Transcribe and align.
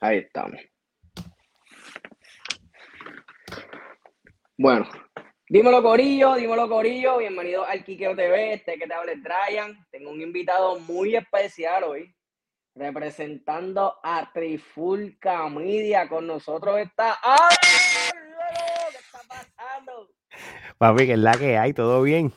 Ahí 0.00 0.18
estamos. 0.18 0.60
Bueno, 4.56 4.88
dímelo 5.48 5.82
Corillo, 5.82 6.36
dímelo 6.36 6.68
Corillo, 6.68 7.18
bienvenido 7.18 7.64
al 7.64 7.84
Kikeo 7.84 8.14
TV, 8.14 8.54
este 8.54 8.78
que 8.78 8.86
te 8.86 8.94
habla 8.94 9.12
es 9.12 9.18
Brian. 9.20 9.86
Tengo 9.90 10.10
un 10.10 10.20
invitado 10.20 10.78
muy 10.80 11.16
especial 11.16 11.82
hoy, 11.82 12.14
representando 12.76 13.98
a 14.04 14.30
Trifulca 14.32 15.48
Media. 15.48 16.08
Con 16.08 16.28
nosotros 16.28 16.78
está... 16.78 17.18
¡Ay! 17.20 17.56
¿Qué 18.92 18.98
está 18.98 19.20
pasando? 19.28 20.10
Papi, 20.78 21.06
que 21.06 21.12
es 21.14 21.18
la 21.18 21.32
que 21.32 21.58
hay, 21.58 21.72
todo 21.72 22.02
bien. 22.02 22.32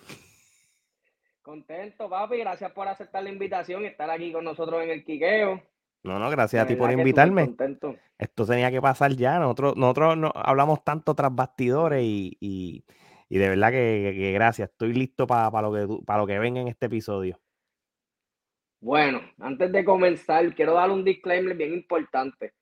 Contento, 1.43 2.09
papi, 2.09 2.37
gracias 2.37 2.71
por 2.71 2.87
aceptar 2.87 3.23
la 3.23 3.29
invitación 3.29 3.83
y 3.83 3.87
estar 3.87 4.09
aquí 4.09 4.31
con 4.31 4.45
nosotros 4.45 4.83
en 4.83 4.89
el 4.89 5.03
Quiqueo. 5.03 5.61
No, 6.03 6.17
no, 6.19 6.29
gracias 6.29 6.63
a 6.63 6.67
ti 6.67 6.75
por 6.75 6.89
invitarme. 7.01 7.43
Esto 8.17 8.45
tenía 8.45 8.71
que 8.71 8.81
pasar 8.81 9.11
ya. 9.15 9.37
Nosotros, 9.39 9.75
nosotros 9.77 10.17
no, 10.17 10.31
hablamos 10.35 10.83
tanto 10.83 11.13
tras 11.15 11.33
bastidores 11.33 12.01
y, 12.03 12.37
y- 12.39 12.83
y 13.29 13.37
de 13.37 13.47
verdad 13.49 13.71
que, 13.71 14.13
que 14.17 14.31
gracias. 14.33 14.69
Estoy 14.71 14.93
listo 14.93 15.25
para 15.25 15.61
lo 15.61 15.71
que 15.71 16.03
para 16.05 16.19
lo 16.19 16.27
que 16.27 16.37
venga 16.37 16.59
en 16.59 16.67
este 16.67 16.87
episodio. 16.87 17.39
Bueno, 18.81 19.21
antes 19.39 19.71
de 19.71 19.85
comenzar, 19.85 20.53
quiero 20.55 20.73
dar 20.73 20.89
un 20.89 21.03
disclaimer 21.05 21.55
bien 21.55 21.73
importante. 21.73 22.53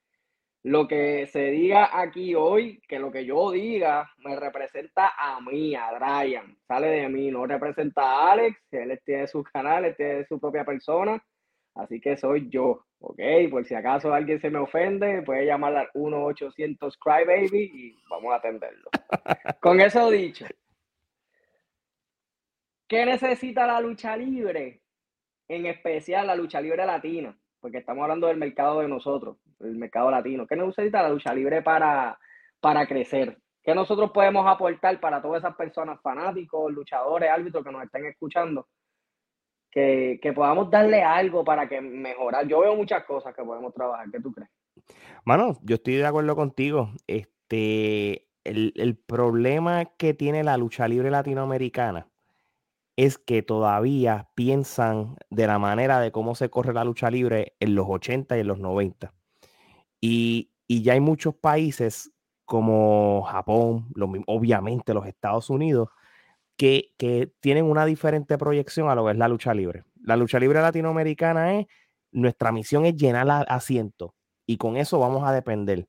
Lo 0.64 0.88
que 0.88 1.26
se 1.28 1.52
diga 1.52 1.98
aquí 2.00 2.36
hoy, 2.36 2.82
que 2.88 3.00
lo 3.00 3.10
que 3.12 3.26
yo 3.26 3.52
diga, 3.52 4.12
me 4.18 4.36
representa 4.36 5.14
a 5.18 5.40
mí, 5.40 5.74
a 5.74 5.92
Brian. 5.94 6.58
Sale 6.68 6.88
de 6.88 7.10
mí, 7.10 7.32
no 7.32 7.46
representa 7.48 8.02
a 8.04 8.32
Alex. 8.34 8.60
Él 8.72 9.00
tiene 9.06 9.26
su 9.28 9.42
canal, 9.44 9.86
él 9.86 9.96
tiene 9.96 10.26
su 10.26 10.38
propia 10.40 10.66
persona. 10.66 11.24
Así 11.80 12.02
que 12.02 12.18
soy 12.18 12.50
yo, 12.50 12.86
¿ok? 13.00 13.20
Por 13.50 13.66
si 13.66 13.74
acaso 13.74 14.14
alguien 14.14 14.42
se 14.42 14.50
me 14.50 14.60
ofende, 14.60 15.22
puede 15.22 15.46
llamar 15.46 15.76
al 15.78 15.90
1-800 15.94 16.98
Crybaby 17.00 17.72
y 17.74 17.96
vamos 18.10 18.34
a 18.34 18.36
atenderlo. 18.36 18.90
Con 19.62 19.80
eso 19.80 20.10
dicho, 20.10 20.46
¿qué 22.86 23.06
necesita 23.06 23.66
la 23.66 23.80
lucha 23.80 24.18
libre? 24.18 24.82
En 25.48 25.66
especial 25.68 26.28
la 26.28 26.36
lucha 26.36 26.60
libre 26.60 26.86
latina, 26.86 27.38
porque 27.62 27.78
estamos 27.78 28.04
hablando 28.04 28.28
del 28.28 28.38
mercado 28.38 28.82
de 28.82 28.90
nosotros, 28.90 29.38
el 29.62 29.78
mercado 29.78 30.12
latino. 30.12 30.46
¿Qué 30.46 30.58
necesita 30.58 31.02
la 31.02 31.10
lucha 31.10 31.34
libre 31.34 31.62
para, 31.62 32.20
para 32.60 32.86
crecer? 32.86 33.38
¿Qué 33.64 33.74
nosotros 33.74 34.12
podemos 34.12 34.46
aportar 34.46 35.00
para 35.00 35.22
todas 35.22 35.44
esas 35.44 35.56
personas, 35.56 36.02
fanáticos, 36.02 36.74
luchadores, 36.74 37.30
árbitros 37.30 37.64
que 37.64 37.72
nos 37.72 37.84
estén 37.84 38.06
escuchando? 38.06 38.68
Que, 39.72 40.20
podamos 40.36 40.70
darle 40.70 41.04
algo 41.04 41.44
para 41.44 41.68
que 41.70 41.80
mejorar. 41.82 42.48
Yo 42.48 42.62
veo 42.62 42.76
muchas 42.76 43.04
cosas 43.06 43.36
que 43.36 43.44
podemos 43.44 43.74
trabajar. 43.74 44.08
¿Qué 44.12 44.20
tú 44.20 44.32
crees? 44.32 44.50
Mano, 45.26 45.58
yo 45.62 45.76
estoy 45.76 45.96
de 45.96 46.06
acuerdo 46.06 46.36
contigo. 46.36 46.92
Este, 47.08 48.28
el, 48.44 48.74
el 48.76 48.98
problema 48.98 49.86
que 49.86 50.14
tiene 50.14 50.44
la 50.44 50.58
lucha 50.58 50.88
libre 50.88 51.12
latinoamericana 51.12 52.08
es 53.00 53.18
que 53.18 53.42
todavía 53.42 54.28
piensan 54.36 55.16
de 55.30 55.48
la 55.48 55.58
manera 55.58 56.02
de 56.02 56.12
cómo 56.12 56.36
se 56.36 56.50
corre 56.50 56.74
la 56.74 56.84
lucha 56.84 57.10
libre 57.10 57.54
en 57.62 57.74
los 57.74 57.86
80 57.88 58.36
y 58.36 58.42
en 58.42 58.48
los 58.48 58.60
90. 58.60 59.14
Y, 60.02 60.52
y 60.68 60.84
ya 60.84 60.94
hay 60.94 61.00
muchos 61.00 61.34
países 61.34 62.12
como 62.44 63.22
Japón, 63.24 63.88
obviamente 64.28 64.94
los 64.94 65.06
Estados 65.06 65.50
Unidos, 65.50 65.88
que, 66.60 66.92
que 66.98 67.32
tienen 67.40 67.64
una 67.64 67.86
diferente 67.86 68.38
proyección 68.38 68.90
a 68.90 68.96
lo 68.96 69.06
que 69.06 69.12
es 69.12 69.18
la 69.18 69.30
lucha 69.30 69.54
libre. 69.54 69.86
La 70.04 70.18
lucha 70.18 70.42
libre 70.42 70.62
latinoamericana 70.62 71.58
es, 71.58 71.68
nuestra 72.12 72.52
misión 72.52 72.86
es 72.86 72.98
llenar 72.98 73.46
asientos 73.48 74.12
y 74.46 74.58
con 74.58 74.76
eso 74.76 75.00
vamos 75.00 75.26
a 75.26 75.32
depender. 75.32 75.88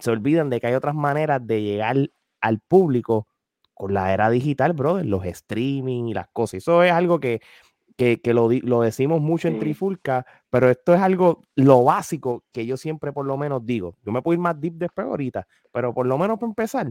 Se 0.00 0.10
olvidan 0.10 0.48
de 0.48 0.58
que 0.58 0.68
hay 0.68 0.74
otras 0.74 0.94
maneras 0.94 1.46
de 1.46 1.60
llegar 1.60 1.96
al 2.40 2.60
público 2.60 3.28
con 3.74 3.92
la 3.92 4.14
era 4.14 4.30
digital, 4.30 4.72
brother, 4.72 5.04
los 5.04 5.22
streaming 5.26 6.04
y 6.04 6.14
las 6.14 6.28
cosas. 6.32 6.54
Eso 6.58 6.82
es 6.82 6.92
algo 6.92 7.20
que, 7.20 7.42
que, 7.98 8.22
que 8.22 8.32
lo, 8.32 8.48
lo 8.50 8.80
decimos 8.80 9.20
mucho 9.20 9.48
en. 9.48 9.58
Trifulca, 9.58 10.24
pero 10.48 10.70
esto 10.70 10.94
es 10.94 11.00
algo, 11.02 11.42
lo 11.56 11.84
básico 11.84 12.42
que 12.52 12.64
yo 12.64 12.78
siempre 12.78 13.12
por 13.12 13.26
lo 13.26 13.36
menos 13.36 13.66
digo. 13.66 13.98
Yo 14.02 14.12
me 14.12 14.22
puedo 14.22 14.32
ir 14.32 14.40
más 14.40 14.58
deep 14.58 14.76
después 14.76 15.06
ahorita, 15.06 15.46
pero 15.72 15.92
por 15.92 16.06
lo 16.06 16.16
menos 16.16 16.38
para 16.38 16.48
empezar, 16.48 16.90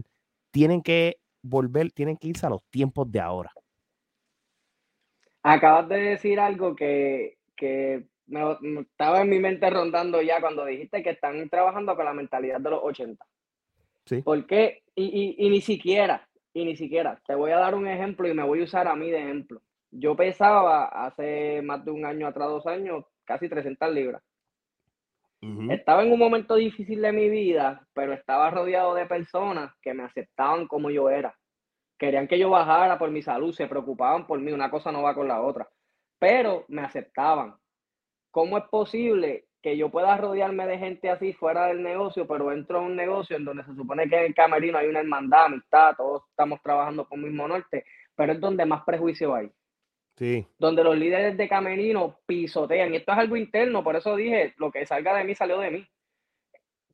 tienen 0.52 0.80
que 0.80 1.18
volver, 1.48 1.90
tienen 1.92 2.16
que 2.16 2.28
irse 2.28 2.46
a 2.46 2.50
los 2.50 2.62
tiempos 2.70 3.10
de 3.10 3.20
ahora. 3.20 3.50
Acabas 5.42 5.88
de 5.88 6.00
decir 6.00 6.40
algo 6.40 6.74
que, 6.74 7.38
que 7.56 8.06
me, 8.26 8.40
me 8.60 8.80
estaba 8.80 9.22
en 9.22 9.30
mi 9.30 9.38
mente 9.38 9.70
rondando 9.70 10.20
ya 10.20 10.40
cuando 10.40 10.64
dijiste 10.64 11.02
que 11.02 11.10
están 11.10 11.48
trabajando 11.48 11.94
con 11.94 12.04
la 12.04 12.14
mentalidad 12.14 12.60
de 12.60 12.70
los 12.70 12.80
80. 12.82 13.24
Sí. 14.04 14.22
¿Por 14.22 14.46
qué? 14.46 14.82
Y, 14.94 15.04
y, 15.04 15.46
y 15.46 15.50
ni 15.50 15.60
siquiera, 15.60 16.28
y 16.52 16.64
ni 16.64 16.76
siquiera. 16.76 17.20
Te 17.26 17.34
voy 17.34 17.52
a 17.52 17.58
dar 17.58 17.74
un 17.74 17.86
ejemplo 17.86 18.28
y 18.28 18.34
me 18.34 18.42
voy 18.42 18.60
a 18.60 18.64
usar 18.64 18.88
a 18.88 18.96
mí 18.96 19.10
de 19.10 19.18
ejemplo. 19.18 19.62
Yo 19.90 20.16
pesaba 20.16 20.86
hace 20.86 21.62
más 21.62 21.84
de 21.84 21.90
un 21.90 22.04
año 22.04 22.26
atrás, 22.26 22.48
dos 22.48 22.66
años, 22.66 23.04
casi 23.24 23.48
300 23.48 23.92
libras. 23.92 24.22
Estaba 25.70 26.02
en 26.02 26.12
un 26.12 26.18
momento 26.18 26.54
difícil 26.54 27.02
de 27.02 27.12
mi 27.12 27.28
vida, 27.28 27.86
pero 27.92 28.12
estaba 28.12 28.50
rodeado 28.50 28.94
de 28.94 29.06
personas 29.06 29.72
que 29.82 29.94
me 29.94 30.02
aceptaban 30.02 30.66
como 30.66 30.90
yo 30.90 31.10
era. 31.10 31.36
Querían 31.98 32.26
que 32.26 32.38
yo 32.38 32.50
bajara 32.50 32.98
por 32.98 33.10
mi 33.10 33.22
salud, 33.22 33.54
se 33.54 33.66
preocupaban 33.66 34.26
por 34.26 34.40
mí, 34.40 34.52
una 34.52 34.70
cosa 34.70 34.90
no 34.90 35.02
va 35.02 35.14
con 35.14 35.28
la 35.28 35.40
otra, 35.40 35.68
pero 36.18 36.64
me 36.68 36.82
aceptaban. 36.82 37.54
¿Cómo 38.30 38.58
es 38.58 38.64
posible 38.64 39.46
que 39.62 39.76
yo 39.76 39.90
pueda 39.90 40.16
rodearme 40.16 40.66
de 40.66 40.78
gente 40.78 41.10
así 41.10 41.32
fuera 41.32 41.66
del 41.66 41.82
negocio, 41.82 42.26
pero 42.26 42.52
entro 42.52 42.78
a 42.78 42.82
un 42.82 42.94
negocio 42.94 43.36
en 43.36 43.44
donde 43.44 43.64
se 43.64 43.74
supone 43.74 44.08
que 44.08 44.16
en 44.16 44.24
el 44.26 44.34
camerino 44.34 44.78
hay 44.78 44.88
una 44.88 45.00
hermandad, 45.00 45.46
amistad, 45.46 45.96
todos 45.96 46.22
estamos 46.30 46.60
trabajando 46.62 47.06
con 47.08 47.20
el 47.20 47.26
mismo 47.26 47.48
norte, 47.48 47.84
pero 48.14 48.32
es 48.32 48.40
donde 48.40 48.64
más 48.64 48.84
prejuicio 48.84 49.34
hay? 49.34 49.50
Donde 50.58 50.82
los 50.82 50.96
líderes 50.96 51.36
de 51.36 51.48
camerino 51.48 52.18
pisotean, 52.26 52.92
y 52.92 52.96
esto 52.96 53.12
es 53.12 53.18
algo 53.18 53.36
interno, 53.36 53.84
por 53.84 53.96
eso 53.96 54.16
dije, 54.16 54.54
lo 54.56 54.70
que 54.70 54.86
salga 54.86 55.14
de 55.14 55.24
mí 55.24 55.34
salió 55.34 55.58
de 55.60 55.70
mí. 55.70 55.88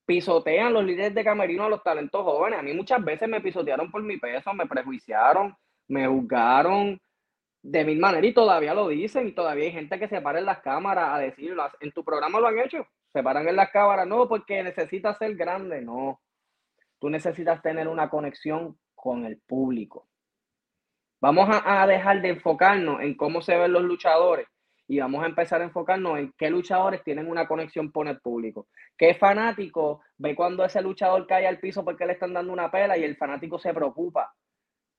Pisotean 0.04 0.72
los 0.72 0.84
líderes 0.84 1.14
de 1.14 1.24
camerino 1.24 1.64
a 1.64 1.68
los 1.68 1.82
talentos 1.82 2.22
jóvenes. 2.22 2.58
A 2.58 2.62
mí 2.62 2.72
muchas 2.72 3.02
veces 3.04 3.28
me 3.28 3.40
pisotearon 3.40 3.90
por 3.90 4.02
mi 4.02 4.18
peso, 4.18 4.52
me 4.52 4.66
prejuiciaron, 4.66 5.56
me 5.88 6.06
juzgaron 6.06 7.00
de 7.62 7.84
mil 7.84 8.00
maneras 8.00 8.28
y 8.28 8.34
todavía 8.34 8.74
lo 8.74 8.88
dicen 8.88 9.28
y 9.28 9.32
todavía 9.32 9.66
hay 9.66 9.72
gente 9.72 9.98
que 9.98 10.08
se 10.08 10.20
para 10.20 10.40
en 10.40 10.46
las 10.46 10.60
cámaras 10.60 11.10
a 11.10 11.18
decirlo. 11.18 11.64
En 11.80 11.92
tu 11.92 12.04
programa 12.04 12.40
lo 12.40 12.48
han 12.48 12.58
hecho, 12.58 12.86
se 13.12 13.22
paran 13.22 13.48
en 13.48 13.56
las 13.56 13.70
cámaras, 13.70 14.06
no, 14.06 14.28
porque 14.28 14.62
necesitas 14.62 15.16
ser 15.18 15.36
grande, 15.36 15.80
no. 15.80 16.20
Tú 16.98 17.08
necesitas 17.08 17.62
tener 17.62 17.86
una 17.88 18.10
conexión 18.10 18.78
con 18.94 19.24
el 19.24 19.38
público. 19.38 20.08
Vamos 21.22 21.48
a, 21.48 21.82
a 21.82 21.86
dejar 21.86 22.20
de 22.20 22.30
enfocarnos 22.30 23.00
en 23.00 23.14
cómo 23.14 23.40
se 23.42 23.56
ven 23.56 23.72
los 23.72 23.84
luchadores 23.84 24.48
y 24.88 24.98
vamos 24.98 25.22
a 25.22 25.26
empezar 25.26 25.60
a 25.60 25.64
enfocarnos 25.64 26.18
en 26.18 26.34
qué 26.36 26.50
luchadores 26.50 27.04
tienen 27.04 27.30
una 27.30 27.46
conexión 27.46 27.92
con 27.92 28.08
el 28.08 28.20
público. 28.20 28.66
¿Qué 28.98 29.14
fanático 29.14 30.02
ve 30.18 30.34
cuando 30.34 30.64
ese 30.64 30.82
luchador 30.82 31.26
cae 31.28 31.46
al 31.46 31.60
piso 31.60 31.84
porque 31.84 32.06
le 32.06 32.14
están 32.14 32.32
dando 32.32 32.52
una 32.52 32.70
pela 32.70 32.98
y 32.98 33.04
el 33.04 33.16
fanático 33.16 33.56
se 33.58 33.72
preocupa? 33.72 34.34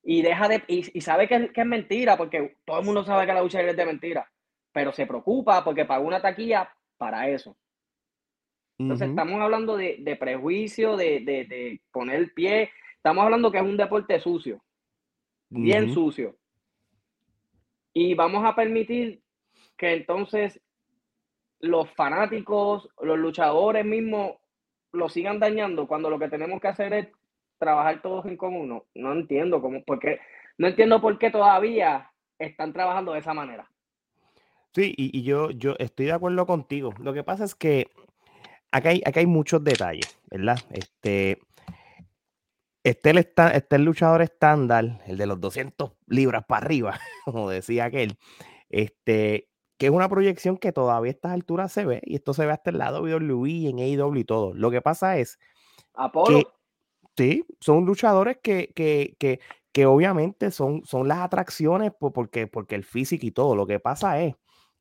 Y 0.01 0.21
deja 0.21 0.47
de 0.47 0.63
y, 0.67 0.97
y 0.97 1.01
sabe 1.01 1.27
que, 1.27 1.51
que, 1.51 1.61
es 1.61 1.67
mentira, 1.67 2.15
porque 2.15 2.55
todo 2.65 2.79
el 2.79 2.85
mundo 2.85 3.03
sabe 3.03 3.25
que 3.25 3.33
la 3.33 3.41
lucha 3.41 3.61
es 3.61 3.75
de 3.75 3.85
mentira, 3.85 4.25
pero 4.71 4.93
se 4.93 5.05
preocupa 5.05 5.61
porque 5.63 5.85
pagó 5.85 6.07
una 6.07 6.21
taquilla 6.21 6.73
para 6.97 7.27
eso. 7.27 7.57
Entonces, 8.79 9.07
uh 9.07 9.09
-huh. 9.09 9.13
estamos 9.13 9.41
hablando 9.41 9.77
de, 9.77 9.97
de 9.99 10.15
prejuicio, 10.15 10.95
de, 10.95 11.19
de, 11.19 11.45
de, 11.45 11.81
poner 11.91 12.15
el 12.15 12.31
pie. 12.31 12.71
Estamos 12.95 13.23
hablando 13.23 13.51
que 13.51 13.57
es 13.57 13.63
un 13.63 13.77
deporte 13.77 14.19
sucio, 14.19 14.63
bien 15.53 15.85
uh 15.85 15.87
-huh. 15.87 15.93
sucio. 15.93 16.35
Y 17.93 18.15
vamos 18.15 18.43
a 18.45 18.55
permitir 18.55 19.21
que 19.77 19.93
entonces 19.93 20.59
los 21.59 21.89
fanáticos, 21.91 22.89
los 23.01 23.17
luchadores 23.17 23.85
mismos, 23.85 24.33
lo 24.91 25.09
sigan 25.09 25.39
dañando 25.39 25.87
cuando 25.87 26.09
lo 26.09 26.19
que 26.19 26.29
tenemos 26.29 26.59
que 26.59 26.67
hacer 26.67 26.93
es 26.93 27.07
trabajar 27.57 28.01
todos 28.01 28.25
en 28.25 28.37
común. 28.37 28.67
No, 28.67 28.85
no 28.95 29.13
entiendo 29.13 29.61
cómo, 29.61 29.83
por 29.83 29.99
qué, 29.99 30.19
no 30.57 30.67
entiendo 30.67 31.01
por 31.01 31.17
qué 31.17 31.31
todavía 31.31 32.11
están 32.37 32.73
trabajando 32.73 33.13
de 33.13 33.19
esa 33.19 33.33
manera. 33.33 33.69
Sí, 34.73 34.93
y, 34.97 35.17
y 35.17 35.23
yo, 35.23 35.51
yo 35.51 35.75
estoy 35.77 36.07
de 36.07 36.13
acuerdo 36.13 36.45
contigo. 36.45 36.93
Lo 36.99 37.13
que 37.13 37.23
pasa 37.23 37.43
es 37.43 37.53
que 37.55 37.87
acá 38.71 38.89
hay, 38.89 39.01
acá 39.05 39.19
hay 39.19 39.27
muchos 39.27 39.63
detalles, 39.63 40.19
¿verdad? 40.29 40.57
Este, 40.71 41.39
este, 42.83 43.11
el, 43.11 43.17
este 43.17 43.75
el 43.75 43.83
luchador 43.83 44.21
estándar, 44.21 45.01
el 45.05 45.17
de 45.17 45.25
los 45.25 45.39
200 45.39 45.93
libras 46.07 46.45
para 46.45 46.65
arriba, 46.65 46.99
como 47.25 47.49
decía 47.49 47.85
aquel, 47.85 48.17
este, 48.69 49.49
que 49.77 49.87
es 49.87 49.91
una 49.91 50.09
proyección 50.09 50.57
que 50.57 50.71
todavía 50.71 51.11
a 51.11 51.13
estas 51.13 51.31
alturas 51.31 51.71
se 51.71 51.85
ve, 51.85 52.01
y 52.03 52.15
esto 52.15 52.33
se 52.33 52.45
ve 52.45 52.51
hasta 52.51 52.71
el 52.71 52.77
lado 52.77 53.03
de 53.03 53.15
WWE, 53.15 53.69
en 53.69 53.79
AEW 53.79 54.15
y 54.15 54.23
todo. 54.25 54.53
Lo 54.53 54.71
que 54.71 54.81
pasa 54.81 55.17
es 55.17 55.39
Apolo. 55.93 56.39
que 56.39 56.47
sí, 57.17 57.45
son 57.59 57.85
luchadores 57.85 58.37
que, 58.41 58.71
que, 58.75 59.15
que, 59.19 59.39
que 59.71 59.85
obviamente 59.85 60.51
son, 60.51 60.85
son 60.85 61.07
las 61.07 61.19
atracciones 61.19 61.91
porque, 61.97 62.47
porque 62.47 62.75
el 62.75 62.83
físico 62.83 63.25
y 63.25 63.31
todo. 63.31 63.55
Lo 63.55 63.65
que 63.65 63.79
pasa 63.79 64.21
es 64.21 64.35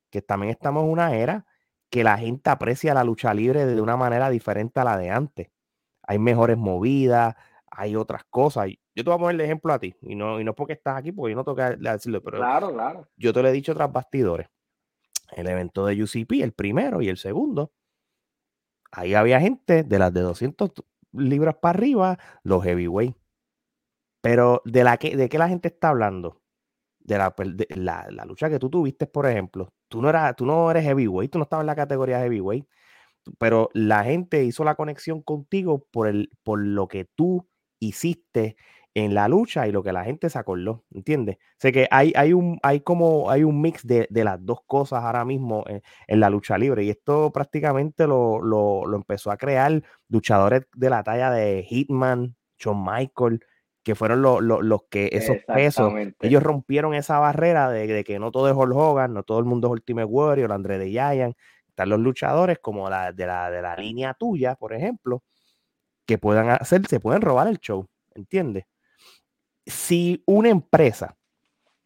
que 0.09 0.21
también 0.21 0.51
estamos 0.51 0.83
en 0.83 0.91
una 0.91 1.15
era 1.15 1.45
que 1.89 2.03
la 2.03 2.17
gente 2.17 2.49
aprecia 2.49 2.93
la 2.93 3.03
lucha 3.03 3.33
libre 3.33 3.65
de 3.65 3.81
una 3.81 3.97
manera 3.97 4.29
diferente 4.29 4.79
a 4.79 4.83
la 4.83 4.97
de 4.97 5.09
antes. 5.09 5.49
Hay 6.03 6.19
mejores 6.19 6.57
movidas, 6.57 7.35
hay 7.75 7.95
otras 7.95 8.23
cosas. 8.29 8.69
Yo 8.95 9.03
te 9.03 9.09
voy 9.09 9.15
a 9.15 9.19
poner 9.19 9.35
el 9.35 9.41
ejemplo 9.41 9.73
a 9.73 9.79
ti, 9.79 9.95
y 10.01 10.15
no, 10.15 10.39
y 10.39 10.43
no 10.43 10.53
porque 10.53 10.73
estás 10.73 10.97
aquí, 10.97 11.11
porque 11.11 11.31
yo 11.31 11.35
no 11.35 11.43
tengo 11.43 11.55
que 11.55 11.75
decirlo, 11.77 12.21
pero 12.21 12.37
claro, 12.37 12.71
claro. 12.71 13.07
yo 13.17 13.33
te 13.33 13.41
lo 13.41 13.47
he 13.47 13.51
dicho 13.51 13.73
tras 13.73 13.91
bastidores. 13.91 14.47
El 15.31 15.47
evento 15.47 15.85
de 15.85 16.01
UCP, 16.01 16.43
el 16.43 16.53
primero 16.53 17.01
y 17.01 17.09
el 17.09 17.17
segundo, 17.17 17.73
ahí 18.91 19.15
había 19.15 19.39
gente 19.39 19.83
de 19.83 19.99
las 19.99 20.13
de 20.13 20.21
200 20.21 20.71
libras 21.13 21.55
para 21.55 21.77
arriba, 21.77 22.19
los 22.43 22.63
heavyweight. 22.63 23.15
Pero 24.21 24.61
de, 24.65 24.83
la 24.83 24.97
que, 24.97 25.17
de 25.17 25.27
qué 25.27 25.37
la 25.37 25.49
gente 25.49 25.69
está 25.69 25.89
hablando? 25.89 26.41
De 26.99 27.17
la, 27.17 27.33
la, 28.09 28.25
lucha 28.25 28.49
que 28.49 28.59
tú 28.59 28.69
tuviste, 28.69 29.07
por 29.07 29.25
ejemplo. 29.25 29.73
Tú 29.89 30.01
no, 30.01 30.09
eras, 30.09 30.35
tú 30.35 30.45
no 30.45 30.69
eres 30.71 30.85
heavyweight, 30.85 31.31
tú 31.31 31.39
no 31.39 31.43
estabas 31.43 31.63
en 31.63 31.67
la 31.67 31.75
categoría 31.75 32.19
heavyweight, 32.19 32.65
pero 33.37 33.69
la 33.73 34.03
gente 34.03 34.43
hizo 34.43 34.63
la 34.63 34.75
conexión 34.75 35.21
contigo 35.21 35.87
por, 35.91 36.07
el, 36.07 36.29
por 36.43 36.59
lo 36.59 36.87
que 36.87 37.05
tú 37.05 37.49
hiciste 37.87 38.55
en 38.95 39.13
la 39.13 39.27
lucha 39.27 39.67
y 39.67 39.71
lo 39.71 39.81
que 39.81 39.91
la 39.91 40.03
gente 40.03 40.29
se 40.29 40.37
acordó, 40.37 40.83
¿entiendes? 40.91 41.37
Sé 41.57 41.71
que 41.71 41.87
hay, 41.89 42.13
hay, 42.15 42.33
un, 42.33 42.59
hay 42.61 42.81
como 42.81 43.31
hay 43.31 43.43
un 43.43 43.59
mix 43.59 43.85
de, 43.85 44.07
las 44.11 44.45
dos 44.45 44.59
cosas 44.67 45.03
ahora 45.03 45.25
mismo 45.25 45.63
en, 45.67 46.19
la 46.19 46.29
lucha 46.29 46.57
libre 46.57 46.83
y 46.83 46.89
esto 46.89 47.31
prácticamente 47.31 48.05
lo, 48.05 48.41
lo, 48.41 48.95
empezó 48.95 49.31
a 49.31 49.37
crear 49.37 49.81
luchadores 50.09 50.67
de 50.75 50.89
la 50.89 51.03
talla 51.03 51.31
de 51.31 51.63
Hitman, 51.63 52.35
Shawn 52.59 52.83
Michael, 52.85 53.43
que 53.83 53.95
fueron 53.95 54.21
los 54.21 54.81
que 54.89 55.09
esos 55.11 55.37
pesos, 55.47 55.91
ellos 56.21 56.43
rompieron 56.43 56.93
esa 56.93 57.19
barrera 57.19 57.69
de, 57.69 58.03
que 58.03 58.19
no 58.19 58.31
todo 58.31 58.47
es 58.47 58.55
Hulk 58.55 58.75
Hogan, 58.75 59.13
no 59.13 59.23
todo 59.23 59.39
el 59.39 59.45
mundo 59.45 59.67
es 59.67 59.71
Ultimate 59.73 60.05
Warrior, 60.05 60.51
André 60.51 60.77
de 60.77 60.89
Giant, 60.89 61.35
están 61.67 61.89
los 61.89 61.99
luchadores 61.99 62.59
como 62.59 62.89
la 62.89 63.11
de 63.11 63.25
la, 63.25 63.49
de 63.49 63.61
la 63.61 63.75
línea 63.75 64.13
tuya, 64.13 64.55
por 64.55 64.73
ejemplo, 64.73 65.23
que 66.05 66.17
puedan 66.17 66.49
hacer, 66.49 66.85
se 66.87 66.99
pueden 66.99 67.21
robar 67.21 67.47
el 67.47 67.59
show, 67.59 67.87
¿entiendes? 68.15 68.65
si 69.65 70.23
una 70.25 70.49
empresa, 70.49 71.17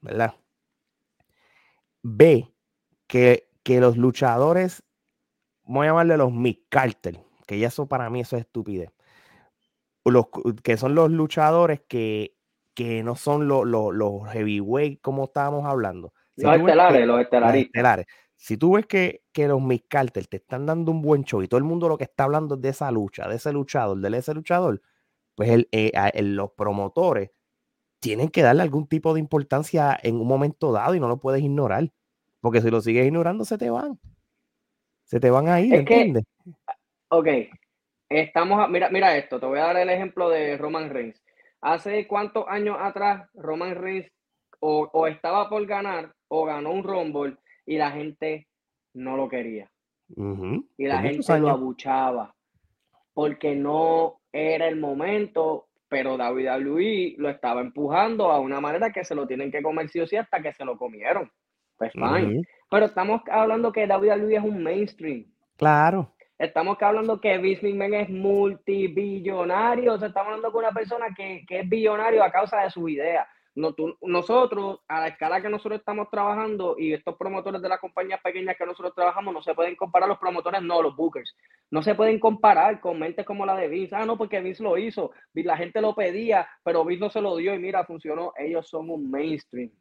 ¿verdad? 0.01 0.35
Ve 2.03 2.53
que, 3.07 3.49
que 3.63 3.79
los 3.79 3.97
luchadores, 3.97 4.83
voy 5.63 5.85
a 5.85 5.89
llamarle 5.89 6.17
los 6.17 6.31
Mick 6.31 6.63
Carter, 6.69 7.19
que 7.45 7.59
ya 7.59 7.67
eso 7.67 7.87
para 7.87 8.09
mí 8.09 8.21
eso 8.21 8.35
es 8.35 8.41
estupidez. 8.41 8.91
Los, 10.05 10.27
que 10.63 10.77
son 10.77 10.95
los 10.95 11.11
luchadores 11.11 11.81
que, 11.87 12.37
que 12.73 13.03
no 13.03 13.15
son 13.15 13.47
los, 13.47 13.65
los, 13.65 13.93
los 13.93 14.29
heavyweight 14.31 15.01
como 15.01 15.25
estábamos 15.25 15.65
hablando. 15.65 16.13
Los 16.37 16.55
estelares, 16.55 17.07
los 17.07 17.19
estelares. 17.19 18.05
Si 18.35 18.55
tú 18.55 18.75
ves 18.75 18.85
que, 18.85 19.23
que 19.31 19.47
los 19.47 19.61
Carter 19.87 20.27
te 20.27 20.37
están 20.37 20.65
dando 20.65 20.91
un 20.91 21.01
buen 21.01 21.23
show 21.23 21.41
y 21.41 21.47
todo 21.47 21.57
el 21.57 21.63
mundo 21.63 21.89
lo 21.89 21.97
que 21.97 22.03
está 22.03 22.25
hablando 22.25 22.55
es 22.55 22.61
de 22.61 22.69
esa 22.69 22.91
lucha, 22.91 23.27
de 23.27 23.35
ese 23.35 23.51
luchador, 23.51 23.97
de 23.97 24.17
ese 24.17 24.33
luchador, 24.33 24.81
pues 25.35 25.49
el, 25.49 25.67
eh, 25.71 25.91
los 26.21 26.51
promotores 26.51 27.31
tienen 27.99 28.29
que 28.29 28.43
darle 28.43 28.61
algún 28.61 28.87
tipo 28.87 29.13
de 29.13 29.19
importancia 29.19 29.97
en 30.01 30.19
un 30.21 30.27
momento 30.27 30.71
dado 30.71 30.93
y 30.93 30.99
no 30.99 31.07
lo 31.07 31.17
puedes 31.17 31.41
ignorar. 31.41 31.91
Porque 32.39 32.61
si 32.61 32.69
lo 32.69 32.79
sigues 32.81 33.07
ignorando, 33.07 33.43
se 33.43 33.57
te 33.57 33.69
van. 33.71 33.99
Se 35.03 35.19
te 35.19 35.31
van 35.31 35.47
a 35.47 35.59
ir, 35.59 35.73
¿entiendes? 35.73 36.23
ok, 37.09 37.27
estamos, 38.09 38.69
mira, 38.69 38.89
mira 38.89 39.15
esto, 39.17 39.39
te 39.39 39.45
voy 39.45 39.59
a 39.59 39.63
dar 39.63 39.77
el 39.77 39.89
ejemplo 39.89 40.29
de 40.29 40.57
Roman 40.57 40.89
Reigns. 40.89 41.23
Hace 41.61 42.07
cuántos 42.07 42.45
años 42.47 42.77
atrás 42.79 43.29
Roman 43.33 43.75
Reigns 43.75 44.11
o, 44.59 45.07
estaba 45.07 45.49
por 45.49 45.65
ganar 45.65 46.11
o 46.27 46.45
ganó 46.45 46.71
un 46.71 46.83
Rumble 46.83 47.37
y 47.65 47.77
la 47.77 47.91
gente 47.91 48.47
no 48.93 49.17
lo 49.17 49.29
quería. 49.29 49.69
Y 50.09 50.85
la 50.85 51.01
gente 51.01 51.39
lo 51.39 51.49
abuchaba 51.49 52.33
porque 53.13 53.55
no 53.55 54.21
era 54.31 54.67
el 54.67 54.79
momento 54.79 55.67
pero 55.89 56.15
WWE 56.15 57.15
lo 57.17 57.29
estaba 57.29 57.61
empujando 57.61 58.31
a 58.31 58.39
una 58.39 58.59
manera 58.59 58.91
que 58.91 59.03
se 59.03 59.15
lo 59.15 59.25
tienen 59.25 59.51
que 59.51 59.61
comer 59.61 59.89
sí 59.89 59.99
o 59.99 60.07
sí 60.07 60.17
hasta 60.17 60.41
que 60.41 60.53
se 60.53 60.65
lo 60.65 60.77
comieron. 60.77 61.31
Pues 61.77 61.91
fine. 61.93 62.43
Pero 62.69 62.85
estamos 62.85 63.21
hablando 63.31 63.71
que 63.71 63.85
WWE 63.85 64.35
es 64.35 64.43
un 64.43 64.63
mainstream. 64.63 65.25
Claro. 65.55 66.13
Estamos 66.37 66.77
hablando 66.81 67.19
que 67.19 67.37
Vince 67.37 67.67
McMahon 67.69 67.93
es 67.93 68.09
multibillonario. 68.09 69.93
O 69.93 69.97
sea, 69.97 70.09
estamos 70.09 70.27
hablando 70.27 70.51
con 70.51 70.65
una 70.65 70.73
persona 70.73 71.07
que, 71.15 71.45
que 71.47 71.61
es 71.61 71.69
billonario 71.69 72.23
a 72.23 72.31
causa 72.31 72.61
de 72.61 72.69
su 72.69 72.87
idea 72.89 73.27
nosotros, 73.57 74.79
a 74.87 75.01
la 75.01 75.07
escala 75.07 75.41
que 75.41 75.49
nosotros 75.49 75.79
estamos 75.79 76.09
trabajando 76.11 76.75
y 76.77 76.93
estos 76.93 77.15
promotores 77.17 77.59
de 77.61 77.69
las 77.69 77.79
compañías 77.79 78.21
pequeñas 78.21 78.55
que 78.55 78.65
nosotros 78.65 78.93
trabajamos, 78.93 79.33
no 79.33 79.41
se 79.41 79.55
pueden 79.55 79.75
comparar 79.75 80.07
los 80.07 80.19
promotores, 80.19 80.61
no, 80.61 80.81
los 80.81 80.95
bookers. 80.95 81.35
No 81.71 81.81
se 81.81 81.95
pueden 81.95 82.19
comparar 82.19 82.79
con 82.79 82.99
mentes 82.99 83.25
como 83.25 83.45
la 83.45 83.55
de 83.55 83.67
Vince. 83.67 83.95
Ah, 83.95 84.05
no, 84.05 84.17
porque 84.17 84.41
Vince 84.41 84.61
lo 84.61 84.77
hizo. 84.77 85.11
La 85.33 85.57
gente 85.57 85.81
lo 85.81 85.95
pedía, 85.95 86.47
pero 86.63 86.85
Vince 86.85 87.05
no 87.05 87.09
se 87.09 87.21
lo 87.21 87.35
dio 87.35 87.55
y 87.55 87.59
mira, 87.59 87.83
funcionó. 87.83 88.31
Ellos 88.37 88.69
son 88.69 88.89
un 88.91 89.09
mainstream. 89.09 89.71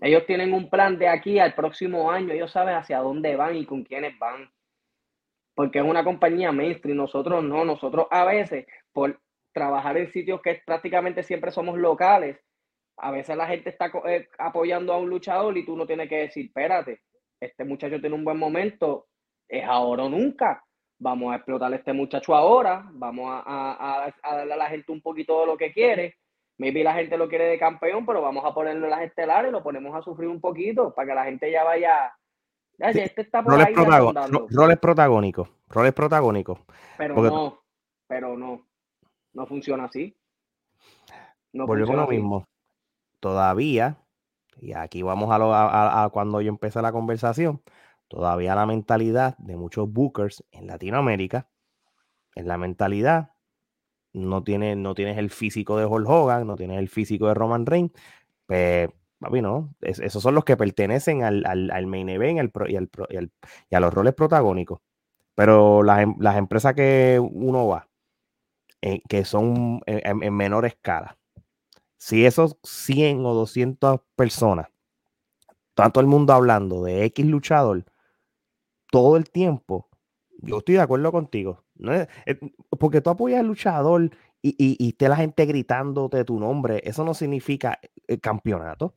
Ellos 0.00 0.24
tienen 0.26 0.52
un 0.52 0.70
plan 0.70 0.98
de 0.98 1.08
aquí 1.08 1.38
al 1.40 1.54
próximo 1.54 2.10
año. 2.10 2.32
Ellos 2.32 2.52
saben 2.52 2.76
hacia 2.76 2.98
dónde 2.98 3.34
van 3.34 3.56
y 3.56 3.66
con 3.66 3.82
quiénes 3.82 4.16
van. 4.18 4.48
Porque 5.54 5.80
es 5.80 5.84
una 5.84 6.04
compañía 6.04 6.52
mainstream. 6.52 6.96
Nosotros 6.96 7.42
no. 7.42 7.64
Nosotros 7.64 8.06
a 8.10 8.24
veces, 8.24 8.66
por 8.92 9.20
trabajar 9.52 9.96
en 9.96 10.10
sitios 10.12 10.40
que 10.42 10.60
prácticamente 10.64 11.22
siempre 11.22 11.50
somos 11.50 11.78
locales, 11.78 12.38
a 12.98 13.10
veces 13.10 13.36
la 13.36 13.46
gente 13.46 13.70
está 13.70 13.90
eh, 14.06 14.28
apoyando 14.38 14.92
a 14.92 14.98
un 14.98 15.08
luchador 15.08 15.56
y 15.56 15.64
tú 15.64 15.76
no 15.76 15.86
tienes 15.86 16.08
que 16.08 16.18
decir, 16.18 16.46
espérate, 16.46 17.00
este 17.40 17.64
muchacho 17.64 18.00
tiene 18.00 18.14
un 18.14 18.24
buen 18.24 18.38
momento, 18.38 19.06
es 19.48 19.64
ahora 19.64 20.04
o 20.04 20.08
nunca. 20.08 20.64
Vamos 20.98 21.32
a 21.32 21.36
explotar 21.36 21.72
a 21.72 21.76
este 21.76 21.92
muchacho 21.92 22.32
ahora, 22.32 22.88
vamos 22.92 23.26
a, 23.28 24.12
darle 24.22 24.54
a 24.54 24.56
la 24.56 24.68
gente 24.68 24.92
un 24.92 25.02
poquito 25.02 25.40
de 25.40 25.46
lo 25.46 25.56
que 25.56 25.72
quiere. 25.72 26.16
Maybe 26.58 26.84
la 26.84 26.94
gente 26.94 27.16
lo 27.16 27.28
quiere 27.28 27.46
de 27.46 27.58
campeón, 27.58 28.06
pero 28.06 28.22
vamos 28.22 28.44
a 28.44 28.54
ponerlo 28.54 28.84
en 28.84 28.90
las 28.90 29.02
estelares, 29.02 29.50
lo 29.50 29.64
ponemos 29.64 29.92
a 29.96 30.02
sufrir 30.02 30.28
un 30.28 30.40
poquito 30.40 30.94
para 30.94 31.08
que 31.08 31.14
la 31.14 31.24
gente 31.24 31.50
ya 31.50 31.64
vaya. 31.64 32.14
este 32.78 33.22
está 33.22 33.42
por 33.42 33.54
roles, 33.54 34.48
roles 34.50 34.78
protagónicos, 34.78 35.48
roles 35.68 35.92
protagónicos. 35.92 36.60
Pero 36.96 37.16
no, 37.16 37.62
pero 38.06 38.38
no. 38.38 38.64
No 39.32 39.46
funciona 39.46 39.84
así. 39.84 40.14
No 41.52 41.66
Volvemos 41.66 41.96
lo 41.96 42.06
mismo. 42.06 42.48
Todavía, 43.20 43.98
y 44.60 44.72
aquí 44.72 45.02
vamos 45.02 45.30
a, 45.30 46.04
a, 46.04 46.08
cuando 46.10 46.40
yo 46.40 46.48
empecé 46.48 46.82
la 46.82 46.92
conversación, 46.92 47.62
todavía 48.08 48.54
la 48.54 48.66
mentalidad 48.66 49.36
de 49.38 49.56
muchos 49.56 49.90
bookers 49.90 50.44
en 50.50 50.66
Latinoamérica, 50.66 51.48
en 52.34 52.48
la 52.48 52.58
mentalidad, 52.58 53.32
no 54.12 54.42
tienes, 54.42 54.76
no 54.76 54.94
tienes 54.94 55.18
el 55.18 55.30
físico 55.30 55.76
de 55.78 55.86
Hulk 55.86 56.08
Hogan, 56.08 56.46
no 56.46 56.56
tienes 56.56 56.78
el 56.78 56.88
físico 56.88 57.28
de 57.28 57.34
Roman 57.34 57.66
Reigns, 57.66 57.92
pues, 58.46 58.88
papi, 59.18 59.40
no, 59.40 59.74
esos 59.80 60.22
son 60.22 60.34
los 60.34 60.44
que 60.44 60.56
pertenecen 60.56 61.22
al, 61.22 61.44
al, 61.46 61.86
main 61.86 62.08
event 62.08 62.36
y, 62.68 62.76
al, 62.76 63.30
y, 63.70 63.74
a 63.74 63.80
los 63.80 63.94
roles 63.94 64.14
protagónicos. 64.14 64.80
Pero 65.34 65.82
las, 65.82 66.02
em, 66.02 66.16
las 66.18 66.36
empresas 66.36 66.74
que 66.74 67.18
uno 67.20 67.68
va, 67.68 67.88
eh, 68.82 69.00
que 69.08 69.24
son 69.24 69.80
en, 69.86 70.34
menor 70.34 70.66
escala. 70.66 71.18
Si 71.96 72.26
esos 72.26 72.58
100 72.64 73.24
o 73.24 73.34
200 73.34 74.00
personas, 74.16 74.68
tanto 75.74 76.00
el 76.00 76.06
mundo 76.06 76.32
hablando 76.32 76.82
de 76.82 77.04
X 77.04 77.24
luchador, 77.24 77.84
todo 78.90 79.16
el 79.16 79.30
tiempo, 79.30 79.88
yo 80.38 80.58
estoy 80.58 80.74
de 80.74 80.80
acuerdo 80.82 81.12
contigo. 81.12 81.64
¿no? 81.76 81.94
Eh, 81.94 82.08
porque 82.78 83.00
tú 83.00 83.10
apoyas 83.10 83.40
al 83.40 83.46
luchador 83.46 84.10
y, 84.42 84.54
y, 84.58 84.96
la 85.06 85.16
gente 85.16 85.46
gritándote 85.46 86.24
tu 86.24 86.38
nombre, 86.40 86.82
eso 86.84 87.04
no 87.04 87.14
significa 87.14 87.78
el 88.08 88.20
campeonato. 88.20 88.96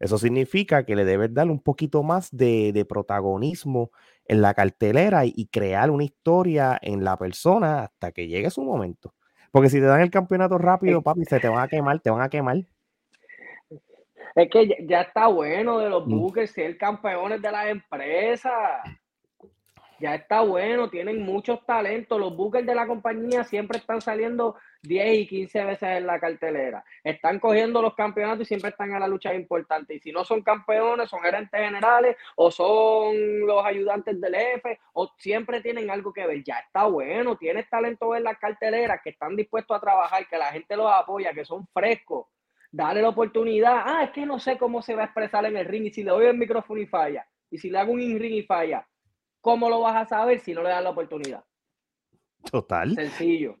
Eso 0.00 0.16
significa 0.16 0.84
que 0.84 0.96
le 0.96 1.04
debes 1.04 1.32
dar 1.34 1.50
un 1.50 1.60
poquito 1.60 2.02
más 2.02 2.30
de, 2.32 2.72
de 2.72 2.86
protagonismo 2.86 3.90
en 4.24 4.40
la 4.42 4.54
cartelera 4.54 5.26
y, 5.26 5.46
crear 5.48 5.90
una 5.90 6.04
historia 6.04 6.78
en 6.80 7.04
la 7.04 7.18
persona 7.18 7.84
hasta 7.84 8.10
que 8.12 8.26
llegue 8.26 8.50
su 8.50 8.62
momento. 8.62 9.14
Porque 9.50 9.68
si 9.68 9.80
te 9.80 9.86
dan 9.86 10.00
el 10.00 10.10
campeonato 10.10 10.58
rápido, 10.58 11.02
papi, 11.02 11.24
se 11.24 11.40
te 11.40 11.48
van 11.48 11.64
a 11.64 11.68
quemar, 11.68 12.00
te 12.00 12.10
van 12.10 12.22
a 12.22 12.28
quemar. 12.28 12.56
Es 14.34 14.48
que 14.50 14.86
ya, 14.86 15.02
está 15.02 15.26
bueno 15.26 15.78
de 15.78 15.90
los 15.90 16.06
mm. 16.06 16.10
buques 16.10 16.50
ser 16.52 16.76
campeones 16.78 17.42
de 17.42 17.50
las 17.50 17.66
empresas. 17.66 18.80
Ya 20.00 20.14
está 20.14 20.40
bueno, 20.40 20.88
tienen 20.88 21.22
muchos 21.22 21.64
talentos. 21.66 22.18
Los 22.18 22.34
buques 22.34 22.64
de 22.64 22.74
la 22.74 22.86
compañía 22.86 23.44
siempre 23.44 23.76
están 23.76 24.00
saliendo 24.00 24.56
10 24.80 25.18
y 25.18 25.26
15 25.26 25.64
veces 25.64 25.88
en 25.98 26.06
la 26.06 26.18
cartelera. 26.18 26.82
Están 27.04 27.38
cogiendo 27.38 27.82
los 27.82 27.94
campeonatos 27.94 28.42
y 28.42 28.44
siempre 28.46 28.70
están 28.70 28.94
a 28.94 28.98
la 28.98 29.06
lucha 29.06 29.34
importante. 29.34 29.94
Y 29.94 30.00
si 30.00 30.10
no 30.10 30.24
son 30.24 30.40
campeones, 30.40 31.10
son 31.10 31.20
gerentes 31.20 31.60
generales 31.60 32.16
o 32.36 32.50
son 32.50 33.40
los 33.46 33.62
ayudantes 33.62 34.18
del 34.18 34.34
jefe 34.34 34.80
o 34.94 35.12
siempre 35.18 35.60
tienen 35.60 35.90
algo 35.90 36.14
que 36.14 36.26
ver. 36.26 36.42
Ya 36.44 36.60
está 36.60 36.86
bueno, 36.86 37.36
tienes 37.36 37.68
talento 37.68 38.16
en 38.16 38.24
las 38.24 38.38
carteleras 38.38 39.02
que 39.04 39.10
están 39.10 39.36
dispuestos 39.36 39.76
a 39.76 39.80
trabajar, 39.80 40.26
que 40.26 40.38
la 40.38 40.46
gente 40.46 40.76
los 40.76 40.90
apoya, 40.90 41.34
que 41.34 41.44
son 41.44 41.66
frescos. 41.74 42.26
Dale 42.72 43.02
la 43.02 43.10
oportunidad. 43.10 43.82
Ah, 43.84 44.04
es 44.04 44.12
que 44.12 44.24
no 44.24 44.38
sé 44.38 44.56
cómo 44.56 44.80
se 44.80 44.94
va 44.94 45.02
a 45.02 45.06
expresar 45.06 45.44
en 45.44 45.58
el 45.58 45.66
ring 45.66 45.84
y 45.84 45.90
si 45.90 46.02
le 46.02 46.10
doy 46.10 46.24
el 46.24 46.38
micrófono 46.38 46.80
y 46.80 46.86
falla. 46.86 47.26
Y 47.50 47.58
si 47.58 47.68
le 47.68 47.78
hago 47.78 47.92
un 47.92 48.00
in 48.00 48.18
ring 48.18 48.32
y 48.32 48.44
falla 48.44 48.86
¿cómo 49.40 49.68
lo 49.68 49.80
vas 49.80 49.96
a 49.96 50.06
saber 50.06 50.40
si 50.40 50.52
no 50.52 50.62
le 50.62 50.70
das 50.70 50.82
la 50.82 50.90
oportunidad? 50.90 51.44
Total. 52.50 52.94
Sencillo. 52.94 53.56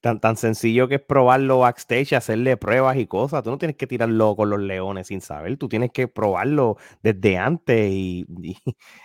Tan, 0.00 0.20
tan 0.20 0.36
sencillo 0.36 0.86
que 0.86 0.96
es 0.96 1.00
probarlo 1.00 1.60
backstage, 1.60 2.12
hacerle 2.12 2.58
pruebas 2.58 2.98
y 2.98 3.06
cosas. 3.06 3.42
Tú 3.42 3.50
no 3.50 3.58
tienes 3.58 3.76
que 3.76 3.86
tirarlo 3.86 4.36
con 4.36 4.50
los 4.50 4.60
leones 4.60 5.06
sin 5.06 5.22
saber. 5.22 5.56
Tú 5.56 5.68
tienes 5.68 5.92
que 5.92 6.08
probarlo 6.08 6.76
desde 7.02 7.38
antes 7.38 7.90
y, 7.90 8.26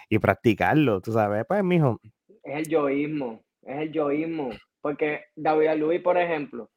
y, 0.10 0.20
practicarlo. 0.20 1.00
Tú 1.00 1.13
sabes, 1.13 1.46
pues, 1.48 1.63
mijo. 1.63 2.01
Es 2.44 2.58
el 2.58 2.68
yoísmo. 2.68 3.41
Es 3.62 3.77
el 3.77 3.91
yoísmo. 3.94 4.50
Porque 4.82 5.25
David 5.36 5.75
Luis, 5.77 6.01
por 6.01 6.18
ejemplo, 6.18 6.70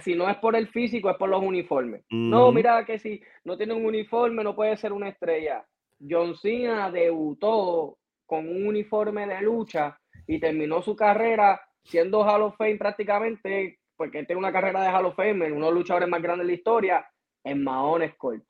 si 0.00 0.14
no 0.14 0.28
es 0.28 0.36
por 0.38 0.56
el 0.56 0.68
físico, 0.68 1.10
es 1.10 1.16
por 1.16 1.28
los 1.28 1.42
uniformes. 1.42 2.04
No, 2.10 2.52
mira 2.52 2.84
que 2.84 2.98
si 2.98 3.22
no 3.44 3.56
tiene 3.56 3.74
un 3.74 3.84
uniforme, 3.84 4.42
no 4.42 4.54
puede 4.54 4.76
ser 4.76 4.92
una 4.92 5.08
estrella. 5.08 5.64
John 6.00 6.34
Cena 6.36 6.90
debutó 6.90 7.98
con 8.32 8.48
un 8.48 8.66
uniforme 8.66 9.26
de 9.26 9.42
lucha 9.42 10.00
y 10.26 10.40
terminó 10.40 10.80
su 10.80 10.96
carrera 10.96 11.60
siendo 11.84 12.24
Hall 12.24 12.40
of 12.40 12.56
Fame 12.56 12.78
prácticamente, 12.78 13.78
porque 13.94 14.24
tiene 14.24 14.38
una 14.38 14.50
carrera 14.50 14.80
de 14.80 14.88
Hall 14.88 15.04
of 15.04 15.16
Fame, 15.16 15.52
uno 15.52 15.66
de 15.66 15.72
los 15.72 15.74
luchadores 15.74 16.08
más 16.08 16.22
grandes 16.22 16.46
de 16.46 16.52
la 16.54 16.56
historia, 16.56 17.10
en 17.44 17.62
maones 17.62 18.14
cortos. 18.14 18.48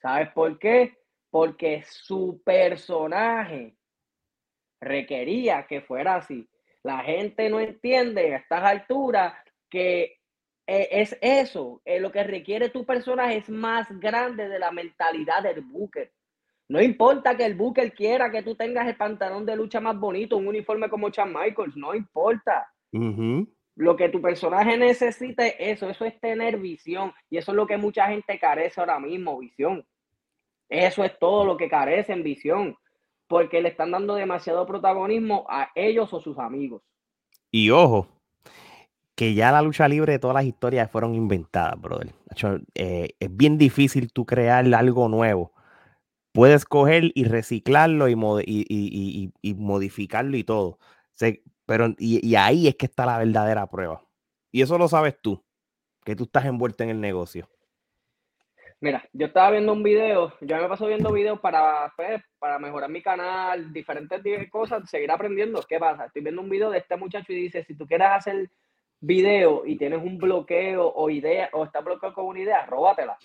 ¿Sabes 0.00 0.30
por 0.30 0.56
qué? 0.60 0.96
Porque 1.30 1.82
su 1.84 2.40
personaje 2.44 3.76
requería 4.80 5.66
que 5.66 5.80
fuera 5.80 6.14
así. 6.14 6.48
La 6.84 7.00
gente 7.00 7.50
no 7.50 7.58
entiende 7.58 8.34
a 8.34 8.36
estas 8.36 8.62
alturas 8.62 9.34
que 9.68 10.20
eh, 10.68 10.88
es 10.92 11.18
eso, 11.20 11.82
eh, 11.84 11.98
lo 11.98 12.12
que 12.12 12.22
requiere 12.22 12.68
tu 12.68 12.86
personaje 12.86 13.38
es 13.38 13.50
más 13.50 13.88
grande 13.98 14.48
de 14.48 14.60
la 14.60 14.70
mentalidad 14.70 15.42
del 15.42 15.62
Booker. 15.62 16.12
No 16.68 16.80
importa 16.80 17.36
que 17.36 17.44
el 17.44 17.54
Booker 17.54 17.92
quiera 17.92 18.30
que 18.30 18.42
tú 18.42 18.54
tengas 18.54 18.86
el 18.88 18.96
pantalón 18.96 19.44
de 19.44 19.56
lucha 19.56 19.80
más 19.80 19.98
bonito, 19.98 20.36
un 20.36 20.48
uniforme 20.48 20.88
como 20.88 21.10
Chan 21.10 21.32
Michaels, 21.32 21.76
no 21.76 21.94
importa. 21.94 22.66
Lo 23.76 23.96
que 23.96 24.08
tu 24.08 24.22
personaje 24.22 24.78
necesita 24.78 25.46
es 25.46 25.56
eso, 25.58 25.90
eso 25.90 26.04
es 26.04 26.18
tener 26.20 26.58
visión. 26.58 27.12
Y 27.28 27.38
eso 27.38 27.52
es 27.52 27.56
lo 27.56 27.66
que 27.66 27.76
mucha 27.76 28.06
gente 28.06 28.38
carece 28.38 28.80
ahora 28.80 28.98
mismo, 28.98 29.38
visión. 29.38 29.84
Eso 30.68 31.04
es 31.04 31.18
todo 31.18 31.44
lo 31.44 31.56
que 31.56 31.68
carece 31.68 32.12
en 32.12 32.22
visión. 32.22 32.76
Porque 33.26 33.60
le 33.60 33.70
están 33.70 33.90
dando 33.90 34.14
demasiado 34.14 34.66
protagonismo 34.66 35.44
a 35.48 35.70
ellos 35.74 36.12
o 36.12 36.20
sus 36.20 36.38
amigos. 36.38 36.82
Y 37.50 37.70
ojo, 37.70 38.08
que 39.14 39.34
ya 39.34 39.52
la 39.52 39.62
lucha 39.62 39.88
libre 39.88 40.12
de 40.12 40.18
todas 40.18 40.34
las 40.34 40.44
historias 40.44 40.90
fueron 40.90 41.14
inventadas, 41.14 41.80
brother. 41.80 42.12
Eh, 42.74 43.10
es 43.18 43.36
bien 43.36 43.58
difícil 43.58 44.12
tú 44.12 44.24
crear 44.24 44.72
algo 44.74 45.08
nuevo. 45.08 45.52
Puedes 46.34 46.64
coger 46.64 47.12
y 47.14 47.26
reciclarlo 47.26 48.08
y, 48.08 48.16
y, 49.40 49.54
modificarlo 49.54 50.36
y 50.36 50.42
todo. 50.42 50.80
pero 51.64 51.94
y, 51.96 52.34
ahí 52.34 52.66
es 52.66 52.74
que 52.74 52.86
está 52.86 53.06
la 53.06 53.18
verdadera 53.18 53.68
prueba. 53.68 54.02
Y 54.50 54.60
eso 54.60 54.76
lo 54.76 54.88
sabes 54.88 55.16
tú, 55.22 55.40
que 56.04 56.16
tú 56.16 56.24
estás 56.24 56.44
envuelto 56.46 56.82
en 56.82 56.90
el 56.90 57.00
negocio. 57.00 57.48
Mira, 58.80 59.08
yo 59.12 59.26
estaba 59.26 59.52
viendo 59.52 59.72
un 59.72 59.84
video, 59.84 60.34
yo 60.40 60.56
me 60.56 60.68
paso 60.68 60.88
viendo 60.88 61.12
videos 61.12 61.38
para, 61.38 61.92
pues, 61.96 62.20
para 62.40 62.58
mejorar 62.58 62.90
mi 62.90 63.00
canal, 63.00 63.72
diferentes 63.72 64.20
cosas, 64.50 64.90
seguir 64.90 65.12
aprendiendo. 65.12 65.62
¿Qué 65.68 65.78
pasa? 65.78 66.06
Estoy 66.06 66.22
viendo 66.22 66.42
un 66.42 66.50
video 66.50 66.68
de 66.68 66.78
este 66.78 66.96
muchacho 66.96 67.32
y 67.32 67.36
dice, 67.36 67.62
si 67.62 67.76
tú 67.76 67.86
quieres 67.86 68.08
hacer 68.10 68.50
video 68.98 69.64
y 69.64 69.76
tienes 69.76 70.02
un 70.02 70.18
bloqueo 70.18 70.92
o 70.92 71.10
idea, 71.10 71.48
o 71.52 71.62
está 71.62 71.80
bloqueado 71.80 72.12
con 72.12 72.26
una 72.26 72.40
idea, 72.40 72.66
róbatela. 72.66 73.16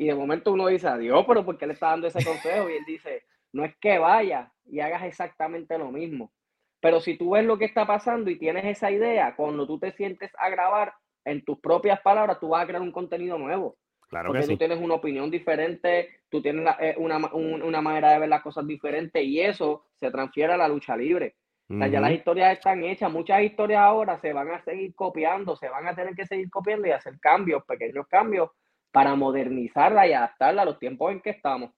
Y 0.00 0.06
de 0.06 0.14
momento 0.14 0.54
uno 0.54 0.66
dice, 0.68 0.88
adiós, 0.88 1.26
pero 1.28 1.44
¿por 1.44 1.58
qué 1.58 1.66
le 1.66 1.74
está 1.74 1.88
dando 1.88 2.06
ese 2.06 2.24
consejo? 2.24 2.70
Y 2.70 2.72
él 2.72 2.84
dice, 2.86 3.24
no 3.52 3.66
es 3.66 3.76
que 3.76 3.98
vaya 3.98 4.50
y 4.64 4.80
hagas 4.80 5.02
exactamente 5.02 5.76
lo 5.76 5.92
mismo. 5.92 6.32
Pero 6.80 7.02
si 7.02 7.18
tú 7.18 7.32
ves 7.32 7.44
lo 7.44 7.58
que 7.58 7.66
está 7.66 7.86
pasando 7.86 8.30
y 8.30 8.38
tienes 8.38 8.64
esa 8.64 8.90
idea, 8.90 9.36
cuando 9.36 9.66
tú 9.66 9.78
te 9.78 9.92
sientes 9.92 10.30
a 10.38 10.48
grabar 10.48 10.94
en 11.26 11.44
tus 11.44 11.60
propias 11.60 12.00
palabras, 12.00 12.40
tú 12.40 12.48
vas 12.48 12.64
a 12.64 12.66
crear 12.66 12.80
un 12.80 12.92
contenido 12.92 13.36
nuevo. 13.36 13.76
Claro 14.08 14.28
porque 14.28 14.40
que 14.40 14.46
tú 14.46 14.56
tienes 14.56 14.80
una 14.80 14.94
opinión 14.94 15.30
diferente, 15.30 16.22
tú 16.30 16.40
tienes 16.40 16.66
eh, 16.80 16.94
una, 16.96 17.18
una, 17.34 17.82
manera 17.82 18.12
de 18.12 18.20
ver 18.20 18.30
las 18.30 18.42
cosas 18.42 18.66
diferente 18.66 19.22
y 19.22 19.40
eso 19.40 19.84
se 19.96 20.10
transfiere 20.10 20.54
a 20.54 20.56
la 20.56 20.66
lucha 20.66 20.96
libre 20.96 21.36
ya 21.70 22.00
las 22.00 22.12
historias 22.12 22.52
están 22.52 22.82
hechas, 22.82 23.12
muchas 23.12 23.42
historias 23.42 23.80
ahora 23.80 24.18
se 24.20 24.32
van 24.32 24.50
a 24.50 24.60
seguir 24.62 24.94
copiando, 24.94 25.54
se 25.54 25.68
van 25.68 25.86
a 25.86 25.94
tener 25.94 26.14
que 26.14 26.26
seguir 26.26 26.50
copiando 26.50 26.88
y 26.88 26.90
hacer 26.90 27.18
cambios, 27.20 27.64
pequeños 27.64 28.06
cambios, 28.08 28.50
para 28.92 29.14
modernizarla 29.14 30.06
y 30.06 30.12
adaptarla 30.12 30.62
a 30.62 30.64
los 30.64 30.78
tiempos 30.78 31.12
en 31.12 31.20
que 31.20 31.30
estamos. 31.30 31.70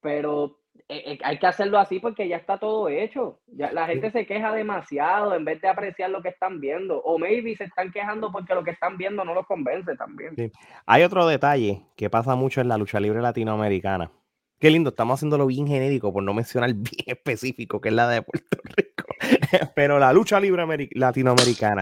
Pero 0.00 0.58
eh, 0.88 1.02
eh, 1.12 1.18
hay 1.22 1.38
que 1.38 1.46
hacerlo 1.46 1.78
así 1.78 1.98
porque 1.98 2.28
ya 2.28 2.36
está 2.36 2.58
todo 2.58 2.88
hecho. 2.88 3.40
Ya, 3.46 3.72
la 3.72 3.86
gente 3.86 4.10
se 4.10 4.26
queja 4.26 4.52
demasiado 4.52 5.34
en 5.34 5.44
vez 5.44 5.60
de 5.60 5.68
apreciar 5.68 6.10
lo 6.10 6.22
que 6.22 6.30
están 6.30 6.60
viendo. 6.60 7.02
O 7.02 7.18
maybe 7.18 7.56
se 7.56 7.64
están 7.64 7.92
quejando 7.92 8.32
porque 8.32 8.54
lo 8.54 8.64
que 8.64 8.70
están 8.70 8.96
viendo 8.96 9.24
no 9.24 9.34
los 9.34 9.46
convence 9.46 9.96
también. 9.96 10.52
Hay 10.86 11.02
otro 11.02 11.26
detalle 11.26 11.82
que 11.96 12.08
pasa 12.08 12.34
mucho 12.34 12.60
en 12.60 12.68
la 12.68 12.78
lucha 12.78 13.00
libre 13.00 13.20
latinoamericana 13.20 14.10
Qué 14.60 14.70
lindo, 14.70 14.90
estamos 14.90 15.18
haciéndolo 15.18 15.46
bien 15.46 15.66
genérico, 15.66 16.12
por 16.12 16.22
no 16.22 16.34
mencionar 16.34 16.70
bien 16.74 17.04
específico, 17.06 17.80
que 17.80 17.88
es 17.88 17.94
la 17.94 18.06
de 18.08 18.20
Puerto 18.20 18.58
Rico. 18.62 19.04
Pero 19.74 19.98
la 19.98 20.12
lucha 20.12 20.38
libre 20.38 20.90
latinoamericana. 20.92 21.80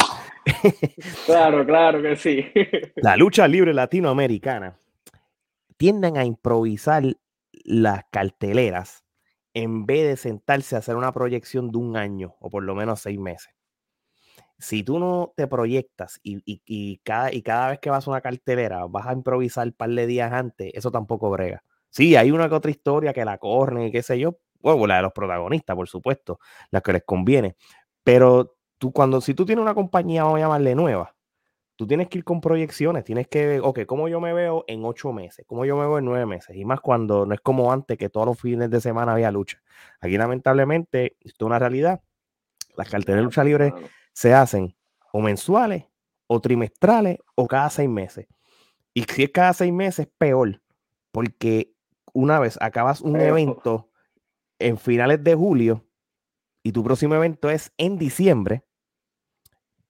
Claro, 1.27 1.65
claro 1.67 2.03
que 2.03 2.17
sí. 2.17 2.45
La 2.97 3.17
lucha 3.17 3.47
libre 3.47 3.75
latinoamericana 3.75 4.79
tienden 5.77 6.17
a 6.17 6.25
improvisar 6.25 7.05
las 7.65 8.05
carteleras 8.11 9.05
en 9.55 9.87
vez 9.87 10.07
de 10.07 10.17
sentarse 10.17 10.77
a 10.77 10.81
hacer 10.81 10.97
una 10.97 11.13
proyección 11.13 11.71
de 11.71 11.79
un 11.79 11.97
año 11.97 12.35
o 12.41 12.51
por 12.51 12.63
lo 12.63 12.75
menos 12.75 13.01
seis 13.01 13.19
meses. 13.19 13.55
Si 14.59 14.83
tú 14.83 14.99
no 14.99 15.33
te 15.37 15.47
proyectas 15.47 16.19
y, 16.23 16.99
cada, 17.05 17.33
y 17.33 17.43
cada 17.43 17.71
vez 17.71 17.79
que 17.79 17.91
vas 17.91 18.07
a 18.07 18.11
una 18.11 18.21
cartelera 18.21 18.85
vas 18.87 19.07
a 19.07 19.13
improvisar 19.13 19.69
un 19.69 19.73
par 19.73 19.91
de 19.91 20.07
días 20.07 20.33
antes, 20.33 20.73
eso 20.75 20.91
tampoco 20.91 21.31
brega. 21.31 21.63
Sí, 21.91 22.17
hay 22.17 22.31
una 22.33 22.49
que 22.49 22.55
otra 22.57 22.71
historia 22.71 23.13
que 23.13 23.25
la 23.25 23.39
corren 23.39 23.87
y 23.87 23.93
qué 23.93 24.03
sé 24.03 24.19
yo. 24.19 24.39
Bueno, 24.61 24.87
la 24.89 24.97
de 24.97 25.03
los 25.03 25.13
protagonistas, 25.13 25.77
por 25.77 25.89
supuesto, 25.89 26.41
la 26.71 26.81
que 26.81 26.93
les 26.93 27.05
conviene. 27.05 27.57
Pero 28.03 28.58
tú, 28.79 28.93
cuando, 28.93 29.21
si 29.21 29.35
tú 29.35 29.45
tienes 29.45 29.63
una 29.63 29.75
compañía, 29.75 30.25
vamos 30.25 30.39
a 30.39 30.43
llamarle 30.43 30.75
nueva, 30.75 31.15
tú 31.77 31.87
tienes 31.87 32.09
que 32.09 32.19
ir 32.19 32.25
con 32.25 32.41
proyecciones, 32.41 33.05
tienes 33.05 33.29
que, 33.29 33.61
ok, 33.61 33.81
¿cómo 33.87 34.09
yo 34.09 34.21
me 34.21 34.33
veo 34.33 34.65
en 34.67 34.85
ocho 34.85 35.13
meses? 35.13 35.45
¿Cómo 35.47 35.65
yo 35.65 35.77
me 35.77 35.83
veo 35.83 35.99
en 35.99 36.05
nueve 36.05 36.27
meses? 36.27 36.57
Y 36.57 36.65
más 36.65 36.81
cuando 36.81 37.25
no 37.25 37.35
es 37.35 37.41
como 37.41 37.73
antes, 37.73 37.97
que 37.99 38.09
todos 38.09 38.27
los 38.27 38.41
fines 38.41 38.71
de 38.71 38.81
semana 38.81 39.13
había 39.13 39.31
lucha. 39.31 39.63
Aquí, 40.01 40.17
lamentablemente, 40.17 41.17
esto 41.21 41.45
es 41.45 41.47
una 41.47 41.59
realidad. 41.59 42.01
Las 42.77 42.89
carteras 42.89 43.21
de 43.21 43.25
lucha 43.25 43.45
libre 43.45 43.73
se 44.13 44.35
hacen 44.35 44.75
o 45.13 45.21
mensuales, 45.21 45.85
o 46.27 46.41
trimestrales, 46.41 47.19
o 47.35 47.47
cada 47.47 47.71
seis 47.71 47.89
meses. 47.89 48.27
Y 48.93 49.05
si 49.05 49.25
es 49.25 49.31
cada 49.31 49.53
seis 49.53 49.73
meses, 49.73 50.09
peor, 50.19 50.61
porque 51.13 51.73
una 52.13 52.41
vez 52.41 52.59
acabas 52.61 53.01
un 53.01 53.21
evento 53.21 53.89
en 54.59 54.77
finales 54.77 55.23
de 55.23 55.35
julio 55.35 55.85
y 56.63 56.73
tu 56.73 56.83
próximo 56.83 57.15
evento 57.15 57.49
es 57.51 57.73
en 57.79 57.97
diciembre, 57.97 58.65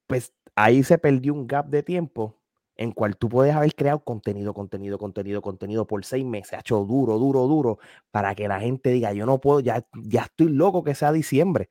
pues 0.08 0.34
ahí 0.56 0.82
se 0.82 0.98
perdió 0.98 1.34
un 1.34 1.46
gap 1.46 1.68
de 1.68 1.84
tiempo 1.84 2.36
en 2.76 2.92
cual 2.92 3.16
tú 3.16 3.28
puedes 3.28 3.54
haber 3.54 3.74
creado 3.74 4.00
contenido, 4.04 4.54
contenido, 4.54 4.98
contenido, 4.98 5.42
contenido 5.42 5.86
por 5.86 6.04
seis 6.04 6.24
meses, 6.24 6.54
ha 6.54 6.60
hecho 6.60 6.84
duro, 6.84 7.18
duro, 7.18 7.46
duro, 7.46 7.78
para 8.10 8.34
que 8.34 8.48
la 8.48 8.60
gente 8.60 8.90
diga, 8.90 9.12
yo 9.12 9.26
no 9.26 9.40
puedo, 9.40 9.60
ya, 9.60 9.86
ya 9.94 10.22
estoy 10.22 10.48
loco 10.48 10.84
que 10.84 10.94
sea 10.94 11.12
diciembre. 11.12 11.68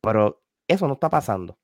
Pero 0.00 0.42
eso 0.68 0.86
no 0.88 0.94
está 0.94 1.10
pasando. 1.10 1.58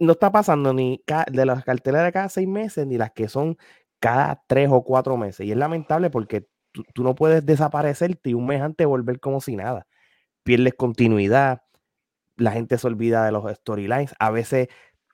No 0.00 0.12
está 0.12 0.32
pasando 0.32 0.72
ni 0.72 1.02
de 1.30 1.46
las 1.46 1.64
cartelas 1.64 2.04
de 2.04 2.12
cada 2.12 2.28
seis 2.28 2.48
meses, 2.48 2.86
ni 2.86 2.96
las 2.98 3.12
que 3.12 3.28
son 3.28 3.58
cada 4.00 4.42
tres 4.46 4.68
o 4.72 4.82
cuatro 4.82 5.16
meses. 5.16 5.46
Y 5.46 5.52
es 5.52 5.56
lamentable 5.56 6.10
porque 6.10 6.48
tú, 6.94 7.02
no 7.04 7.14
puedes 7.14 7.44
desaparecerte 7.46 8.30
y 8.30 8.34
un 8.34 8.46
mes 8.46 8.62
antes 8.62 8.86
volver 8.86 9.20
como 9.20 9.40
si 9.40 9.56
nada. 9.56 9.86
Pierdes 10.42 10.74
continuidad, 10.74 11.62
la 12.36 12.52
gente 12.52 12.78
se 12.78 12.86
olvida 12.86 13.24
de 13.24 13.32
los 13.32 13.44
storylines. 13.56 14.14
A 14.18 14.30
veces, 14.30 14.68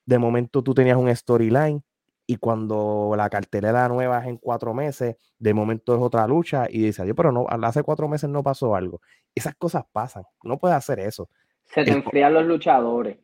de 0.07 0.19
momento, 0.19 0.63
tú 0.63 0.75
tenías 0.75 0.97
un 0.97 1.15
storyline 1.15 1.83
y 2.27 2.37
cuando 2.37 3.15
la 3.17 3.29
cartelera 3.29 3.89
nueva 3.89 4.21
es 4.21 4.27
en 4.27 4.39
cuatro 4.39 4.73
meses, 4.73 5.17
de 5.39 5.55
momento 5.55 5.95
es 5.95 6.01
otra 6.01 6.27
lucha 6.27 6.67
y 6.71 6.83
dices, 6.83 7.07
pero 7.15 7.33
no, 7.33 7.47
hace 7.49 7.83
cuatro 7.83 8.09
meses 8.09 8.31
no 8.31 8.43
pasó 8.43 8.75
algo. 8.75 9.01
Esas 9.35 9.55
cosas 9.57 9.85
pasan, 9.93 10.25
no 10.43 10.59
puedes 10.59 10.77
hacer 10.77 11.01
eso. 11.01 11.29
Se 11.67 11.85
te 11.85 11.93
enfrían 11.93 12.35
los 12.35 12.47
luchadores. 12.47 13.19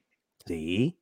Sí, 0.44 0.98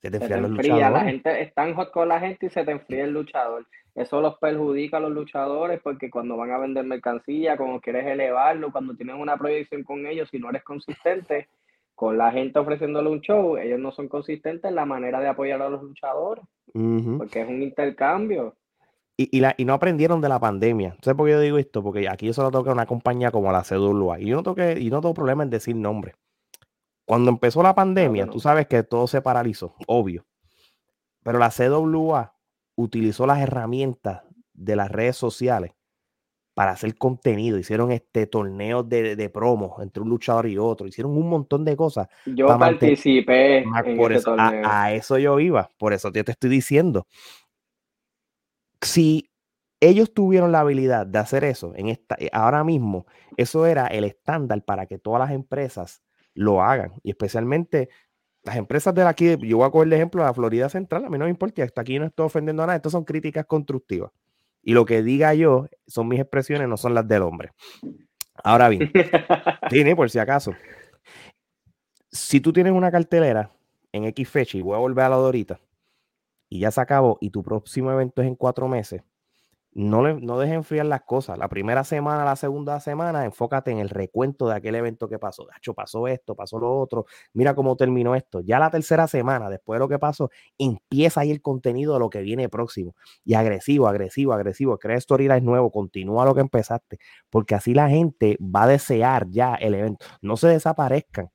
se 0.00 0.10
te 0.10 0.16
enfrían 0.16 0.42
los 0.42 0.50
luchadores. 0.52 0.92
La 0.92 1.00
gente 1.04 1.42
está 1.42 1.74
hot 1.74 1.90
con 1.90 2.08
la 2.08 2.20
gente 2.20 2.46
y 2.46 2.50
se 2.50 2.64
te 2.64 2.70
enfría 2.70 3.04
el 3.04 3.12
luchador. 3.12 3.66
Eso 3.94 4.22
los 4.22 4.38
perjudica 4.38 4.96
a 4.96 5.00
los 5.00 5.12
luchadores 5.12 5.80
porque 5.82 6.10
cuando 6.10 6.36
van 6.36 6.50
a 6.50 6.58
vender 6.58 6.84
mercancía, 6.84 7.58
cuando 7.58 7.80
quieres 7.80 8.06
elevarlo, 8.06 8.72
cuando 8.72 8.94
tienes 8.94 9.16
una 9.18 9.36
proyección 9.36 9.84
con 9.84 10.06
ellos, 10.06 10.30
si 10.30 10.38
no 10.38 10.48
eres 10.48 10.62
consistente 10.62 11.48
con 12.02 12.18
la 12.18 12.32
gente 12.32 12.58
ofreciéndole 12.58 13.08
un 13.08 13.20
show, 13.20 13.56
ellos 13.56 13.78
no 13.78 13.92
son 13.92 14.08
consistentes 14.08 14.68
en 14.68 14.74
la 14.74 14.84
manera 14.84 15.20
de 15.20 15.28
apoyar 15.28 15.62
a 15.62 15.68
los 15.68 15.84
luchadores, 15.84 16.44
porque 17.16 17.42
es 17.42 17.48
un 17.48 17.62
intercambio. 17.62 18.56
y, 19.16 19.38
la, 19.38 19.54
y 19.56 19.64
no 19.64 19.72
aprendieron 19.72 20.20
de 20.20 20.28
la 20.28 20.40
pandemia. 20.40 20.96
¿Sabes 21.00 21.16
por 21.16 21.28
qué 21.28 21.34
yo 21.34 21.40
digo 21.40 21.58
esto? 21.58 21.80
Porque 21.80 22.08
aquí 22.08 22.26
yo 22.26 22.32
solo 22.32 22.50
toca 22.50 22.72
una 22.72 22.86
compañía 22.86 23.30
como 23.30 23.52
la 23.52 23.62
CWA. 23.62 24.18
Y 24.18 24.26
yo 24.26 24.34
no, 24.34 24.42
toque, 24.42 24.80
y 24.80 24.90
no 24.90 25.00
tengo 25.00 25.14
problema 25.14 25.44
en 25.44 25.50
decir 25.50 25.76
nombre. 25.76 26.16
Cuando 27.04 27.30
empezó 27.30 27.62
la 27.62 27.76
pandemia, 27.76 28.26
tú 28.26 28.40
sabes 28.40 28.66
que 28.66 28.82
todo 28.82 29.06
se 29.06 29.22
paralizó, 29.22 29.76
obvio. 29.86 30.24
Pero 31.22 31.38
la 31.38 31.50
CWA 31.50 32.34
utilizó 32.74 33.28
las 33.28 33.38
herramientas 33.38 34.22
de 34.54 34.74
las 34.74 34.90
redes 34.90 35.16
sociales 35.16 35.70
para 36.54 36.72
hacer 36.72 36.96
contenido. 36.96 37.58
Hicieron 37.58 37.92
este 37.92 38.26
torneo 38.26 38.82
de, 38.82 39.16
de 39.16 39.30
promo 39.30 39.76
entre 39.80 40.02
un 40.02 40.08
luchador 40.08 40.46
y 40.46 40.58
otro. 40.58 40.86
Hicieron 40.86 41.16
un 41.16 41.28
montón 41.28 41.64
de 41.64 41.76
cosas. 41.76 42.08
Yo 42.26 42.46
participé 42.46 43.58
en 43.58 43.96
por 43.96 44.12
eso, 44.12 44.36
A, 44.38 44.92
eso 44.92 45.18
yo 45.18 45.40
iba. 45.40 45.70
Por 45.78 45.92
eso 45.92 46.12
yo 46.12 46.24
te 46.24 46.32
estoy 46.32 46.50
diciendo. 46.50 47.06
Si 48.80 49.30
ellos 49.80 50.12
tuvieron 50.12 50.52
la 50.52 50.60
habilidad 50.60 51.06
de 51.06 51.18
hacer 51.18 51.44
eso 51.44 51.72
en 51.74 51.88
esta, 51.88 52.16
eh, 52.18 52.30
ahora 52.32 52.62
mismo, 52.64 53.06
eso 53.36 53.66
era 53.66 53.86
el 53.86 54.04
estándar 54.04 54.62
para 54.64 54.86
que 54.86 54.98
todas 54.98 55.20
las 55.20 55.30
empresas 55.30 56.02
lo 56.34 56.62
hagan. 56.62 56.92
Y 57.02 57.10
especialmente 57.10 57.88
las 58.44 58.56
empresas 58.56 58.94
de 58.94 59.02
aquí, 59.02 59.36
yo 59.40 59.58
voy 59.58 59.66
a 59.66 59.70
coger 59.70 59.86
el 59.86 59.92
ejemplo 59.94 60.22
de 60.22 60.28
la 60.28 60.34
Florida 60.34 60.68
Central, 60.68 61.04
a 61.04 61.10
mí 61.10 61.18
no 61.18 61.24
me 61.24 61.30
importa, 61.30 61.62
hasta 61.62 61.80
aquí 61.80 61.98
no 61.98 62.06
estoy 62.06 62.26
ofendiendo 62.26 62.62
a 62.62 62.66
nadie, 62.66 62.76
estas 62.76 62.92
son 62.92 63.04
críticas 63.04 63.46
constructivas. 63.46 64.10
Y 64.62 64.74
lo 64.74 64.84
que 64.84 65.02
diga 65.02 65.34
yo 65.34 65.66
son 65.86 66.08
mis 66.08 66.20
expresiones, 66.20 66.68
no 66.68 66.76
son 66.76 66.94
las 66.94 67.06
del 67.06 67.22
hombre. 67.22 67.50
Ahora 68.44 68.68
bien, 68.68 68.90
tiene 69.68 69.96
por 69.96 70.08
si 70.10 70.18
acaso. 70.18 70.54
Si 72.10 72.40
tú 72.40 72.52
tienes 72.52 72.72
una 72.72 72.90
cartelera 72.90 73.50
en 73.92 74.04
X 74.04 74.28
fecha, 74.28 74.58
y 74.58 74.62
voy 74.62 74.76
a 74.76 74.78
volver 74.78 75.04
a 75.04 75.08
la 75.10 75.16
de 75.16 75.24
ahorita, 75.24 75.60
y 76.48 76.60
ya 76.60 76.70
se 76.70 76.80
acabó, 76.80 77.18
y 77.20 77.30
tu 77.30 77.42
próximo 77.42 77.90
evento 77.90 78.22
es 78.22 78.28
en 78.28 78.36
cuatro 78.36 78.68
meses, 78.68 79.02
no, 79.74 80.02
le, 80.02 80.14
no 80.14 80.38
dejes 80.38 80.56
enfriar 80.56 80.86
las 80.86 81.02
cosas. 81.02 81.38
La 81.38 81.48
primera 81.48 81.84
semana, 81.84 82.24
la 82.24 82.36
segunda 82.36 82.78
semana, 82.80 83.24
enfócate 83.24 83.70
en 83.70 83.78
el 83.78 83.88
recuento 83.88 84.48
de 84.48 84.54
aquel 84.56 84.74
evento 84.74 85.08
que 85.08 85.18
pasó. 85.18 85.44
De 85.44 85.52
hecho, 85.56 85.74
pasó 85.74 86.08
esto, 86.08 86.34
pasó 86.34 86.58
lo 86.58 86.78
otro. 86.78 87.06
Mira 87.32 87.54
cómo 87.54 87.76
terminó 87.76 88.14
esto. 88.14 88.40
Ya 88.40 88.58
la 88.58 88.70
tercera 88.70 89.06
semana, 89.06 89.48
después 89.48 89.76
de 89.76 89.80
lo 89.80 89.88
que 89.88 89.98
pasó, 89.98 90.30
empieza 90.58 91.22
ahí 91.22 91.30
el 91.30 91.40
contenido 91.40 91.94
de 91.94 92.00
lo 92.00 92.10
que 92.10 92.20
viene 92.20 92.48
próximo. 92.48 92.94
Y 93.24 93.34
agresivo, 93.34 93.88
agresivo, 93.88 94.32
agresivo. 94.34 94.78
Crea 94.78 95.00
storyline 95.00 95.44
nuevo, 95.44 95.70
continúa 95.70 96.24
lo 96.24 96.34
que 96.34 96.42
empezaste. 96.42 96.98
Porque 97.30 97.54
así 97.54 97.74
la 97.74 97.88
gente 97.88 98.36
va 98.40 98.64
a 98.64 98.68
desear 98.68 99.28
ya 99.30 99.54
el 99.54 99.74
evento. 99.74 100.04
No 100.20 100.36
se 100.36 100.48
desaparezcan. 100.48 101.30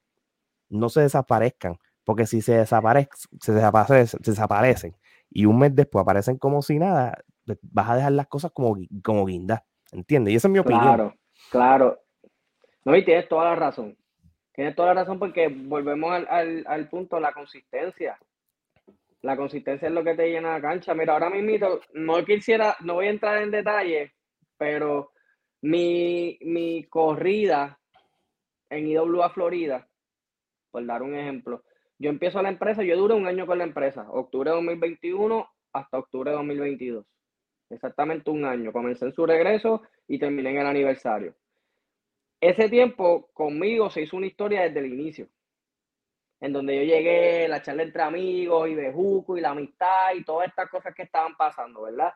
No 0.69 0.89
se 0.89 1.01
desaparezcan. 1.01 1.77
Porque 2.03 2.25
si 2.27 2.41
se 2.41 2.57
desaparecen, 2.57 3.09
se 3.41 3.53
se 3.53 4.31
desaparecen 4.31 4.95
y 5.29 5.45
un 5.45 5.59
mes 5.59 5.75
después 5.75 6.01
aparecen 6.01 6.37
como 6.37 6.61
si 6.61 6.79
nada, 6.79 7.17
vas 7.61 7.89
a 7.89 7.95
dejar 7.95 8.11
las 8.11 8.27
cosas 8.27 8.51
como, 8.51 8.77
como 9.03 9.25
guindas, 9.25 9.61
¿entiendes? 9.91 10.33
Y 10.33 10.37
esa 10.37 10.47
es 10.47 10.51
mi 10.51 10.59
opinión. 10.59 10.83
Claro, 10.83 11.15
claro. 11.51 11.99
No, 12.85 12.95
y 12.95 13.03
tienes 13.03 13.27
toda 13.27 13.45
la 13.45 13.55
razón. 13.55 13.97
Tienes 14.53 14.75
toda 14.75 14.93
la 14.93 15.01
razón 15.01 15.19
porque 15.19 15.47
volvemos 15.49 16.11
al, 16.11 16.27
al, 16.29 16.65
al 16.67 16.89
punto, 16.89 17.19
la 17.19 17.33
consistencia. 17.33 18.17
La 19.21 19.35
consistencia 19.35 19.87
es 19.87 19.93
lo 19.93 20.03
que 20.03 20.15
te 20.15 20.29
llena 20.29 20.53
la 20.53 20.61
cancha. 20.61 20.93
Mira, 20.93 21.13
ahora 21.13 21.29
mismo 21.29 21.79
no 21.93 22.23
quisiera, 22.25 22.75
no 22.81 22.95
voy 22.95 23.07
a 23.07 23.11
entrar 23.11 23.41
en 23.41 23.51
detalle, 23.51 24.13
pero 24.57 25.11
mi, 25.61 26.37
mi 26.41 26.85
corrida 26.85 27.79
en 28.69 28.87
IWA 28.87 29.29
Florida, 29.29 29.87
por 30.71 30.85
dar 30.85 31.03
un 31.03 31.15
ejemplo, 31.15 31.63
yo 31.99 32.09
empiezo 32.09 32.41
la 32.41 32.49
empresa, 32.49 32.83
yo 32.83 32.95
duro 32.97 33.15
un 33.15 33.27
año 33.27 33.45
con 33.47 33.57
la 33.57 33.63
empresa, 33.63 34.07
octubre 34.11 34.49
de 34.49 34.55
2021 34.55 35.47
hasta 35.73 35.97
octubre 35.97 36.31
de 36.31 36.37
2022 36.37 37.05
exactamente 37.69 38.29
un 38.29 38.45
año. 38.45 38.71
Comencé 38.71 39.05
en 39.05 39.13
su 39.13 39.25
regreso 39.25 39.81
y 40.07 40.19
terminé 40.19 40.51
en 40.51 40.57
el 40.57 40.67
aniversario. 40.67 41.35
Ese 42.39 42.69
tiempo 42.69 43.29
conmigo 43.33 43.89
se 43.89 44.03
hizo 44.03 44.15
una 44.15 44.27
historia 44.27 44.61
desde 44.61 44.79
el 44.79 44.93
inicio, 44.93 45.27
en 46.39 46.53
donde 46.53 46.75
yo 46.75 46.83
llegué, 46.83 47.47
la 47.47 47.63
charla 47.63 47.81
entre 47.81 48.03
amigos 48.03 48.69
y 48.69 48.75
bejuco 48.75 49.37
y 49.37 49.41
la 49.41 49.49
amistad 49.51 50.13
y 50.13 50.23
todas 50.23 50.47
estas 50.49 50.69
cosas 50.69 50.93
que 50.93 51.03
estaban 51.03 51.35
pasando, 51.35 51.81
¿verdad? 51.83 52.13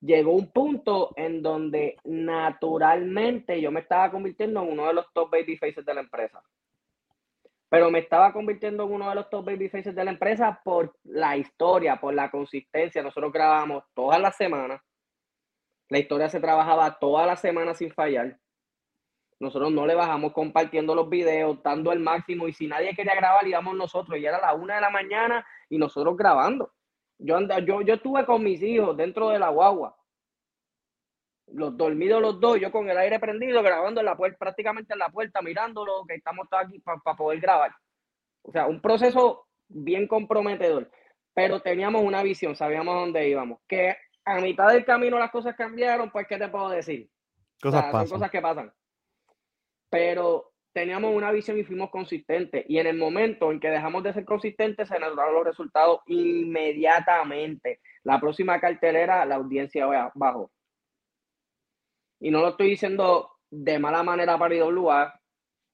Llegó 0.00 0.32
un 0.32 0.50
punto 0.50 1.12
en 1.14 1.40
donde 1.40 1.96
naturalmente 2.04 3.60
yo 3.60 3.70
me 3.70 3.80
estaba 3.80 4.10
convirtiendo 4.10 4.62
en 4.62 4.72
uno 4.72 4.86
de 4.88 4.94
los 4.94 5.12
top 5.12 5.30
baby 5.30 5.56
faces 5.56 5.84
de 5.84 5.94
la 5.94 6.00
empresa. 6.00 6.42
Pero 7.68 7.90
me 7.92 8.00
estaba 8.00 8.32
convirtiendo 8.32 8.82
en 8.82 8.92
uno 8.92 9.08
de 9.08 9.14
los 9.14 9.30
top 9.30 9.44
baby 9.44 9.68
faces 9.68 9.94
de 9.94 10.04
la 10.04 10.10
empresa 10.10 10.60
por 10.64 10.96
la 11.04 11.36
historia, 11.36 12.00
por 12.00 12.12
la 12.12 12.28
consistencia. 12.28 13.02
Nosotros 13.02 13.32
grabamos 13.32 13.84
todas 13.94 14.20
las 14.20 14.36
semanas 14.36 14.80
la 15.90 15.98
historia 15.98 16.28
se 16.28 16.40
trabajaba 16.40 16.98
toda 16.98 17.26
la 17.26 17.36
semana 17.36 17.74
sin 17.74 17.92
fallar. 17.92 18.38
Nosotros 19.40 19.72
no 19.72 19.86
le 19.86 19.96
bajamos 19.96 20.32
compartiendo 20.32 20.94
los 20.94 21.08
videos, 21.08 21.60
dando 21.62 21.90
el 21.92 21.98
máximo. 21.98 22.46
Y 22.46 22.52
si 22.52 22.68
nadie 22.68 22.94
quería 22.94 23.16
grabar, 23.16 23.46
íbamos 23.46 23.74
nosotros. 23.74 24.18
Y 24.18 24.24
era 24.24 24.40
la 24.40 24.54
una 24.54 24.76
de 24.76 24.82
la 24.82 24.90
mañana 24.90 25.44
y 25.68 25.78
nosotros 25.78 26.16
grabando. 26.16 26.72
Yo, 27.18 27.38
yo, 27.66 27.82
yo 27.82 27.94
estuve 27.94 28.24
con 28.24 28.44
mis 28.44 28.62
hijos 28.62 28.96
dentro 28.96 29.30
de 29.30 29.40
la 29.40 29.48
guagua. 29.48 29.96
Los 31.48 31.76
dormidos 31.76 32.22
los 32.22 32.38
dos, 32.38 32.60
yo 32.60 32.70
con 32.70 32.88
el 32.88 32.96
aire 32.96 33.18
prendido, 33.18 33.60
grabando 33.60 34.00
en 34.00 34.06
la 34.06 34.16
puerta, 34.16 34.38
prácticamente 34.38 34.92
en 34.92 35.00
la 35.00 35.08
puerta, 35.08 35.42
mirándolo, 35.42 36.04
que 36.06 36.14
estamos 36.14 36.48
todos 36.48 36.66
aquí 36.66 36.78
para 36.78 37.16
poder 37.16 37.40
grabar. 37.40 37.72
O 38.42 38.52
sea, 38.52 38.68
un 38.68 38.80
proceso 38.80 39.48
bien 39.66 40.06
comprometedor. 40.06 40.88
Pero 41.34 41.60
teníamos 41.60 42.02
una 42.02 42.22
visión, 42.22 42.54
sabíamos 42.54 42.94
dónde 42.94 43.28
íbamos. 43.28 43.58
Que 43.66 43.96
a 44.30 44.40
mitad 44.40 44.68
del 44.68 44.84
camino 44.84 45.18
las 45.18 45.30
cosas 45.30 45.54
cambiaron, 45.56 46.10
pues, 46.10 46.26
¿qué 46.26 46.38
te 46.38 46.48
puedo 46.48 46.68
decir? 46.68 47.10
Cosas 47.60 47.84
pasan. 47.84 48.06
Son 48.06 48.18
cosas 48.18 48.30
que 48.30 48.40
pasan. 48.40 48.72
Pero 49.90 50.52
teníamos 50.72 51.14
una 51.14 51.32
visión 51.32 51.58
y 51.58 51.64
fuimos 51.64 51.90
consistentes. 51.90 52.64
Y 52.68 52.78
en 52.78 52.86
el 52.86 52.96
momento 52.96 53.50
en 53.50 53.60
que 53.60 53.68
dejamos 53.68 54.02
de 54.02 54.12
ser 54.12 54.24
consistentes, 54.24 54.88
se 54.88 54.98
nos 54.98 55.14
dieron 55.14 55.34
los 55.34 55.44
resultados 55.44 56.00
inmediatamente. 56.06 57.80
La 58.04 58.20
próxima 58.20 58.60
cartelera, 58.60 59.24
la 59.24 59.36
audiencia 59.36 59.86
bajó. 60.14 60.50
Y 62.20 62.30
no 62.30 62.40
lo 62.40 62.48
estoy 62.50 62.70
diciendo 62.70 63.30
de 63.50 63.78
mala 63.78 64.02
manera 64.02 64.38
para 64.38 64.54
IWA. 64.54 65.19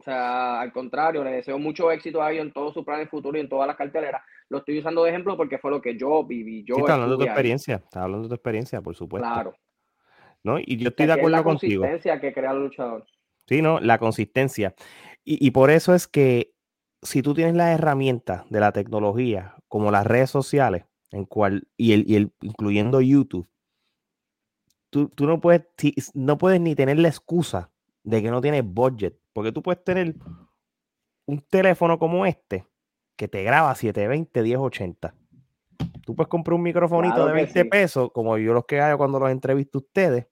O 0.07 0.09
sea, 0.09 0.61
al 0.61 0.73
contrario, 0.73 1.25
le 1.25 1.33
deseo 1.33 1.59
mucho 1.59 1.91
éxito 1.91 2.23
a 2.23 2.31
ellos 2.31 2.47
en 2.47 2.53
todos 2.53 2.73
sus 2.73 2.85
planes 2.85 3.11
futuros 3.11 3.39
y 3.39 3.41
en 3.41 3.49
todas 3.49 3.67
las 3.67 3.75
carteleras 3.75 4.23
lo 4.49 4.59
estoy 4.59 4.79
usando 4.79 5.03
de 5.03 5.11
ejemplo 5.11 5.37
porque 5.37 5.59
fue 5.59 5.73
lo 5.73 5.83
que 5.83 5.99
yo 5.99 6.25
viví. 6.25 6.63
Yo 6.63 6.77
sí, 6.77 6.81
está 6.83 6.95
hablando 6.95 7.17
de 7.17 7.25
tu 7.25 7.29
experiencia, 7.29 7.75
está 7.75 8.05
hablando 8.05 8.23
de 8.23 8.29
tu 8.29 8.35
experiencia, 8.37 8.81
por 8.81 8.95
supuesto. 8.95 9.29
Claro. 9.29 9.55
¿No? 10.45 10.61
Y 10.61 10.77
yo 10.77 10.91
estoy 10.91 11.07
de 11.07 11.13
acuerdo 11.15 11.43
contigo. 11.43 11.83
La 11.83 11.89
consistencia 11.89 12.21
que 12.21 12.33
crea 12.33 12.53
el 12.53 12.59
luchador. 12.61 13.05
Sí, 13.49 13.63
no, 13.63 13.81
la 13.81 13.99
consistencia. 13.99 14.77
Y, 15.25 15.45
y 15.45 15.51
por 15.51 15.73
eso 15.73 15.93
es 15.93 16.07
que 16.07 16.53
si 17.03 17.21
tú 17.21 17.35
tienes 17.35 17.57
las 17.57 17.77
herramientas 17.77 18.45
de 18.49 18.61
la 18.61 18.71
tecnología, 18.71 19.57
como 19.67 19.91
las 19.91 20.07
redes 20.07 20.31
sociales, 20.31 20.85
en 21.11 21.25
cual, 21.25 21.67
y 21.77 21.95
el, 21.95 22.09
y 22.09 22.15
el 22.15 22.31
incluyendo 22.43 23.01
YouTube, 23.01 23.49
tú, 24.91 25.09
tú 25.09 25.27
no, 25.27 25.41
puedes, 25.41 25.65
no 26.15 26.39
puedes 26.39 26.61
ni 26.61 26.77
tener 26.77 27.01
la 27.01 27.09
excusa 27.09 27.73
de 28.05 28.23
que 28.23 28.31
no 28.31 28.41
tienes 28.41 28.63
budget, 28.65 29.19
porque 29.37 29.53
tú 29.53 29.63
puedes 29.63 29.85
tener 29.85 30.15
un 31.27 31.43
teléfono 31.51 31.99
como 31.99 32.25
este 32.25 32.67
que 33.19 33.29
te 33.29 33.43
graba 33.43 33.75
720, 33.75 34.43
1080. 34.43 35.15
Tú 36.07 36.17
puedes 36.17 36.31
comprar 36.31 36.55
un 36.55 36.63
microfonito 36.63 37.27
de 37.27 37.35
20 37.35 37.67
pesos, 37.67 38.11
como 38.15 38.39
yo 38.39 38.55
los 38.55 38.65
que 38.65 38.81
hago 38.81 38.97
cuando 38.97 39.21
los 39.21 39.31
entrevisto 39.31 39.77
a 39.77 39.83
ustedes, 39.83 40.27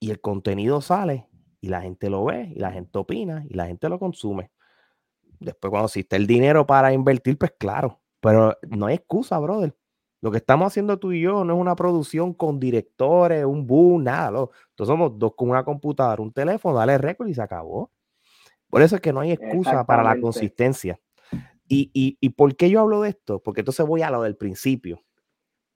y 0.00 0.10
el 0.10 0.20
contenido 0.20 0.82
sale, 0.82 1.30
y 1.62 1.68
la 1.68 1.80
gente 1.80 2.10
lo 2.10 2.26
ve, 2.26 2.52
y 2.54 2.58
la 2.58 2.72
gente 2.72 2.98
opina, 2.98 3.42
y 3.48 3.54
la 3.54 3.68
gente 3.68 3.88
lo 3.88 3.98
consume. 3.98 4.50
Después, 5.40 5.70
cuando 5.70 5.86
existe 5.86 6.16
el 6.16 6.26
dinero 6.26 6.66
para 6.66 6.92
invertir, 6.92 7.38
pues 7.38 7.54
claro, 7.58 8.02
pero 8.20 8.54
no 8.68 8.84
hay 8.84 8.96
excusa, 8.96 9.38
brother. 9.38 9.74
Lo 10.24 10.30
que 10.30 10.38
estamos 10.38 10.68
haciendo 10.68 10.98
tú 10.98 11.12
y 11.12 11.20
yo 11.20 11.44
no 11.44 11.52
es 11.52 11.60
una 11.60 11.76
producción 11.76 12.32
con 12.32 12.58
directores, 12.58 13.44
un 13.44 13.66
boom, 13.66 14.04
nada. 14.04 14.28
Entonces 14.28 14.86
somos 14.86 15.18
dos 15.18 15.34
con 15.36 15.50
una 15.50 15.62
computadora, 15.62 16.22
un 16.22 16.32
teléfono, 16.32 16.78
dale 16.78 16.96
récord 16.96 17.28
y 17.28 17.34
se 17.34 17.42
acabó. 17.42 17.92
Por 18.70 18.80
eso 18.80 18.96
es 18.96 19.02
que 19.02 19.12
no 19.12 19.20
hay 19.20 19.32
excusa 19.32 19.84
para 19.84 20.02
la 20.02 20.18
consistencia. 20.18 20.98
Y, 21.68 21.90
y, 22.18 22.28
por 22.30 22.56
qué 22.56 22.70
yo 22.70 22.80
hablo 22.80 23.02
de 23.02 23.10
esto? 23.10 23.42
Porque 23.42 23.60
entonces 23.60 23.84
voy 23.86 24.00
a 24.00 24.10
lo 24.10 24.22
del 24.22 24.34
principio. 24.34 25.04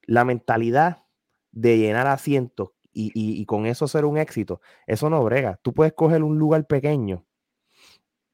La 0.06 0.24
mentalidad 0.24 1.04
de 1.52 1.76
llenar 1.76 2.06
asientos 2.06 2.70
y, 2.90 3.12
y, 3.14 3.44
con 3.44 3.66
eso 3.66 3.86
ser 3.86 4.06
un 4.06 4.16
éxito, 4.16 4.62
eso 4.86 5.10
no 5.10 5.22
brega. 5.24 5.60
Tú 5.60 5.74
puedes 5.74 5.92
coger 5.92 6.22
un 6.22 6.38
lugar 6.38 6.66
pequeño, 6.66 7.26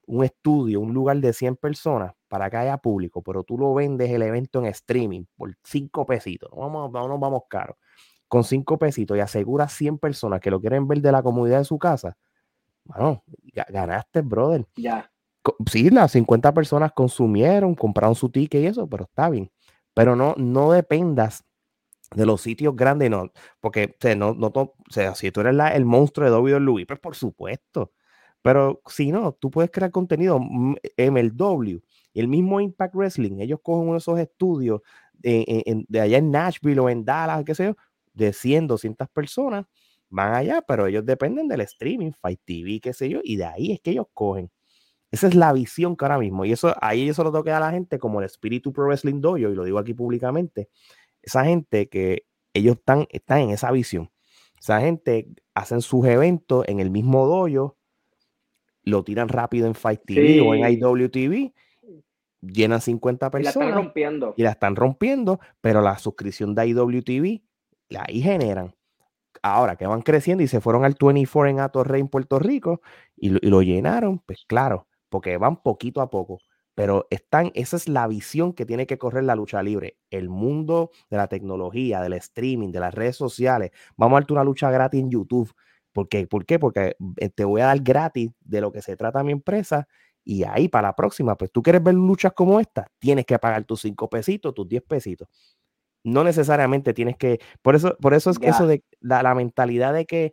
un 0.07 0.25
estudio, 0.25 0.81
un 0.81 0.95
lugar 0.95 1.19
de 1.19 1.33
100 1.33 1.57
personas 1.57 2.13
para 2.29 2.51
que 2.51 2.57
haya 2.57 2.79
público, 2.79 3.23
pero 3.23 3.45
tú 3.45 3.59
lo 3.59 3.75
vendes 3.75 4.11
el 4.11 4.23
evento 4.23 4.59
en 4.59 4.67
streaming 4.67 5.25
por 5.37 5.55
5 5.63 6.07
pesitos. 6.07 6.51
No, 6.53 6.59
vamos, 6.59 6.93
no 6.93 7.09
nos 7.09 7.21
vamos 7.21 7.43
caro. 7.49 7.77
Con 8.29 8.45
5 8.45 8.79
pesitos 8.79 9.17
y 9.17 9.21
aseguras 9.21 9.73
100 9.73 9.99
personas 9.99 10.41
que 10.41 10.51
lo 10.51 10.61
quieren 10.61 10.89
ver 10.89 11.01
de 11.01 11.13
la 11.13 11.23
comunidad 11.23 11.59
de 11.59 11.65
su 11.65 11.79
casa. 11.79 12.17
Bueno, 12.85 13.23
ganaste, 13.69 14.21
brother. 14.21 14.67
Ya 14.77 15.11
sí, 15.71 15.91
las 15.91 16.13
50 16.13 16.53
personas 16.55 16.93
consumieron, 16.93 17.75
compraron 17.75 18.15
su 18.15 18.31
ticket 18.31 18.63
y 18.63 18.67
eso, 18.67 18.89
pero 18.89 19.05
está 19.05 19.29
bien. 19.31 19.51
Pero 19.95 20.17
no, 20.17 20.35
no 20.37 20.73
dependas 20.73 21.45
de 22.15 22.27
los 22.27 22.41
sitios 22.41 22.77
grandes, 22.77 23.11
no, 23.11 23.31
porque 23.61 23.97
no, 24.17 24.35
no, 24.35 24.49
o 24.49 24.75
sea, 24.91 25.15
si 25.15 25.31
tú 25.31 25.41
eres 25.41 25.57
el 25.75 25.85
monstruo 25.85 26.31
de 26.31 26.37
WWE, 26.37 26.87
pues 26.87 27.01
por 27.01 27.17
supuesto. 27.17 27.93
Pero 28.45 28.83
si 28.87 29.11
no, 29.11 29.33
tú 29.33 29.51
puedes 29.51 29.71
crear 29.71 29.91
contenido 29.91 30.39
MLW 30.39 31.81
y 32.13 32.21
el 32.21 32.29
mismo 32.29 32.61
Impact 32.61 32.95
Wrestling. 32.95 33.39
Ellos 33.41 33.59
cogen 33.63 33.85
uno 33.85 33.93
de 33.93 33.99
esos 34.01 34.19
estudios 34.19 34.83
de, 35.15 35.87
de 35.89 36.01
allá 36.01 36.19
en 36.19 36.31
Nashville 36.31 36.79
o 36.79 36.91
en 36.91 37.07
Dallas, 37.07 37.43
qué 37.47 37.55
sé 37.55 37.65
yo, 37.69 37.77
de 38.13 38.35
100, 38.35 38.67
200 38.67 39.09
personas, 39.09 39.65
van 40.11 40.35
allá, 40.35 40.61
pero 40.61 40.87
ellos 40.87 41.07
dependen 41.07 41.49
del 41.49 41.63
streaming, 41.63 42.13
Fight 42.21 42.39
TV, 42.45 42.81
qué 42.83 42.93
sé 42.93 43.09
yo, 43.09 43.21
y 43.25 43.37
de 43.37 43.47
ahí 43.47 43.73
es 43.73 43.81
que 43.81 43.93
ellos 43.93 44.09
cogen. 44.13 44.51
Esa 45.11 45.29
es 45.29 45.35
la 45.35 45.55
visión 45.55 45.97
que 45.97 46.05
ahora 46.05 46.19
mismo, 46.19 46.45
y 46.45 46.53
eso 46.53 46.75
ahí 46.83 47.09
eso 47.09 47.25
lo 47.25 47.33
toca 47.33 47.57
a 47.57 47.61
la 47.61 47.71
gente 47.71 47.99
como 47.99 48.21
el 48.21 48.27
Espíritu 48.27 48.75
Pro 48.75 48.89
Wrestling 48.89 49.23
Dojo, 49.23 49.39
y 49.39 49.55
lo 49.55 49.65
digo 49.65 49.79
aquí 49.79 49.95
públicamente, 49.95 50.69
esa 51.23 51.47
gente 51.47 51.89
que 51.89 52.27
ellos 52.53 52.77
están, 52.77 53.07
están 53.09 53.39
en 53.41 53.51
esa 53.53 53.71
visión. 53.71 54.11
Esa 54.61 54.83
gente 54.83 55.29
hacen 55.55 55.81
sus 55.81 56.05
eventos 56.07 56.67
en 56.69 56.81
el 56.81 56.91
mismo 56.91 57.27
dojo, 57.27 57.79
lo 58.85 59.05
tiran 59.05 59.29
rápido 59.29 59.67
en 59.67 59.75
Fight 59.75 60.03
TV 60.05 60.41
o 60.41 60.55
en 60.55 60.71
IWTV, 60.71 61.53
llenan 62.41 62.81
50 62.81 63.31
personas. 63.31 63.57
Y 63.57 63.59
la 63.59 63.65
están 63.67 63.85
rompiendo. 63.85 64.35
Y 64.37 64.43
la 64.43 64.51
están 64.51 64.77
rompiendo, 64.77 65.41
pero 65.61 65.81
la 65.81 65.99
suscripción 65.99 66.55
de 66.55 66.69
IWTV, 66.69 67.43
ahí 67.99 68.21
generan. 68.21 68.75
Ahora 69.43 69.77
que 69.77 69.87
van 69.87 70.03
creciendo 70.03 70.43
y 70.43 70.49
se 70.49 70.61
fueron 70.61 70.85
al 70.85 70.97
24 70.99 71.51
en 71.51 71.61
Atorrey 71.61 72.01
en 72.01 72.09
Puerto 72.09 72.39
Rico 72.39 72.81
y 73.17 73.31
lo 73.31 73.63
llenaron, 73.63 74.21
pues 74.21 74.45
claro, 74.47 74.87
porque 75.09 75.37
van 75.37 75.63
poquito 75.63 76.01
a 76.01 76.09
poco 76.09 76.39
pero 76.75 77.07
están, 77.11 77.51
esa 77.55 77.77
es 77.77 77.89
la 77.89 78.07
visión 78.07 78.53
que 78.53 78.67
tiene 78.67 78.87
que 78.87 78.99
correr 78.99 79.25
la 79.25 79.37
lucha 79.37 79.63
libre. 79.63 79.97
El 80.11 80.29
mundo 80.29 80.91
de 81.09 81.17
la 81.17 81.29
tecnología, 81.29 82.01
del 82.01 82.15
streaming, 82.15 82.73
de 82.73 82.81
las 82.81 82.95
redes 82.95 83.17
sociales. 83.17 83.71
Vamos 83.97 84.17
a 84.17 84.21
darte 84.21 84.33
una 84.33 84.45
lucha 84.45 84.71
gratis 84.71 85.01
en 85.01 85.11
YouTube. 85.11 85.55
¿Por 85.95 86.09
qué? 86.09 86.27
¿Por 86.27 86.45
qué? 86.45 86.59
Porque 86.59 86.97
eh, 87.19 87.29
te 87.31 87.45
voy 87.45 87.63
a 87.63 87.67
dar 87.67 87.81
gratis 87.81 88.31
de 88.41 88.61
lo 88.61 88.73
que 88.73 88.83
se 88.83 88.97
trata 88.97 89.23
mi 89.23 89.33
empresa. 89.33 89.87
Y 90.25 90.45
ahí 90.45 90.69
para 90.69 90.89
la 90.89 90.97
próxima, 90.97 91.37
pues 91.37 91.53
tú 91.53 91.63
quieres 91.63 91.83
ver 91.83 91.95
luchas 91.95 92.33
como 92.33 92.59
esta, 92.59 92.87
tienes 92.99 93.27
que 93.27 93.39
pagar 93.39 93.65
tus 93.65 93.83
cinco 93.83 94.09
pesitos, 94.11 94.55
tus 94.55 94.69
10 94.69 94.83
pesitos. 94.83 95.29
No 96.03 96.25
necesariamente 96.25 96.93
tienes 96.93 97.17
que. 97.17 97.39
Por 97.63 97.77
eso, 97.77 97.97
por 98.01 98.13
eso 98.13 98.31
es 98.31 98.39
que 98.39 98.49
eso 98.49 98.67
de 98.67 98.83
la 99.01 99.35
mentalidad 99.35 99.95
de 99.95 100.05
que 100.05 100.33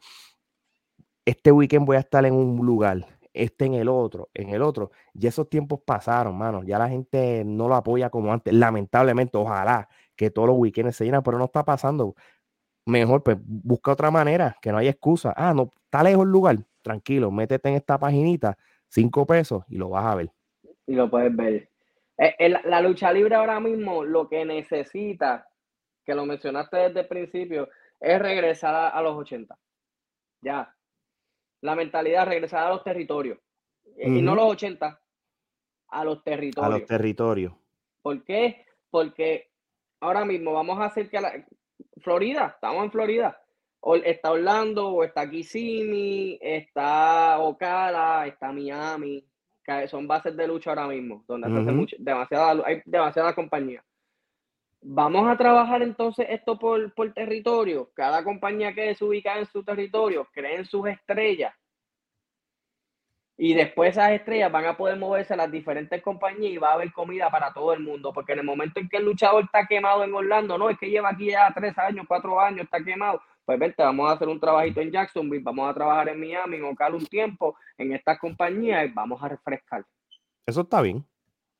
este 1.26 1.52
weekend 1.52 1.86
voy 1.86 1.98
a 1.98 2.00
estar 2.00 2.26
en 2.26 2.34
un 2.34 2.66
lugar 2.66 3.06
este 3.34 3.66
en 3.66 3.76
el 3.76 3.88
otro, 3.88 4.30
en 4.34 4.50
el 4.50 4.62
otro. 4.62 4.92
Ya 5.14 5.30
esos 5.30 5.50
tiempos 5.50 5.80
pasaron, 5.86 6.38
mano. 6.38 6.64
Ya 6.64 6.78
la 6.80 6.90
gente 6.90 7.44
no 7.46 7.68
lo 7.68 7.76
apoya 7.76 8.10
como 8.10 8.34
antes. 8.34 8.54
Lamentablemente, 8.54 9.38
ojalá 9.38 9.88
que 10.16 10.30
todos 10.32 10.50
los 10.50 10.58
weekends 10.58 10.96
se 10.96 11.06
llenan, 11.06 11.24
pero 11.24 11.38
no 11.38 11.46
está 11.46 11.64
pasando. 11.64 12.16
Mejor, 12.86 13.24
pues 13.24 13.38
busca 13.42 13.92
otra 13.92 14.12
manera, 14.12 14.58
que 14.62 14.72
no 14.72 14.78
haya 14.78 14.90
excusa. 14.90 15.34
Ah, 15.36 15.54
no, 15.54 15.70
está 15.84 16.04
lejos 16.04 16.26
el 16.26 16.32
lugar. 16.32 16.58
Tranquilo, 16.82 17.30
métete 17.30 17.70
en 17.70 17.76
esta 17.76 18.00
paginita, 18.00 18.58
cinco 18.88 19.26
pesos 19.26 19.64
y 19.68 19.78
lo 19.78 19.90
vas 19.90 20.06
a 20.06 20.16
ver. 20.16 20.32
Y 20.88 20.96
lo 20.96 21.10
puedes 21.10 21.36
ver. 21.36 21.70
Eh, 22.18 22.50
la 22.50 22.82
lucha 22.82 23.12
libre 23.12 23.36
ahora 23.36 23.60
mismo 23.60 24.04
lo 24.04 24.28
que 24.28 24.44
necesita, 24.46 25.48
que 26.04 26.16
lo 26.16 26.26
mencionaste 26.26 26.78
desde 26.78 27.02
el 27.02 27.08
principio, 27.08 27.70
es 28.00 28.20
regresar 28.20 28.74
a, 28.74 28.90
a 28.90 29.02
los 29.02 29.16
80. 29.16 29.56
Ya, 30.42 30.76
la 31.62 31.76
mentalidad 31.76 32.28
regresar 32.28 32.68
a 32.68 32.70
los 32.70 32.84
territorios. 32.84 33.38
Eh, 33.98 34.10
y 34.10 34.22
no 34.22 34.36
los 34.36 34.46
80, 34.46 35.00
a 35.90 36.04
los 36.04 36.24
territorios. 36.24 36.74
A 36.74 36.78
los 36.78 36.88
territorios. 36.88 37.54
¿Por 38.02 38.24
qué? 38.24 38.66
Porque 38.90 39.52
ahora 40.00 40.26
mismo 40.26 40.54
vamos 40.54 40.80
a 40.80 40.86
hacer 40.86 41.10
que 41.10 41.22
la... 41.22 41.46
Florida, 42.02 42.54
estamos 42.56 42.84
en 42.84 42.92
Florida. 42.92 43.42
Está 44.04 44.32
Orlando, 44.32 44.90
o 44.90 45.04
está 45.04 45.30
Kissimmee, 45.30 46.38
está 46.42 47.40
Ocala, 47.40 48.28
está 48.28 48.52
Miami. 48.52 49.26
Que 49.64 49.88
son 49.88 50.08
bases 50.08 50.36
de 50.36 50.48
lucha 50.48 50.72
ahora 50.72 50.88
mismo, 50.88 51.24
donde 51.28 51.48
hace 51.48 51.96
demasiada, 52.00 52.64
hay 52.66 52.82
demasiadas 52.86 53.36
compañías. 53.36 53.84
Vamos 54.84 55.28
a 55.28 55.38
trabajar 55.38 55.84
entonces 55.84 56.26
esto 56.30 56.58
por, 56.58 56.92
por 56.94 57.14
territorio. 57.14 57.92
Cada 57.94 58.24
compañía 58.24 58.74
que 58.74 58.96
se 58.96 59.06
ubica 59.06 59.38
en 59.38 59.46
su 59.46 59.64
territorio, 59.64 60.28
creen 60.34 60.66
sus 60.66 60.88
estrellas. 60.88 61.54
Y 63.44 63.56
después 63.56 63.90
esas 63.90 64.12
estrellas 64.12 64.52
van 64.52 64.66
a 64.66 64.78
poder 64.78 65.00
moverse 65.00 65.34
a 65.34 65.36
las 65.36 65.52
diferentes 65.52 66.00
compañías 66.04 66.54
y 66.54 66.58
va 66.60 66.70
a 66.70 66.74
haber 66.74 66.94
comida 66.94 67.28
para 67.32 67.52
todo 67.52 67.74
el 67.74 67.80
mundo. 67.80 68.14
Porque 68.14 68.34
en 68.34 68.40
el 68.40 68.46
momento 68.46 68.80
en 68.80 68.88
que 68.88 68.98
el 68.98 69.06
luchador 69.06 69.46
está 69.46 69.66
quemado 69.66 70.04
en 70.04 70.14
Orlando, 70.14 70.60
no, 70.60 70.70
es 70.70 70.78
que 70.78 70.92
lleva 70.92 71.10
aquí 71.10 71.32
ya 71.32 71.52
tres 71.52 71.76
años, 71.76 72.06
cuatro 72.08 72.40
años, 72.40 72.66
está 72.66 72.84
quemado. 72.84 73.20
Pues 73.44 73.58
vente, 73.58 73.82
vamos 73.82 74.08
a 74.08 74.14
hacer 74.14 74.28
un 74.28 74.40
trabajito 74.40 74.80
en 74.82 74.92
Jacksonville, 74.92 75.42
vamos 75.44 75.68
a 75.68 75.74
trabajar 75.74 76.10
en 76.10 76.20
Miami, 76.20 76.58
en 76.58 76.66
Ocal 76.66 76.94
un 76.94 77.08
tiempo, 77.08 77.56
en 77.80 77.94
estas 77.94 78.20
compañías 78.20 78.86
y 78.86 78.90
vamos 78.90 79.24
a 79.24 79.30
refrescar. 79.30 79.84
Eso 80.46 80.62
está 80.62 80.80
bien. 80.84 81.04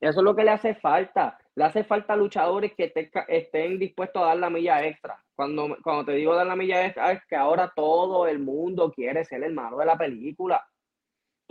Eso 0.00 0.20
es 0.20 0.24
lo 0.24 0.36
que 0.36 0.44
le 0.44 0.52
hace 0.52 0.76
falta. 0.76 1.36
Le 1.56 1.64
hace 1.64 1.82
falta 1.82 2.14
luchadores 2.14 2.74
que 2.76 2.92
estén 3.26 3.80
dispuestos 3.80 4.22
a 4.22 4.26
dar 4.26 4.36
la 4.36 4.50
milla 4.50 4.86
extra. 4.86 5.20
Cuando, 5.34 5.76
cuando 5.82 6.04
te 6.04 6.12
digo 6.12 6.32
dar 6.36 6.46
la 6.46 6.54
milla 6.54 6.86
extra, 6.86 7.10
es 7.10 7.26
que 7.26 7.34
ahora 7.34 7.72
todo 7.74 8.28
el 8.28 8.38
mundo 8.38 8.92
quiere 8.92 9.24
ser 9.24 9.42
el 9.42 9.52
malo 9.52 9.78
de 9.78 9.86
la 9.86 9.98
película. 9.98 10.64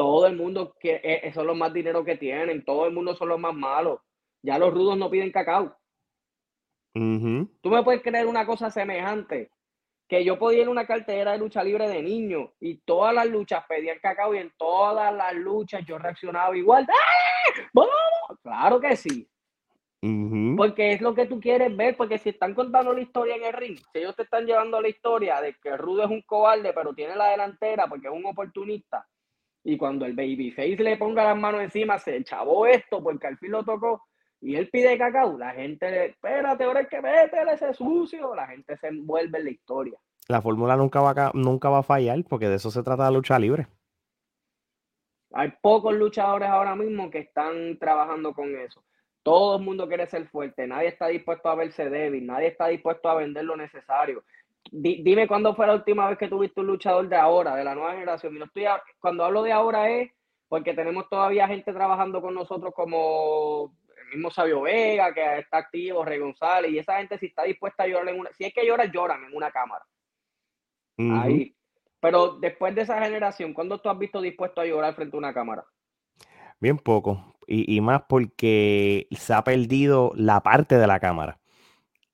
Todo 0.01 0.25
el 0.25 0.35
mundo 0.35 0.75
que 0.79 0.95
eh, 0.95 1.27
eh, 1.27 1.31
son 1.31 1.45
los 1.45 1.55
más 1.55 1.71
dinero 1.71 2.03
que 2.03 2.17
tienen. 2.17 2.65
Todo 2.65 2.87
el 2.87 2.91
mundo 2.91 3.13
son 3.13 3.29
los 3.29 3.39
más 3.39 3.53
malos. 3.53 3.99
Ya 4.41 4.57
los 4.57 4.73
rudos 4.73 4.97
no 4.97 5.11
piden 5.11 5.31
cacao. 5.31 5.77
Tú 6.91 7.69
me 7.69 7.83
puedes 7.83 8.01
creer 8.01 8.25
una 8.25 8.43
cosa 8.43 8.71
semejante. 8.71 9.51
Que 10.09 10.25
yo 10.25 10.39
podía 10.39 10.63
ir 10.63 10.67
a 10.69 10.71
una 10.71 10.87
cartera 10.87 11.33
de 11.33 11.37
lucha 11.37 11.63
libre 11.63 11.87
de 11.87 12.01
niño 12.01 12.51
y 12.59 12.77
todas 12.77 13.13
las 13.13 13.27
luchas 13.27 13.63
pedían 13.69 13.99
cacao 13.99 14.33
y 14.33 14.39
en 14.39 14.51
todas 14.57 15.13
las 15.13 15.35
luchas 15.35 15.85
yo 15.85 15.99
reaccionaba 15.99 16.57
igual. 16.57 16.87
¡Ah! 16.89 17.85
Claro 18.41 18.79
que 18.79 18.95
sí. 18.95 19.29
Porque 20.57 20.93
es 20.93 21.01
lo 21.01 21.13
que 21.13 21.27
tú 21.27 21.39
quieres 21.39 21.77
ver, 21.77 21.95
porque 21.95 22.17
si 22.17 22.29
están 22.29 22.55
contando 22.55 22.91
la 22.91 23.01
historia 23.01 23.35
en 23.35 23.43
el 23.43 23.53
ring, 23.53 23.77
si 23.77 23.99
ellos 23.99 24.15
te 24.15 24.23
están 24.23 24.47
llevando 24.47 24.81
la 24.81 24.89
historia 24.89 25.39
de 25.41 25.53
que 25.61 25.77
Rudo 25.77 26.05
es 26.05 26.09
un 26.09 26.23
cobarde, 26.23 26.73
pero 26.73 26.91
tiene 26.95 27.15
la 27.15 27.29
delantera 27.29 27.85
porque 27.85 28.07
es 28.07 28.13
un 28.13 28.25
oportunista, 28.25 29.07
y 29.63 29.77
cuando 29.77 30.05
el 30.05 30.13
babyface 30.13 30.77
le 30.77 30.97
ponga 30.97 31.23
las 31.23 31.37
manos 31.37 31.61
encima, 31.61 31.97
se 31.97 32.23
chavó 32.23 32.65
esto 32.65 33.01
porque 33.01 33.27
al 33.27 33.37
fin 33.37 33.51
lo 33.51 33.63
tocó, 33.63 34.03
y 34.41 34.55
él 34.55 34.69
pide 34.69 34.97
cacao, 34.97 35.37
la 35.37 35.51
gente 35.51 35.89
le, 35.91 36.05
espérate, 36.07 36.63
ahora 36.63 36.81
es 36.81 36.87
que 36.87 36.99
métele 36.99 37.53
ese 37.53 37.73
sucio, 37.73 38.33
la 38.33 38.47
gente 38.47 38.75
se 38.77 38.87
envuelve 38.87 39.37
en 39.37 39.45
la 39.45 39.51
historia. 39.51 39.99
La 40.27 40.41
fórmula 40.41 40.75
nunca 40.75 40.99
va, 40.99 41.11
a, 41.11 41.31
nunca 41.35 41.69
va 41.69 41.79
a 41.79 41.83
fallar, 41.83 42.23
porque 42.27 42.49
de 42.49 42.55
eso 42.55 42.71
se 42.71 42.81
trata 42.81 43.03
la 43.03 43.11
lucha 43.11 43.37
libre. 43.37 43.67
Hay 45.33 45.53
pocos 45.61 45.93
luchadores 45.93 46.49
ahora 46.49 46.75
mismo 46.75 47.09
que 47.11 47.19
están 47.19 47.77
trabajando 47.77 48.33
con 48.33 48.55
eso. 48.55 48.83
Todo 49.23 49.57
el 49.57 49.63
mundo 49.63 49.87
quiere 49.87 50.07
ser 50.07 50.27
fuerte, 50.27 50.65
nadie 50.65 50.87
está 50.87 51.07
dispuesto 51.07 51.47
a 51.49 51.55
verse 51.55 51.89
débil, 51.89 52.25
nadie 52.25 52.47
está 52.47 52.67
dispuesto 52.67 53.09
a 53.09 53.15
vender 53.15 53.45
lo 53.45 53.55
necesario. 53.55 54.23
Dime 54.71 55.27
cuándo 55.27 55.55
fue 55.55 55.67
la 55.67 55.75
última 55.75 56.09
vez 56.09 56.17
que 56.17 56.27
tuviste 56.27 56.59
un 56.59 56.67
luchador 56.67 57.07
de 57.07 57.15
ahora, 57.15 57.55
de 57.55 57.63
la 57.63 57.75
nueva 57.75 57.93
generación. 57.93 58.41
estoy 58.41 58.65
cuando 58.99 59.25
hablo 59.25 59.43
de 59.43 59.51
ahora 59.51 59.89
es 59.89 60.11
porque 60.47 60.73
tenemos 60.73 61.07
todavía 61.09 61.47
gente 61.47 61.71
trabajando 61.71 62.21
con 62.21 62.33
nosotros 62.33 62.73
como 62.75 63.73
el 63.97 64.17
mismo 64.17 64.29
Sabio 64.29 64.61
Vega, 64.61 65.13
que 65.13 65.39
está 65.39 65.57
activo, 65.57 66.03
Rey 66.03 66.19
González, 66.19 66.71
y 66.71 66.77
esa 66.77 66.97
gente 66.97 67.17
si 67.17 67.27
está 67.27 67.43
dispuesta 67.43 67.83
a 67.83 67.87
llorar 67.87 68.09
en 68.09 68.19
una, 68.19 68.33
si 68.33 68.43
es 68.43 68.53
que 68.53 68.65
lloran, 68.65 68.91
lloran 68.91 69.23
en 69.23 69.33
una 69.33 69.49
cámara. 69.49 69.85
Ahí, 70.97 71.55
pero 72.01 72.37
después 72.39 72.75
de 72.75 72.81
esa 72.81 73.01
generación, 73.01 73.53
¿cuándo 73.53 73.79
tú 73.79 73.89
has 73.89 73.97
visto 73.97 74.19
dispuesto 74.19 74.59
a 74.59 74.65
llorar 74.65 74.95
frente 74.95 75.15
a 75.15 75.19
una 75.19 75.33
cámara? 75.33 75.63
Bien 76.59 76.77
poco. 76.77 77.35
Y, 77.47 77.81
más 77.81 78.03
porque 78.07 79.07
se 79.11 79.33
ha 79.33 79.43
perdido 79.43 80.11
la 80.15 80.41
parte 80.41 80.77
de 80.77 80.87
la 80.87 80.99
cámara. 80.99 81.39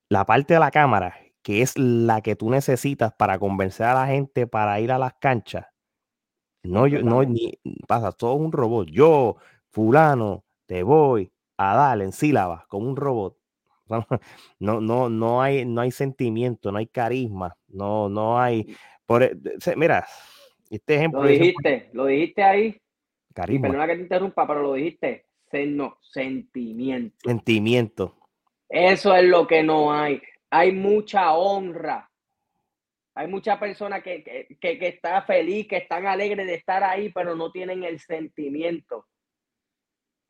La 0.09 0.25
parte 0.25 0.55
de 0.55 0.59
la 0.59 0.71
cámara, 0.71 1.17
que 1.47 1.61
es 1.61 1.77
la 1.77 2.19
que 2.19 2.35
tú 2.35 2.49
necesitas 2.49 3.13
para 3.13 3.39
convencer 3.39 3.85
a 3.85 3.93
la 3.93 4.07
gente 4.07 4.47
para 4.47 4.81
ir 4.81 4.91
a 4.91 4.97
las 4.97 5.13
canchas. 5.13 5.65
No, 6.61 6.87
yo, 6.87 7.01
no, 7.01 7.23
ni 7.23 7.57
pasa, 7.87 8.11
todo 8.11 8.33
un 8.33 8.51
robot. 8.51 8.89
Yo, 8.89 9.37
fulano, 9.69 10.43
te 10.65 10.83
voy 10.83 11.31
a 11.55 11.73
dar 11.73 12.01
en 12.01 12.11
sílabas 12.11 12.67
como 12.67 12.89
un 12.89 12.97
robot. 12.97 13.37
No, 14.59 14.81
no, 14.81 15.07
no 15.07 15.41
hay, 15.41 15.63
no 15.63 15.79
hay 15.79 15.91
sentimiento, 15.91 16.69
no 16.69 16.79
hay 16.79 16.87
carisma, 16.87 17.55
no, 17.69 18.09
no 18.09 18.37
hay 18.37 18.75
por, 19.05 19.23
e, 19.23 19.37
mira, 19.77 20.05
este 20.69 20.95
ejemplo. 20.95 21.23
Lo 21.23 21.29
dijiste, 21.29 21.89
lo 21.93 22.07
dijiste 22.07 22.43
ahí. 22.43 22.81
Carisma. 23.33 23.69
Perdona 23.69 23.87
que 23.87 23.95
te 23.95 24.01
interrumpa, 24.01 24.45
pero 24.45 24.63
lo 24.63 24.73
dijiste. 24.73 25.27
No, 25.67 25.97
sentimiento. 26.01 27.15
Sentimiento. 27.23 28.17
Eso 28.67 29.15
es 29.15 29.23
lo 29.23 29.47
que 29.47 29.63
no 29.63 29.93
hay. 29.93 30.21
Hay 30.49 30.71
mucha 30.71 31.33
honra. 31.33 32.09
Hay 33.15 33.27
mucha 33.27 33.59
personas 33.59 34.03
que, 34.03 34.23
que, 34.23 34.57
que, 34.59 34.77
que 34.77 34.87
está 34.87 35.23
feliz, 35.23 35.67
que 35.67 35.77
están 35.77 36.05
alegres 36.05 36.45
de 36.45 36.53
estar 36.53 36.83
ahí, 36.83 37.09
pero 37.09 37.35
no 37.35 37.51
tienen 37.51 37.83
el 37.83 37.99
sentimiento. 37.99 39.05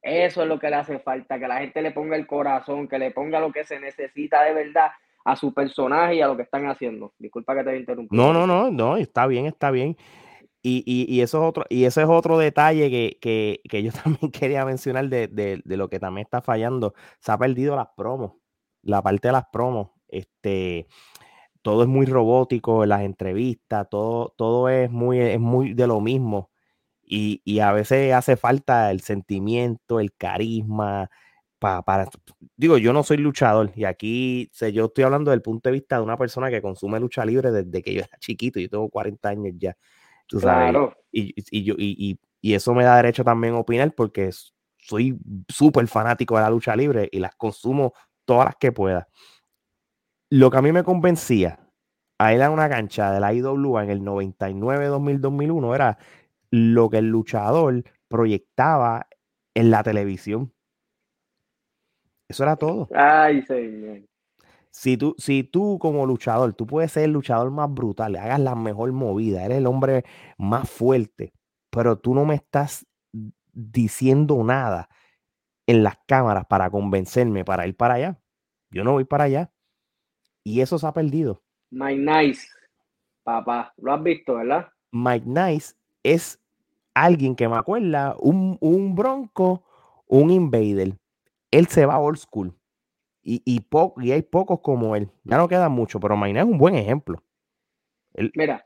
Eso 0.02 0.44
es 0.44 0.48
lo 0.48 0.58
que 0.58 0.70
le 0.70 0.78
hace 0.78 1.00
falta, 1.00 1.38
que 1.38 1.48
la 1.48 1.60
gente 1.60 1.82
le 1.82 1.92
ponga 1.92 2.16
el 2.16 2.26
corazón, 2.26 2.88
que 2.88 2.98
le 2.98 3.12
ponga 3.12 3.40
lo 3.42 3.52
que 3.52 3.66
se 3.66 3.80
necesita 3.80 4.44
de 4.44 4.54
verdad 4.54 4.92
a 5.26 5.36
su 5.36 5.54
personaje 5.54 6.16
y 6.16 6.22
a 6.22 6.28
lo 6.28 6.38
que 6.38 6.44
están 6.44 6.68
haciendo. 6.68 7.14
Disculpa 7.18 7.56
que 7.56 7.64
te 7.64 7.70
haya 7.72 7.80
interrumpido. 7.80 8.24
No, 8.24 8.32
no, 8.32 8.48
no, 8.48 8.72
no, 8.72 8.96
está 8.96 9.28
bien, 9.28 9.48
está 9.48 9.72
bien. 9.72 9.98
Y, 10.64 10.84
y, 10.86 11.22
eso 11.22 11.38
es 11.38 11.44
otro, 11.48 11.66
y 11.70 11.86
ese 11.86 12.02
es 12.02 12.10
otro 12.10 12.38
detalle 12.38 12.90
que, 12.90 13.18
que, 13.22 13.62
que 13.70 13.84
yo 13.84 13.92
también 14.04 14.32
quería 14.32 14.66
mencionar 14.66 15.08
de, 15.08 15.28
de, 15.28 15.62
de, 15.64 15.78
lo 15.78 15.90
que 15.90 16.00
también 16.00 16.26
está 16.26 16.42
fallando. 16.42 16.94
Se 17.20 17.32
ha 17.32 17.38
perdido 17.38 17.76
las 17.76 17.88
promos, 17.96 18.34
la 18.82 19.02
parte 19.02 19.28
de 19.30 19.34
las 19.34 19.46
promos. 19.52 19.92
Este, 20.08 20.88
todo 21.62 21.84
es 21.84 21.90
muy 21.90 22.06
robótico 22.06 22.84
en 22.84 22.90
las 22.90 23.02
entrevistas, 23.02 23.88
todo, 23.90 24.34
todo 24.38 24.70
es 24.70 24.90
muy, 24.92 25.20
es 25.20 25.40
muy 25.40 25.74
de 25.74 25.88
lo 25.88 26.02
mismo. 26.02 26.52
Y, 27.04 27.42
y 27.46 27.60
a 27.60 27.72
veces 27.72 28.14
hace 28.14 28.38
falta 28.38 28.92
el 28.92 29.02
sentimiento, 29.02 30.00
el 30.00 30.14
carisma, 30.14 31.10
para, 31.60 31.82
para, 31.82 32.10
digo, 32.56 32.78
yo 32.78 32.94
no 32.94 33.04
soy 33.04 33.18
luchador 33.18 33.72
y 33.76 33.86
aquí 33.86 34.50
sé, 34.54 34.72
yo 34.74 34.86
estoy 34.86 35.04
hablando 35.04 35.32
del 35.32 35.42
punto 35.42 35.70
de 35.70 35.74
vista 35.74 35.98
de 35.98 36.04
una 36.04 36.18
persona 36.18 36.50
que 36.50 36.62
consume 36.62 37.00
lucha 37.00 37.26
libre 37.26 37.52
desde 37.52 37.82
que 37.82 37.94
yo 37.94 38.02
era 38.02 38.18
chiquito, 38.20 38.60
yo 38.60 38.70
tengo 38.70 38.90
40 38.90 39.30
años 39.30 39.54
ya. 39.58 39.76
Tú 40.28 40.40
sabes, 40.40 40.76
y, 41.12 41.34
y, 41.52 41.64
yo, 41.64 41.76
y, 41.78 42.20
y, 42.42 42.54
eso 42.54 42.74
me 42.74 42.84
da 42.84 42.98
derecho 42.98 43.24
también 43.24 43.54
a 43.54 43.60
opinar 43.60 43.94
porque 43.96 44.30
soy 44.78 45.18
súper 45.48 45.88
fanático 45.88 46.36
de 46.36 46.42
la 46.42 46.50
lucha 46.50 46.76
libre 46.76 47.08
y 47.12 47.20
las 47.20 47.36
consumo 47.36 47.94
todas 48.26 48.48
las 48.48 48.56
que 48.58 48.74
pueda. 48.74 49.08
Lo 50.30 50.52
que 50.52 50.58
a 50.58 50.62
mí 50.62 50.72
me 50.72 50.84
convencía 50.84 51.60
a 52.20 52.34
ir 52.34 52.42
a 52.42 52.50
una 52.50 52.70
cancha 52.70 53.12
de 53.12 53.20
la 53.20 53.34
IWA 53.34 53.84
en 53.84 53.90
el 53.90 54.04
99, 54.04 54.88
2000, 54.88 55.22
2001 55.22 55.76
era 55.76 55.98
lo 56.50 56.90
que 56.90 56.98
el 56.98 57.10
luchador 57.10 57.84
proyectaba 58.08 59.08
en 59.54 59.72
la 59.72 59.84
televisión. 59.84 60.54
Eso 62.28 62.44
era 62.44 62.56
todo. 62.56 62.90
Ay, 62.94 63.42
señor. 63.44 64.02
Si 64.70 64.98
tú, 64.98 65.16
si 65.18 65.44
tú 65.44 65.80
como 65.80 66.06
luchador, 66.06 66.54
tú 66.54 66.68
puedes 66.68 66.92
ser 66.92 67.06
el 67.06 67.12
luchador 67.12 67.50
más 67.50 67.74
brutal, 67.74 68.16
hagas 68.16 68.40
la 68.40 68.54
mejor 68.54 68.92
movida, 68.92 69.44
eres 69.44 69.58
el 69.58 69.66
hombre 69.66 70.04
más 70.38 70.70
fuerte, 70.70 71.34
pero 71.72 71.98
tú 71.98 72.14
no 72.14 72.26
me 72.26 72.36
estás 72.36 72.86
diciendo 73.54 74.44
nada 74.44 74.90
en 75.66 75.84
las 75.84 75.98
cámaras 76.06 76.46
para 76.46 76.70
convencerme 76.70 77.44
para 77.44 77.66
ir 77.66 77.76
para 77.76 77.96
allá. 77.96 78.20
Yo 78.70 78.84
no 78.84 78.92
voy 78.92 79.06
para 79.06 79.24
allá. 79.24 79.52
Y 80.48 80.62
eso 80.62 80.80
se 80.80 80.88
ha 80.88 80.94
perdido. 80.94 81.44
Mike 81.72 82.00
Nice, 82.00 82.48
papá, 83.22 83.74
lo 83.76 83.94
has 83.94 84.02
visto, 84.02 84.36
¿verdad? 84.36 84.70
Mike 84.94 85.26
Nice 85.26 85.76
es 86.04 86.40
alguien 86.94 87.36
que 87.36 87.50
me 87.50 87.58
acuerda, 87.58 88.16
un, 88.18 88.58
un 88.62 88.96
bronco, 88.96 89.66
un 90.06 90.32
invader. 90.32 90.94
Él 91.52 91.68
se 91.68 91.86
va 91.86 92.00
old 92.00 92.18
school. 92.18 92.58
Y, 93.22 93.42
y, 93.44 94.12
hay 94.14 94.22
pocos 94.22 94.62
como 94.62 94.96
él. 94.96 95.12
Ya 95.26 95.36
no 95.36 95.50
queda 95.50 95.68
mucho, 95.68 96.00
pero 96.00 96.16
Mainé 96.16 96.40
es 96.40 96.46
un 96.46 96.58
buen 96.58 96.76
ejemplo. 96.76 97.22
Mira, 98.34 98.66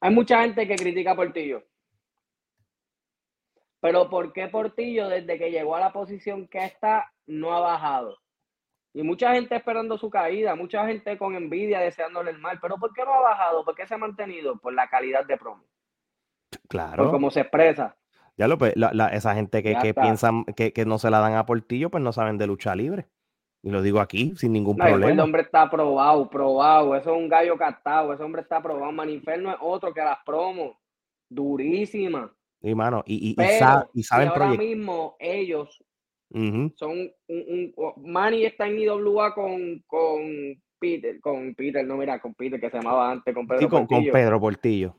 hay 0.00 0.14
mucha 0.14 0.40
gente 0.40 0.66
que 0.66 0.76
critica 0.76 1.10
a 1.10 1.16
Portillo. 1.16 1.62
Pero 3.80 4.08
¿por 4.08 4.32
qué 4.32 4.48
Portillo 4.48 5.10
desde 5.10 5.38
que 5.38 5.50
llegó 5.50 5.76
a 5.76 5.80
la 5.80 5.92
posición 5.92 6.48
que 6.48 6.64
está 6.64 7.12
no 7.26 7.52
ha 7.52 7.60
bajado? 7.60 8.19
Y 8.92 9.02
mucha 9.02 9.34
gente 9.34 9.54
esperando 9.54 9.96
su 9.98 10.10
caída, 10.10 10.56
mucha 10.56 10.86
gente 10.86 11.16
con 11.16 11.34
envidia 11.34 11.80
deseándole 11.80 12.32
el 12.32 12.38
mal. 12.38 12.58
Pero 12.60 12.76
¿por 12.76 12.92
qué 12.92 13.04
no 13.04 13.14
ha 13.14 13.20
bajado? 13.20 13.64
¿Por 13.64 13.74
qué 13.74 13.86
se 13.86 13.94
ha 13.94 13.98
mantenido? 13.98 14.58
Por 14.58 14.74
la 14.74 14.88
calidad 14.88 15.24
de 15.24 15.36
promo. 15.36 15.64
Claro. 16.68 17.04
Por 17.04 17.12
cómo 17.12 17.30
se 17.30 17.40
expresa. 17.40 17.96
Ya 18.36 18.48
lo, 18.48 18.56
esa 19.12 19.34
gente 19.34 19.62
que, 19.62 19.76
que 19.76 19.94
piensan 19.94 20.44
que, 20.56 20.72
que, 20.72 20.86
no 20.86 20.98
se 20.98 21.10
la 21.10 21.20
dan 21.20 21.34
a 21.34 21.44
Portillo, 21.44 21.90
pues 21.90 22.02
no 22.02 22.12
saben 22.12 22.38
de 22.38 22.46
lucha 22.46 22.74
libre. 22.74 23.06
Y 23.62 23.70
lo 23.70 23.82
digo 23.82 24.00
aquí 24.00 24.34
sin 24.36 24.52
ningún 24.52 24.76
problema. 24.76 25.12
El 25.12 25.20
hombre 25.20 25.42
está 25.42 25.68
probado, 25.68 26.28
probado. 26.30 26.96
Eso 26.96 27.12
es 27.12 27.18
un 27.18 27.28
gallo 27.28 27.56
captado. 27.58 28.12
Ese 28.14 28.22
hombre 28.22 28.42
está 28.42 28.62
probado. 28.62 28.90
Maniferno 28.92 29.50
es 29.50 29.58
otro 29.60 29.92
que 29.92 30.00
las 30.00 30.18
promos. 30.24 30.76
Durísima. 31.28 32.32
Y 32.62 32.74
mano, 32.74 33.02
y, 33.06 33.30
y, 33.30 33.42
y, 33.94 34.02
saben 34.02 34.28
ahora 34.28 34.48
mismo 34.48 35.16
ellos 35.18 35.82
son 36.76 37.12
un, 37.28 37.74
un, 37.76 37.94
Manny 38.04 38.44
está 38.44 38.68
en 38.68 38.78
IWA 38.78 39.34
con, 39.34 39.82
con 39.86 40.62
Peter, 40.78 41.20
con 41.20 41.54
Peter, 41.54 41.84
no 41.84 41.96
mira, 41.96 42.20
con 42.20 42.34
Peter 42.34 42.60
que 42.60 42.70
se 42.70 42.76
llamaba 42.76 43.10
antes, 43.10 43.34
con 43.34 43.46
Pedro 43.46 43.68
con, 43.68 43.86
Portillo. 43.86 44.12
Con 44.12 44.20
Pedro 44.20 44.40
Portillo. 44.40 44.96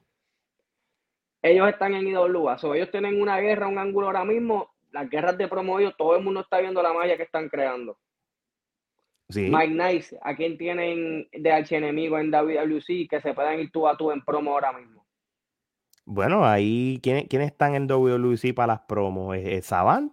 Ellos 1.42 1.70
están 1.70 1.96
en 1.96 2.08
IWA. 2.08 2.58
So, 2.58 2.76
ellos 2.76 2.92
tienen 2.92 3.22
una 3.22 3.40
guerra, 3.40 3.68
un 3.68 3.78
ángulo 3.78 4.08
ahora 4.08 4.26
mismo. 4.26 4.70
Las 4.92 5.10
guerras 5.10 5.38
de 5.38 5.48
promo, 5.48 5.80
ellos, 5.80 5.96
todo 5.98 6.16
el 6.18 6.24
mundo 6.24 6.42
está 6.42 6.60
viendo 6.60 6.84
la 6.84 6.94
malla 6.94 7.16
que 7.16 7.24
están 7.24 7.48
creando. 7.48 7.98
Mike 9.34 9.74
Nice, 9.74 10.20
¿a 10.22 10.36
quién 10.36 10.58
tienen 10.58 11.28
de 11.32 11.52
archienemigo 11.52 12.18
en 12.20 12.32
WWC 12.32 13.08
que 13.10 13.22
se 13.22 13.34
puedan 13.34 13.60
ir 13.60 13.72
tú 13.72 13.88
a 13.88 13.96
tú 13.96 14.12
en 14.12 14.22
promo 14.24 14.52
ahora 14.52 14.74
mismo? 14.74 15.06
Bueno, 16.06 16.46
ahí, 16.46 17.00
¿quiénes, 17.02 17.28
están 17.32 17.76
en 17.76 17.88
WWC 17.88 18.54
para 18.54 18.74
las 18.74 18.82
promos? 18.82 19.38
¿Es, 19.38 19.66
Saban? 19.68 20.12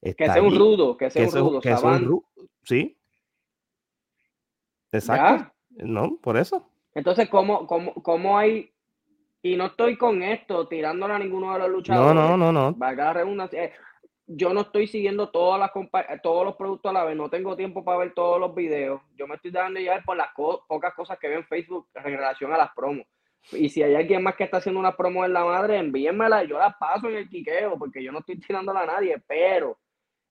Que 0.00 0.26
sea 0.26 0.42
un 0.42 0.56
rudo, 0.56 0.96
que 0.96 1.10
sea 1.10 1.26
un 1.26 1.32
rudo. 1.32 1.60
Que 1.60 1.74
un 1.74 2.22
sí. 2.62 2.96
Exacto. 4.92 5.52
No, 5.70 6.16
por 6.20 6.36
eso. 6.36 6.68
Entonces, 6.94 7.28
¿cómo, 7.28 7.66
cómo, 7.66 7.94
cómo 7.94 8.38
hay 8.38 8.72
y 9.42 9.56
no 9.56 9.66
estoy 9.66 9.96
con 9.96 10.22
esto 10.22 10.66
tirándole 10.66 11.14
a 11.14 11.18
ninguno 11.18 11.52
de 11.52 11.60
los 11.60 11.70
luchadores. 11.70 12.14
No, 12.14 12.36
no, 12.36 12.52
no, 12.52 12.72
no. 12.72 13.12
Redundancia 13.12 13.72
yo 14.28 14.52
no 14.52 14.60
estoy 14.60 14.86
siguiendo 14.86 15.30
todas 15.30 15.58
las 15.58 15.70
todos 16.22 16.44
los 16.44 16.54
productos 16.56 16.90
a 16.90 16.92
la 16.92 17.04
vez, 17.04 17.16
no 17.16 17.30
tengo 17.30 17.56
tiempo 17.56 17.82
para 17.82 17.98
ver 17.98 18.12
todos 18.12 18.38
los 18.38 18.54
videos. 18.54 19.00
Yo 19.16 19.26
me 19.26 19.36
estoy 19.36 19.50
dando 19.50 19.80
llevar 19.80 20.04
por 20.04 20.16
las 20.16 20.28
pocas 20.34 20.94
cosas 20.94 21.18
que 21.18 21.28
veo 21.28 21.38
en 21.38 21.46
Facebook 21.46 21.88
en 21.94 22.02
relación 22.04 22.52
a 22.52 22.58
las 22.58 22.70
promos. 22.74 23.06
Y 23.52 23.70
si 23.70 23.82
hay 23.82 23.94
alguien 23.94 24.22
más 24.22 24.36
que 24.36 24.44
está 24.44 24.58
haciendo 24.58 24.78
una 24.78 24.94
promo 24.94 25.24
en 25.24 25.32
la 25.32 25.44
madre, 25.44 25.78
envíenmela, 25.78 26.44
yo 26.44 26.58
la 26.58 26.76
paso 26.78 27.08
en 27.08 27.16
el 27.16 27.28
quiqueo, 27.30 27.78
porque 27.78 28.04
yo 28.04 28.12
no 28.12 28.18
estoy 28.18 28.38
tirándola 28.38 28.80
a 28.80 28.86
nadie, 28.86 29.16
pero 29.26 29.78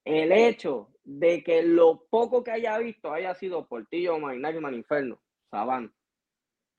el 0.07 0.31
hecho 0.31 0.89
de 1.03 1.43
que 1.43 1.63
lo 1.63 2.05
poco 2.09 2.43
que 2.43 2.51
haya 2.51 2.77
visto 2.77 3.11
haya 3.11 3.33
sido 3.35 3.67
Portillo, 3.67 4.19
Man 4.19 4.73
Inferno, 4.73 5.19
Saban, 5.49 5.93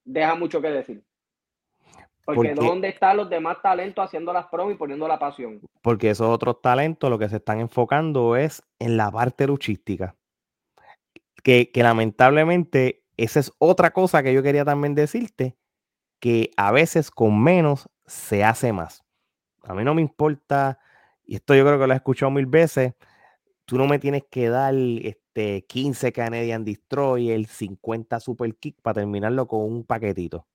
deja 0.04 0.34
mucho 0.34 0.60
que 0.60 0.68
decir. 0.68 1.02
Porque, 2.24 2.52
¿dónde 2.54 2.88
están 2.88 3.16
los 3.16 3.30
demás 3.30 3.62
talentos 3.62 4.04
haciendo 4.04 4.34
las 4.34 4.46
promos 4.48 4.74
y 4.74 4.76
poniendo 4.76 5.08
la 5.08 5.18
pasión? 5.18 5.62
Porque 5.80 6.10
esos 6.10 6.28
otros 6.28 6.60
talentos 6.60 7.08
lo 7.08 7.18
que 7.18 7.28
se 7.28 7.36
están 7.36 7.58
enfocando 7.58 8.36
es 8.36 8.62
en 8.78 8.98
la 8.98 9.10
parte 9.10 9.46
luchística. 9.46 10.14
Que, 11.42 11.70
que 11.70 11.82
lamentablemente 11.82 13.04
esa 13.16 13.40
es 13.40 13.52
otra 13.58 13.92
cosa 13.92 14.22
que 14.22 14.32
yo 14.32 14.42
quería 14.42 14.64
también 14.64 14.94
decirte, 14.94 15.56
que 16.20 16.50
a 16.56 16.70
veces 16.70 17.10
con 17.10 17.42
menos 17.42 17.88
se 18.06 18.44
hace 18.44 18.72
más. 18.72 19.04
A 19.62 19.74
mí 19.74 19.84
no 19.84 19.94
me 19.94 20.02
importa, 20.02 20.78
y 21.24 21.36
esto 21.36 21.54
yo 21.54 21.64
creo 21.64 21.78
que 21.78 21.86
lo 21.86 21.92
he 21.92 21.96
escuchado 21.96 22.30
mil 22.30 22.46
veces, 22.46 22.94
tú 23.68 23.76
no 23.76 23.86
me 23.86 23.98
tienes 23.98 24.24
que 24.30 24.48
dar 24.48 24.74
este 24.74 25.66
15 25.66 26.10
Canadian 26.10 26.64
Destroyer, 26.64 27.46
50 27.46 28.18
Super 28.18 28.56
Kick 28.56 28.80
para 28.80 29.02
terminarlo 29.02 29.46
con 29.46 29.60
un 29.60 29.84
paquetito. 29.84 30.46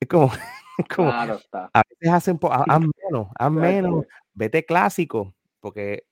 Es 0.00 0.08
como, 0.08 0.32
a 1.72 1.82
veces 1.88 2.12
hacen, 2.12 2.40
haz 2.50 2.80
menos, 2.80 3.28
haz 3.38 3.52
menos, 3.52 4.04
vete 4.34 4.64
clásico, 4.64 5.32
porque 5.60 6.02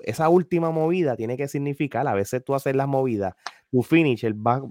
esa 0.00 0.28
última 0.28 0.70
movida 0.70 1.16
tiene 1.16 1.38
que 1.38 1.48
significar, 1.48 2.06
a 2.06 2.12
veces 2.12 2.44
tú 2.44 2.54
haces 2.54 2.76
las 2.76 2.86
movidas, 2.86 3.32
tu 3.70 3.82
finish 3.82 4.26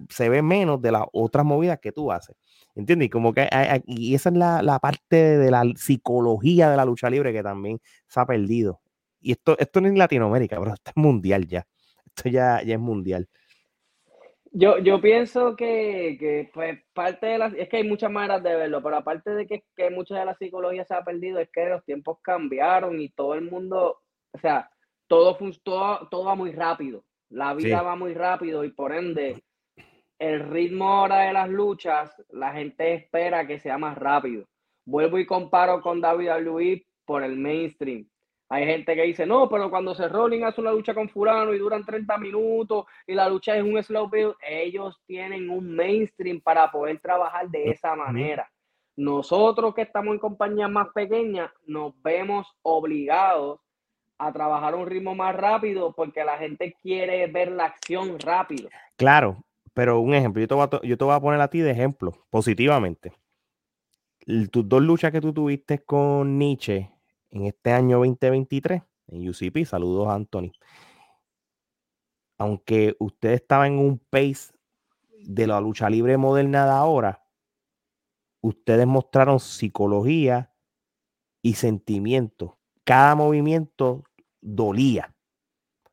se 0.10 0.30
ve 0.30 0.42
menos 0.44 0.80
de 0.80 0.92
las 0.92 1.06
otras 1.12 1.44
movidas 1.44 1.80
que 1.80 1.92
tú 1.92 2.12
haces. 2.12 2.36
¿Entiendes? 2.76 3.10
Como 3.10 3.34
que 3.34 3.50
y 3.88 4.14
esa 4.14 4.30
es 4.30 4.36
la, 4.36 4.80
parte 4.80 5.40
de 5.40 5.50
la 5.50 5.64
psicología 5.76 6.70
de 6.70 6.78
la 6.78 6.86
lucha 6.86 7.10
libre 7.10 7.34
que 7.34 7.42
también 7.42 7.80
se 8.08 8.20
ha 8.20 8.28
perdido. 8.28 8.80
Y 9.20 9.32
esto, 9.32 9.58
esto 9.58 9.82
no 9.82 9.88
es 9.88 9.94
en 9.94 10.00
Latinoamérica, 10.00 10.60
pero 10.60 10.74
esto 10.74 10.92
es 10.92 10.98
mundial 10.98 11.48
ya. 11.48 11.66
Esto 12.06 12.30
ya, 12.30 12.62
ya 12.64 12.76
es 12.76 12.80
mundial. 12.80 13.28
Yo, 14.52 14.80
yo 14.80 15.02
pienso 15.02 15.56
que, 15.56 16.18
que, 16.20 16.50
pues, 16.54 16.80
parte 16.94 17.28
de 17.28 17.38
las, 17.38 17.54
es 17.54 17.70
que 17.70 17.78
hay 17.78 17.84
muchas 17.84 18.10
maneras 18.10 18.42
de 18.42 18.56
verlo, 18.56 18.82
pero 18.82 18.98
aparte 18.98 19.32
de 19.32 19.46
que, 19.46 19.64
que 19.76 19.90
mucha 19.90 20.18
de 20.18 20.26
la 20.26 20.36
psicología 20.36 20.86
se 20.86 20.96
ha 20.96 21.04
perdido, 21.04 21.40
es 21.40 21.50
que 21.52 21.68
los 21.68 21.84
tiempos 21.84 22.20
cambiaron 22.22 23.00
y 23.00 23.10
todo 23.10 23.36
el 23.36 23.42
mundo, 23.42 24.00
o 24.32 24.40
sea, 24.40 24.70
todo, 25.08 25.38
todo, 25.64 26.08
todo 26.10 26.26
va 26.26 26.36
muy 26.36 26.52
rápido, 26.54 27.04
la 27.30 27.54
vida 27.54 27.82
va 27.82 27.96
muy 27.96 28.14
rápido 28.14 28.64
y 28.64 28.72
por 28.72 28.94
ende, 28.94 29.44
el 30.20 30.50
ritmo 30.50 30.88
ahora 30.88 31.20
de 31.20 31.34
las 31.34 31.50
luchas, 31.50 32.12
la 32.30 32.52
gente 32.54 32.94
espera 32.94 33.46
que 33.46 33.60
sea 33.60 33.78
más 33.78 33.98
rápido. 33.98 34.46
Vuelvo 34.86 35.20
y 35.20 35.26
comparo 35.26 35.82
con 35.82 36.02
David 36.02 36.32
Luis 36.42 36.84
por 37.06 37.24
el 37.24 37.38
mainstream. 37.38 38.08
Hay 38.50 38.66
gente 38.66 38.96
que 38.96 39.04
dice, 39.04 39.26
no, 39.26 39.50
pero 39.50 39.70
cuando 39.70 39.94
se 39.94 40.08
Rolling 40.08 40.44
hace 40.44 40.62
una 40.62 40.72
lucha 40.72 40.94
con 40.94 41.10
Fulano 41.10 41.54
y 41.54 41.60
duran 41.60 41.86
30 41.86 42.18
minutos 42.18 42.86
y 43.06 43.14
la 43.14 43.28
lucha 43.28 43.58
es 43.58 43.64
un 43.64 43.82
slow 43.84 44.10
build, 44.10 44.36
ellos 44.48 45.02
tienen 45.06 45.50
un 45.50 45.76
mainstream 45.76 46.40
para 46.40 46.72
poder 46.72 47.00
trabajar 47.00 47.50
de 47.50 47.72
esa 47.72 47.96
manera. 47.96 48.50
Nosotros 48.96 49.76
que 49.76 49.82
estamos 49.82 50.14
en 50.14 50.20
compañías 50.20 50.72
más 50.72 50.88
pequeñas, 50.94 51.52
nos 51.66 51.94
vemos 52.02 52.48
obligados 52.62 53.60
a 54.18 54.32
trabajar 54.32 54.76
un 54.76 54.88
ritmo 54.88 55.14
más 55.14 55.36
rápido 55.36 55.94
porque 55.94 56.24
la 56.24 56.38
gente 56.38 56.76
quiere 56.82 57.28
ver 57.28 57.52
la 57.52 57.66
acción 57.66 58.18
rápido. 58.18 58.70
Claro, 58.96 59.44
pero 59.74 60.00
un 60.00 60.14
ejemplo, 60.14 60.42
yo 60.42 60.48
te, 60.48 60.56
voy 60.56 60.64
a, 60.64 60.82
yo 60.82 60.98
te 60.98 61.04
voy 61.04 61.14
a 61.14 61.20
poner 61.20 61.42
a 61.42 61.50
ti 61.50 61.60
de 61.60 61.72
ejemplo, 61.72 62.14
positivamente. 62.30 63.12
Tus 64.52 64.68
dos 64.68 64.82
luchas 64.82 65.12
que 65.12 65.22
tú 65.22 65.34
tuviste 65.34 65.80
con 65.80 66.38
Nietzsche 66.38 66.97
en 67.32 67.46
este 67.46 67.72
año 67.72 67.98
2023, 67.98 68.82
en 69.08 69.30
UCP, 69.30 69.66
saludos 69.66 70.08
a 70.08 70.16
Anthony. 70.16 70.52
Aunque 72.38 72.96
usted 73.00 73.32
estaba 73.32 73.68
en 73.68 73.80
un 73.80 74.00
pace 74.00 74.54
de 75.24 75.48
la 75.48 75.60
lucha 75.60 75.90
libre 75.90 76.18
moderna 76.18 76.66
de 76.66 76.72
ahora, 76.72 77.24
ustedes 78.42 78.86
mostraron 78.86 79.40
psicología 79.40 80.54
y 81.42 81.56
sentimiento. 81.56 82.60
Cada 82.84 83.16
movimiento 83.16 84.04
dolía. 84.42 85.14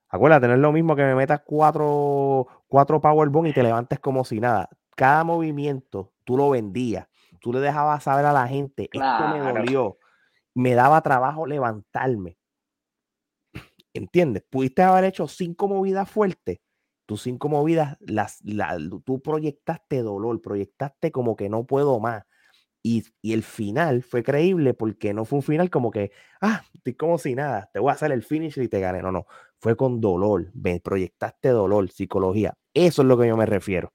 Acuérdate, 0.08 0.46
no 0.46 0.54
es 0.54 0.60
lo 0.60 0.72
mismo 0.72 0.94
que 0.94 1.02
me 1.02 1.14
metas 1.14 1.42
cuatro, 1.44 2.46
cuatro 2.68 3.00
powerbomb 3.00 3.46
y 3.46 3.52
te 3.52 3.62
levantes 3.62 3.98
como 3.98 4.24
si 4.24 4.38
nada. 4.38 4.68
Cada 4.94 5.24
movimiento 5.24 6.12
tú 6.22 6.36
lo 6.36 6.50
vendías. 6.50 7.08
Tú 7.40 7.52
le 7.52 7.60
dejabas 7.60 8.04
saber 8.04 8.24
a 8.24 8.32
la 8.32 8.46
gente, 8.46 8.88
esto 8.92 9.28
me 9.28 9.40
dolió. 9.40 9.98
Me 10.54 10.74
daba 10.74 11.02
trabajo 11.02 11.46
levantarme. 11.46 12.38
¿Entiendes? 13.92 14.44
Pudiste 14.50 14.82
haber 14.82 15.04
hecho 15.04 15.28
cinco 15.28 15.68
movidas 15.68 16.10
fuertes. 16.10 16.58
Tus 17.06 17.22
cinco 17.22 17.48
movidas, 17.48 17.98
las, 18.00 18.40
tú 19.04 19.20
proyectaste 19.20 20.02
dolor, 20.02 20.40
proyectaste 20.40 21.12
como 21.12 21.36
que 21.36 21.48
no 21.48 21.64
puedo 21.64 22.00
más. 22.00 22.24
Y, 22.82 23.04
el 23.22 23.42
final 23.42 24.02
fue 24.02 24.22
creíble 24.22 24.74
porque 24.74 25.14
no 25.14 25.24
fue 25.24 25.38
un 25.38 25.42
final 25.42 25.70
como 25.70 25.90
que, 25.90 26.12
ah, 26.40 26.62
estoy 26.74 26.94
como 26.94 27.16
si 27.18 27.34
nada, 27.34 27.70
te 27.72 27.78
voy 27.78 27.90
a 27.90 27.94
hacer 27.94 28.12
el 28.12 28.22
finish 28.22 28.58
y 28.58 28.68
te 28.68 28.80
gané. 28.80 29.00
No, 29.00 29.12
no, 29.12 29.26
fue 29.58 29.76
con 29.76 30.00
dolor, 30.00 30.50
me 30.54 30.80
proyectaste 30.80 31.48
dolor, 31.48 31.90
psicología. 31.90 32.54
Eso 32.74 33.02
es 33.02 33.08
lo 33.08 33.18
que 33.18 33.28
yo 33.28 33.36
me 33.36 33.46
refiero. 33.46 33.92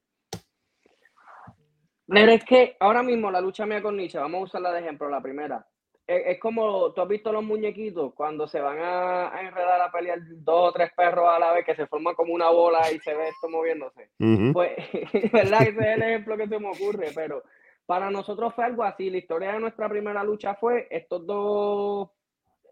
Pero 2.06 2.32
es 2.32 2.44
que 2.44 2.76
ahora 2.80 3.04
mismo 3.04 3.30
la 3.30 3.40
lucha 3.40 3.66
mía 3.66 3.80
con 3.80 3.96
Nietzsche, 3.96 4.18
vamos 4.18 4.40
a 4.40 4.44
usarla 4.44 4.72
de 4.72 4.80
ejemplo, 4.80 5.08
la 5.08 5.22
primera. 5.22 5.64
Es, 6.12 6.40
como, 6.40 6.92
tú 6.92 7.02
has 7.02 7.08
visto 7.08 7.30
los 7.30 7.44
muñequitos 7.44 8.12
cuando 8.14 8.48
se 8.48 8.60
van 8.60 8.78
a, 8.80 9.40
enredar 9.40 9.80
a 9.80 9.92
pelear 9.92 10.18
dos 10.28 10.70
o 10.70 10.72
tres 10.72 10.90
perros 10.96 11.28
a 11.28 11.38
la 11.38 11.52
vez 11.52 11.64
que 11.64 11.76
se 11.76 11.86
forman 11.86 12.16
como 12.16 12.34
una 12.34 12.50
bola 12.50 12.90
y 12.90 12.98
se 12.98 13.14
ve 13.14 13.28
esto 13.28 13.48
moviéndose. 13.48 14.10
Pues, 14.52 14.72
¿verdad? 15.32 15.62
Ese 15.62 15.78
es 15.78 15.86
el 15.86 16.02
ejemplo 16.02 16.36
que 16.36 16.48
se 16.48 16.58
me 16.58 16.68
ocurre, 16.68 17.12
pero 17.14 17.44
para 17.86 18.10
nosotros 18.10 18.52
fue 18.56 18.64
algo 18.64 18.82
así. 18.82 19.08
La 19.08 19.18
historia 19.18 19.52
de 19.52 19.60
nuestra 19.60 19.88
primera 19.88 20.24
lucha 20.24 20.56
fue 20.56 20.88
estos 20.90 21.24
dos 21.24 22.10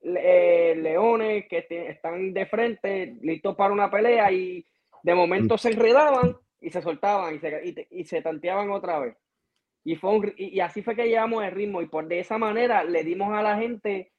eh, 0.02 0.74
leones 0.76 1.46
que 1.48 1.64
están 1.68 2.32
de 2.32 2.46
frente, 2.46 3.18
listos 3.20 3.54
para 3.54 3.72
una 3.72 3.88
pelea 3.88 4.32
y 4.32 4.66
de 5.02 5.14
momento 5.14 5.56
se 5.56 5.70
enredaban 5.70 6.36
y 6.60 6.70
se 6.70 6.82
soltaban 6.82 7.36
y 7.36 7.38
se, 7.38 7.86
y, 7.88 8.04
se 8.04 8.20
tanteaban 8.20 8.70
otra 8.70 8.98
vez. 8.98 9.16
Y, 9.88 9.96
fue 9.96 10.34
y, 10.36 10.60
así 10.60 10.82
fue 10.82 10.94
que 10.94 11.08
llevamos 11.08 11.42
el 11.42 11.50
ritmo 11.52 11.80
y 11.80 11.86
por 11.86 12.06
de 12.06 12.20
esa 12.20 12.36
manera 12.36 12.84
le 12.84 13.02
dimos 13.04 13.32
a 13.32 13.40
la 13.40 13.56
gente 13.56 14.12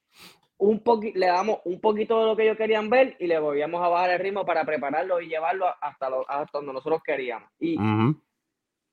un 0.58 0.80
poquito, 0.80 1.20
le 1.20 1.28
damos 1.28 1.60
un 1.64 1.80
poquito 1.80 2.20
de 2.20 2.26
lo 2.26 2.36
que 2.36 2.42
ellos 2.42 2.58
querían 2.58 2.90
ver 2.90 3.16
y 3.20 3.28
le 3.28 3.38
volvíamos 3.38 3.80
a 3.84 3.88
bajar 3.88 4.10
el 4.10 4.20
ritmo 4.20 4.44
para 4.48 4.66
prepararlo 4.66 5.22
y 5.22 5.28
llevarlo 5.28 5.68
hasta, 5.80 6.10
hasta 6.28 6.58
donde 6.58 6.74
nosotros 6.74 7.04
queríamos. 7.04 7.48
Y 7.60 7.78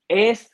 es 0.06 0.52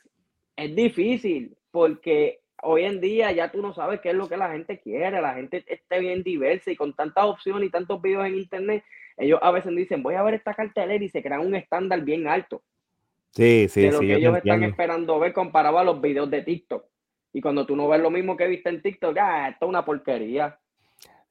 es 0.55 0.73
difícil 0.73 1.57
porque 1.71 2.39
hoy 2.61 2.85
en 2.85 3.01
día 3.01 3.33
ya 3.33 3.51
tú 3.51 3.61
no 3.61 3.73
sabes 3.73 3.99
qué 3.99 4.11
es 4.11 4.15
lo 4.15 4.29
que 4.29 4.37
la 4.37 4.49
gente 4.49 4.79
quiere, 4.79 5.21
la 5.21 5.33
gente 5.33 5.65
está 5.67 5.97
bien 5.97 6.23
diversa 6.23 6.71
y 6.71 6.77
con 6.77 6.93
tantas 6.93 7.25
opciones 7.25 7.67
y 7.67 7.71
tantos 7.71 8.01
videos 8.01 8.25
en 8.27 8.35
internet, 8.35 8.85
ellos 9.17 9.39
a 9.41 9.51
veces 9.51 9.75
dicen, 9.75 10.01
voy 10.01 10.15
a 10.15 10.23
ver 10.23 10.35
esta 10.35 10.53
cartelera 10.53 11.03
y 11.03 11.09
se 11.09 11.21
crean 11.21 11.45
un 11.45 11.55
estándar 11.55 11.99
bien 11.99 12.27
alto. 12.29 12.63
Sí, 13.33 13.67
sí, 13.67 13.81
de 13.81 13.91
lo 13.91 13.99
que 13.99 14.15
ellos 14.15 14.37
están 14.37 14.63
esperando 14.63 15.19
ver 15.19 15.33
comparado 15.33 15.79
a 15.79 15.83
los 15.83 15.99
videos 15.99 16.29
de 16.29 16.43
TikTok. 16.43 16.85
Y 17.33 17.41
cuando 17.41 17.65
tú 17.65 17.75
no 17.75 17.87
ves 17.87 17.99
lo 17.99 18.11
mismo 18.11 18.37
que 18.37 18.47
viste 18.47 18.69
en 18.69 18.81
TikTok, 18.81 19.17
ah, 19.19 19.49
esto 19.49 19.65
es 19.65 19.69
una 19.69 19.83
porquería. 19.83 20.59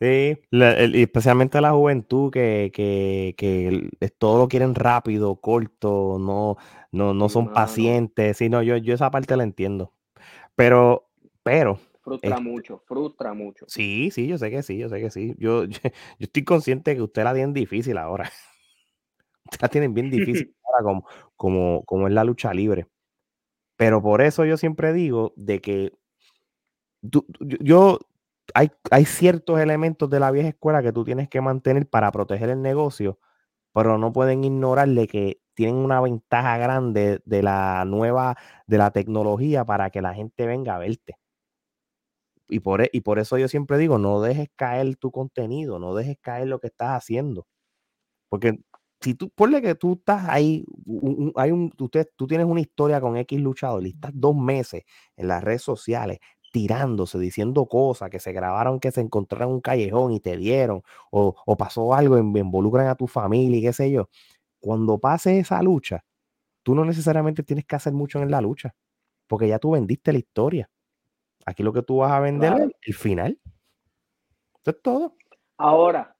Sí, 0.01 0.37
especialmente 0.51 1.61
la 1.61 1.71
juventud 1.71 2.33
que, 2.33 2.73
que, 2.75 3.37
que, 3.39 4.09
todo 4.19 4.39
lo 4.39 4.49
quieren 4.49 4.75
rápido, 4.75 5.37
corto, 5.37 6.19
no, 6.19 6.57
no, 6.91 7.15
no 7.15 7.29
son 7.29 7.53
pacientes. 7.53 8.37
Sí, 8.37 8.49
no, 8.49 8.65
yo, 8.65 8.77
yo 8.79 8.95
esa 8.95 9.13
parte 9.13 9.37
la 9.37 9.45
entiendo. 9.45 9.93
Pero, 10.57 11.09
pero. 11.45 11.79
Frustra 12.01 12.41
mucho, 12.41 12.83
frustra 12.85 13.33
mucho. 13.33 13.65
Sí, 13.69 14.11
sí, 14.11 14.27
yo 14.27 14.39
sé 14.39 14.51
que 14.51 14.65
sí, 14.65 14.77
yo 14.77 14.89
sé 14.89 15.01
que 15.01 15.11
sí. 15.11 15.37
Yo, 15.39 15.65
yo, 15.67 15.79
estoy 16.19 16.43
consciente 16.43 16.97
que 16.97 17.03
usted 17.03 17.23
la 17.23 17.33
tienen 17.33 17.55
difícil 17.55 17.97
ahora. 17.97 18.29
Usted 19.45 19.61
la 19.61 19.69
tienen 19.69 19.95
bien 19.95 20.11
difícil 20.11 20.53
como, 20.83 21.07
como, 21.37 21.85
como 21.85 22.09
es 22.09 22.15
la 22.15 22.25
lucha 22.25 22.55
libre. 22.55 22.87
Pero 23.77 24.03
por 24.03 24.23
eso 24.23 24.45
yo 24.45 24.57
siempre 24.57 24.93
digo 24.93 25.33
de 25.37 25.61
que 25.61 25.93
yo, 27.03 27.99
hay, 28.55 28.71
hay 28.91 29.05
ciertos 29.05 29.61
elementos 29.61 30.09
de 30.11 30.21
la 30.21 30.31
vieja 30.31 30.49
escuela 30.49 30.83
que 30.83 30.93
tú 30.93 31.05
tienes 31.05 31.29
que 31.29 31.41
mantener 31.41 31.89
para 31.89 32.13
proteger 32.13 32.51
el 32.51 32.63
negocio, 32.63 33.19
pero 33.73 33.99
no 33.99 34.13
pueden 34.13 34.45
ignorarle 34.45 35.09
que 35.09 35.41
tienen 35.55 35.77
una 35.77 36.01
ventaja 36.01 36.59
grande 36.59 37.21
de 37.25 37.43
la 37.43 37.85
nueva, 37.87 38.37
de 38.67 38.79
la 38.79 38.91
tecnología 38.93 39.65
para 39.65 39.91
que 39.91 40.03
la 40.03 40.15
gente 40.15 40.47
venga 40.47 40.77
a 40.77 40.79
verte. 40.79 41.17
Y 42.49 42.61
por, 42.61 42.83
e, 42.83 42.91
y 42.93 43.01
por 43.01 43.19
eso 43.19 43.39
yo 43.39 43.49
siempre 43.49 43.79
digo, 43.79 43.99
no 43.99 44.21
dejes 44.21 44.49
caer 44.57 44.97
tu 44.97 45.11
contenido, 45.11 45.79
no 45.79 45.95
dejes 45.95 46.19
caer 46.21 46.49
lo 46.49 46.61
que 46.61 46.67
estás 46.69 46.91
haciendo. 46.91 47.47
Porque 48.29 48.61
si 49.03 49.15
tú, 49.15 49.31
ponle 49.31 49.61
que 49.61 49.75
tú 49.75 49.95
estás 49.95 50.29
ahí, 50.29 50.65
hay 51.35 51.51
un, 51.51 51.73
usted, 51.79 52.09
tú 52.17 52.27
tienes 52.27 52.47
una 52.47 52.61
historia 52.61 53.01
con 53.01 53.17
X 53.17 53.41
luchador 53.41 53.85
y 53.87 53.91
estás 53.91 54.13
dos 54.15 54.37
meses 54.37 54.85
en 55.17 55.29
las 55.29 55.43
redes 55.43 55.63
sociales 55.63 56.19
tirándose, 56.53 57.19
diciendo 57.19 57.67
cosas 57.67 58.11
que 58.11 58.21
se 58.21 58.33
grabaron, 58.33 58.79
que 58.79 58.93
se 58.93 59.01
encontraron 59.01 59.49
en 59.49 59.55
un 59.57 59.61
callejón 59.61 60.13
y 60.13 60.21
te 60.21 60.37
dieron, 60.37 60.83
o, 61.11 61.35
pasó 61.57 61.95
algo, 61.95 62.19
involucran 62.19 62.87
a 62.87 62.95
tu 62.95 63.07
familia 63.07 63.59
y 63.59 63.63
qué 63.63 63.73
sé 63.73 63.91
yo. 63.91 64.09
Cuando 64.61 64.99
pase 64.99 65.39
esa 65.39 65.61
lucha, 65.63 66.05
tú 66.63 66.75
no 66.75 66.85
necesariamente 66.85 67.43
tienes 67.43 67.65
que 67.65 67.75
hacer 67.75 67.93
mucho 67.93 68.23
en 68.23 68.31
la 68.31 68.41
lucha, 68.41 68.75
porque 69.27 69.49
ya 69.49 69.59
tú 69.59 69.73
vendiste 69.73 70.13
la 70.13 70.19
historia. 70.19 70.71
Aquí 71.45 71.63
lo 71.65 71.73
que 71.73 71.83
tú 71.83 71.97
vas 71.99 72.13
a 72.13 72.21
vender 72.21 72.53
es 72.53 72.71
el 72.83 72.95
final. 72.95 73.41
Eso 74.61 74.71
es 74.71 74.83
todo. 74.83 75.17
Ahora, 75.57 76.17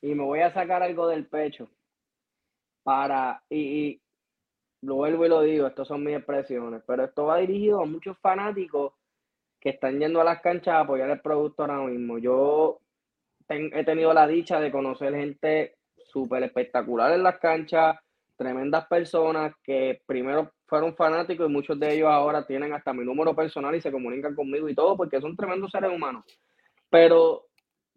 y 0.00 0.14
me 0.14 0.22
voy 0.22 0.40
a 0.40 0.54
sacar 0.54 0.82
algo 0.82 1.08
del 1.08 1.26
pecho 1.26 1.68
para, 2.82 3.42
y, 3.48 3.58
y 3.58 4.00
lo 4.82 4.96
vuelvo 4.96 5.26
y 5.26 5.28
lo 5.28 5.42
digo, 5.42 5.66
estas 5.66 5.88
son 5.88 6.04
mis 6.04 6.16
expresiones, 6.16 6.82
pero 6.86 7.04
esto 7.04 7.26
va 7.26 7.38
dirigido 7.38 7.80
a 7.80 7.86
muchos 7.86 8.18
fanáticos 8.18 8.92
que 9.60 9.70
están 9.70 10.00
yendo 10.00 10.20
a 10.20 10.24
las 10.24 10.40
canchas 10.40 10.74
a 10.74 10.80
apoyar 10.80 11.08
el 11.08 11.20
producto 11.20 11.62
ahora 11.62 11.78
mismo. 11.78 12.18
Yo 12.18 12.80
he 13.48 13.84
tenido 13.84 14.12
la 14.12 14.26
dicha 14.26 14.58
de 14.58 14.72
conocer 14.72 15.14
gente 15.14 15.76
súper 16.04 16.42
espectacular 16.42 17.12
en 17.12 17.22
las 17.22 17.38
canchas, 17.38 17.96
tremendas 18.36 18.86
personas 18.86 19.54
que 19.62 20.02
primero 20.04 20.52
fueron 20.66 20.96
fanáticos 20.96 21.48
y 21.48 21.52
muchos 21.52 21.78
de 21.78 21.94
ellos 21.94 22.08
ahora 22.08 22.44
tienen 22.44 22.72
hasta 22.72 22.92
mi 22.92 23.04
número 23.04 23.36
personal 23.36 23.74
y 23.74 23.80
se 23.80 23.92
comunican 23.92 24.34
conmigo 24.34 24.68
y 24.68 24.74
todo 24.74 24.96
porque 24.96 25.20
son 25.20 25.36
tremendos 25.36 25.70
seres 25.70 25.92
humanos. 25.94 26.24
Pero 26.90 27.46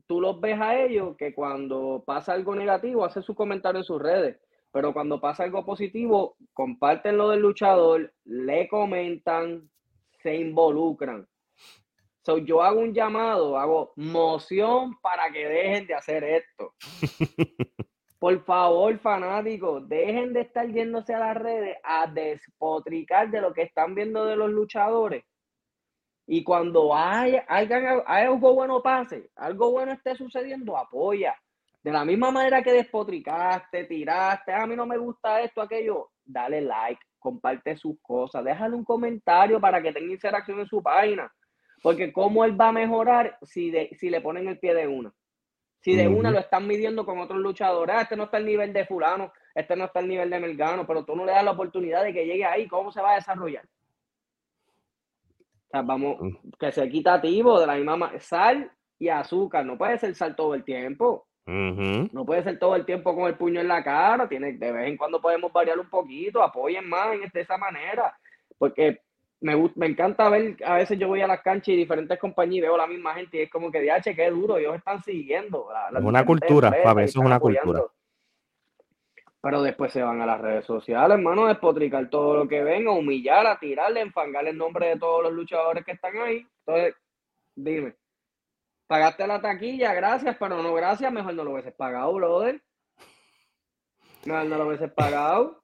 tú 0.05 0.21
los 0.21 0.39
ves 0.39 0.59
a 0.61 0.79
ellos 0.79 1.15
que 1.17 1.33
cuando 1.33 2.03
pasa 2.05 2.33
algo 2.33 2.55
negativo 2.55 3.03
hacen 3.05 3.23
sus 3.23 3.35
comentarios 3.35 3.83
en 3.83 3.87
sus 3.87 4.01
redes, 4.01 4.37
pero 4.75 4.91
cuando 4.91 5.21
pasa 5.21 5.45
algo 5.45 5.63
positivo 5.63 6.35
comparten 6.51 7.15
lo 7.15 7.29
del 7.29 7.39
luchador, 7.39 8.13
le 8.25 8.67
comentan, 8.67 9.69
se 10.21 10.35
involucran. 10.35 11.25
So, 12.23 12.39
yo 12.39 12.61
hago 12.61 12.81
un 12.81 12.93
llamado, 12.93 13.57
hago 13.57 13.93
moción 13.95 14.99
para 14.99 15.31
que 15.31 15.47
dejen 15.47 15.87
de 15.87 15.93
hacer 15.93 16.25
esto. 16.25 16.73
Por 18.19 18.43
favor, 18.43 18.99
fanáticos, 18.99 19.87
dejen 19.87 20.33
de 20.33 20.41
estar 20.41 20.67
yéndose 20.67 21.13
a 21.13 21.19
las 21.19 21.37
redes 21.37 21.77
a 21.81 22.07
despotricar 22.07 23.31
de 23.31 23.39
lo 23.39 23.53
que 23.53 23.61
están 23.61 23.95
viendo 23.95 24.25
de 24.25 24.35
los 24.35 24.51
luchadores. 24.51 25.23
Y 26.27 26.43
cuando 26.43 26.93
haya, 26.93 27.45
algo 27.47 28.53
bueno 28.53 28.83
pase, 28.83 29.29
algo 29.37 29.71
bueno 29.71 29.93
esté 29.93 30.15
sucediendo, 30.15 30.75
apoya. 30.75 31.33
De 31.85 31.91
la 31.91 32.03
misma 32.03 32.31
manera 32.31 32.63
que 32.63 32.71
despotricaste, 32.73 33.83
tiraste, 33.83 34.51
a 34.51 34.65
mí 34.65 34.75
no 34.75 34.87
me 34.87 34.97
gusta 34.97 35.41
esto, 35.41 35.61
aquello, 35.61 36.09
dale 36.25 36.59
like, 36.61 36.99
comparte 37.19 37.77
sus 37.77 38.01
cosas, 38.01 38.43
déjale 38.43 38.75
un 38.75 38.83
comentario 38.83 39.61
para 39.61 39.79
que 39.79 39.93
tenga 39.93 40.11
interacción 40.11 40.59
en 40.59 40.65
su 40.65 40.81
página. 40.81 41.31
Porque 41.83 42.11
cómo 42.11 42.43
él 42.43 42.59
va 42.59 42.69
a 42.69 42.71
mejorar 42.71 43.37
si, 43.43 43.71
si 43.99 44.09
le 44.09 44.19
ponen 44.19 44.47
el 44.47 44.57
pie 44.57 44.73
de 44.73 44.87
una. 44.87 45.13
Si 45.79 45.95
de 45.95 46.07
una 46.07 46.31
lo 46.31 46.39
están 46.39 46.65
midiendo 46.65 47.05
con 47.05 47.19
otros 47.19 47.39
luchadores, 47.39 47.95
ah, 47.95 48.01
este 48.01 48.15
no 48.15 48.23
está 48.23 48.37
al 48.37 48.47
nivel 48.47 48.73
de 48.73 48.87
fulano, 48.87 49.31
este 49.53 49.75
no 49.75 49.85
está 49.85 49.99
al 49.99 50.07
nivel 50.07 50.31
de 50.31 50.39
Melgano, 50.39 50.87
pero 50.87 51.05
tú 51.05 51.15
no 51.15 51.23
le 51.23 51.33
das 51.33 51.43
la 51.43 51.51
oportunidad 51.51 52.03
de 52.03 52.13
que 52.13 52.25
llegue 52.25 52.45
ahí, 52.45 52.67
¿cómo 52.67 52.91
se 52.91 52.99
va 52.99 53.11
a 53.11 53.15
desarrollar? 53.17 53.65
O 55.67 55.69
sea, 55.69 55.83
vamos, 55.83 56.17
que 56.59 56.71
sea 56.71 56.85
equitativo 56.85 57.59
de 57.59 57.67
la 57.67 57.75
misma 57.75 58.19
sal 58.19 58.71
y 58.97 59.07
azúcar, 59.09 59.63
no 59.67 59.77
puede 59.77 59.99
ser 59.99 60.15
sal 60.15 60.35
todo 60.35 60.55
el 60.55 60.63
tiempo. 60.63 61.27
No 61.47 62.25
puede 62.25 62.43
ser 62.43 62.57
todo 62.57 62.75
el 62.75 62.85
tiempo 62.85 63.15
con 63.15 63.27
el 63.27 63.35
puño 63.35 63.61
en 63.61 63.67
la 63.67 63.83
cara, 63.83 64.27
tiene, 64.27 64.53
de 64.53 64.71
vez 64.71 64.87
en 64.87 64.97
cuando 64.97 65.21
podemos 65.21 65.53
variar 65.53 65.79
un 65.79 65.89
poquito, 65.89 66.41
apoyen 66.41 66.89
más 66.89 67.13
en, 67.13 67.29
de 67.31 67.41
esa 67.41 67.57
manera, 67.57 68.17
porque 68.57 68.99
me, 69.41 69.71
me 69.75 69.85
encanta 69.85 70.27
ver, 70.29 70.57
a 70.65 70.75
veces 70.75 70.97
yo 70.97 71.07
voy 71.07 71.21
a 71.21 71.27
las 71.27 71.41
canchas 71.41 71.69
y 71.69 71.75
diferentes 71.75 72.17
compañías 72.17 72.57
y 72.57 72.61
veo 72.61 72.77
la 72.77 72.87
misma 72.87 73.13
gente 73.13 73.37
y 73.37 73.41
es 73.41 73.51
como 73.51 73.71
que, 73.71 73.81
DH, 73.81 74.15
qué 74.15 74.31
duro, 74.31 74.57
ellos 74.57 74.75
están 74.75 75.03
siguiendo. 75.03 75.67
es 75.95 76.03
una 76.03 76.25
cultura, 76.25 76.73
Fabi, 76.83 77.03
eso 77.03 77.19
es 77.19 77.25
una 77.25 77.39
cultura. 77.39 77.83
Pero 79.41 79.61
después 79.61 79.93
se 79.93 80.01
van 80.01 80.19
a 80.21 80.25
las 80.25 80.41
redes 80.41 80.65
sociales, 80.65 81.15
hermano, 81.15 81.45
a 81.45 81.49
despotricar 81.49 82.09
todo 82.09 82.35
lo 82.35 82.47
que 82.47 82.63
ven, 82.63 82.87
a 82.87 82.91
humillar, 82.91 83.45
a 83.45 83.59
tirarle, 83.59 84.01
enfangar 84.01 84.47
el 84.47 84.57
nombre 84.57 84.87
de 84.87 84.97
todos 84.97 85.21
los 85.21 85.33
luchadores 85.33 85.85
que 85.85 85.91
están 85.91 86.17
ahí. 86.17 86.47
Entonces, 86.65 86.95
dime, 87.53 87.93
pagaste 88.87 89.27
la 89.27 89.41
taquilla, 89.41 89.93
gracias, 89.93 90.35
pero 90.39 90.61
no 90.61 90.73
gracias, 90.73 91.11
mejor 91.11 91.33
no 91.33 91.43
lo 91.43 91.51
hubieses 91.51 91.73
pagado, 91.73 92.13
brother. 92.13 92.61
Mejor 94.25 94.45
no 94.45 94.57
lo 94.57 94.67
hubieses 94.67 94.91
pagado. 94.91 95.61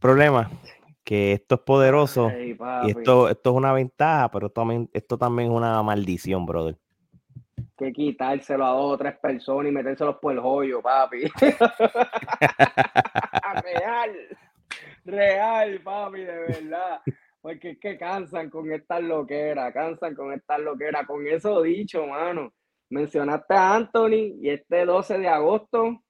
Problema, 0.00 0.50
que 1.04 1.32
esto 1.32 1.56
es 1.56 1.60
poderoso 1.62 2.30
y 2.30 2.56
esto, 2.90 3.28
esto 3.28 3.50
es 3.50 3.56
una 3.56 3.72
ventaja, 3.72 4.30
pero 4.30 4.50
también, 4.50 4.90
esto 4.92 5.16
también 5.16 5.50
es 5.50 5.56
una 5.56 5.82
maldición, 5.82 6.44
brother. 6.46 6.76
Que 7.76 7.92
quitárselo 7.92 8.66
a 8.66 8.70
dos 8.70 8.94
o 8.94 8.98
tres 8.98 9.16
personas 9.18 9.70
y 9.70 9.74
metérselos 9.74 10.16
por 10.16 10.32
el 10.32 10.40
joyo, 10.40 10.82
papi. 10.82 11.22
real, 13.62 14.10
real, 15.04 15.80
papi, 15.82 16.20
de 16.20 16.38
verdad. 16.38 17.00
Porque 17.46 17.70
es 17.70 17.78
que 17.78 17.96
cansan 17.96 18.50
con 18.50 18.72
estas 18.72 19.02
loqueras, 19.02 19.72
cansan 19.72 20.16
con 20.16 20.32
estas 20.32 20.58
loqueras. 20.58 21.06
Con 21.06 21.24
eso 21.28 21.62
dicho, 21.62 22.04
mano, 22.04 22.52
mencionaste 22.90 23.54
a 23.54 23.74
Anthony 23.76 24.34
y 24.40 24.48
este 24.48 24.84
12 24.84 25.18
de 25.18 25.28
agosto, 25.28 26.02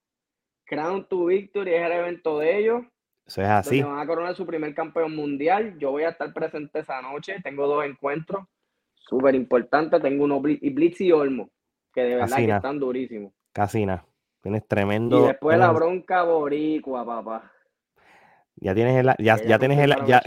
Crown 0.65 1.07
to 1.07 1.27
Victory 1.27 1.75
es 1.75 1.83
el 1.83 1.93
evento 1.93 2.39
de 2.39 2.59
ellos 2.59 2.83
eso 3.27 3.43
es 3.43 3.49
así. 3.49 3.83
Van 3.83 3.99
a 3.99 4.07
coronar 4.07 4.37
su 4.37 4.47
primer 4.47 4.73
campeón 4.73 5.15
mundial. 5.17 5.77
Yo 5.79 5.91
voy 5.91 6.05
a 6.05 6.11
estar 6.11 6.33
presente 6.33 6.79
esa 6.79 7.03
noche. 7.03 7.41
Tengo 7.43 7.67
dos 7.67 7.85
encuentros 7.85 8.47
súper 8.95 9.35
importantes. 9.35 10.01
Tengo 10.01 10.25
uno 10.25 10.41
Blitz 10.41 11.01
y 11.01 11.11
Olmo, 11.11 11.51
que 11.93 12.03
de 12.03 12.15
verdad 12.17 12.37
que 12.37 12.51
están 12.51 12.79
durísimos. 12.79 13.33
Casina. 13.53 14.05
Tienes 14.41 14.67
tremendo. 14.69 15.25
Y 15.25 15.27
después 15.27 15.59
la 15.59 15.73
bronca 15.73 16.23
boricua, 16.23 17.05
papá. 17.05 17.51
Ya 18.55 18.75
tienes 18.75 18.97
el, 18.97 19.25
ya, 19.25 19.37
ya 19.45 19.59
tienes 19.59 19.79
el, 19.81 19.95
ya, 20.07 20.23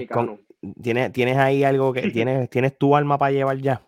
tienes, 0.82 1.12
tienes 1.12 1.38
ahí 1.38 1.64
algo 1.64 1.94
que 1.94 2.10
tienes, 2.12 2.50
tienes 2.50 2.78
tu 2.78 2.96
alma 2.96 3.18
para 3.18 3.32
llevar 3.32 3.58
ya. 3.58 3.82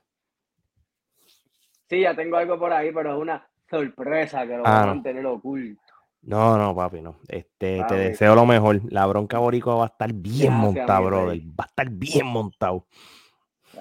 Sí, 1.89 2.01
ya 2.01 2.15
tengo 2.15 2.37
algo 2.37 2.57
por 2.57 2.71
ahí, 2.71 2.91
pero 2.93 3.15
es 3.15 3.21
una 3.21 3.45
sorpresa 3.69 4.47
que 4.47 4.57
lo 4.57 4.65
ah, 4.65 4.71
van 4.71 4.83
a 4.83 4.85
mantener 4.87 5.25
oculto. 5.25 5.81
No, 6.23 6.57
no, 6.57 6.75
papi, 6.75 7.01
no. 7.01 7.19
Este, 7.27 7.83
te 7.87 7.95
deseo 7.95 8.35
lo 8.35 8.45
mejor. 8.45 8.81
La 8.91 9.07
bronca 9.07 9.39
boricua 9.39 9.75
va 9.75 9.83
a 9.85 9.87
estar 9.87 10.13
bien 10.13 10.53
montada, 10.53 10.99
brother. 10.99 11.39
Va 11.39 11.63
a 11.63 11.67
estar 11.67 11.89
bien 11.89 12.27
montado. 12.27 12.85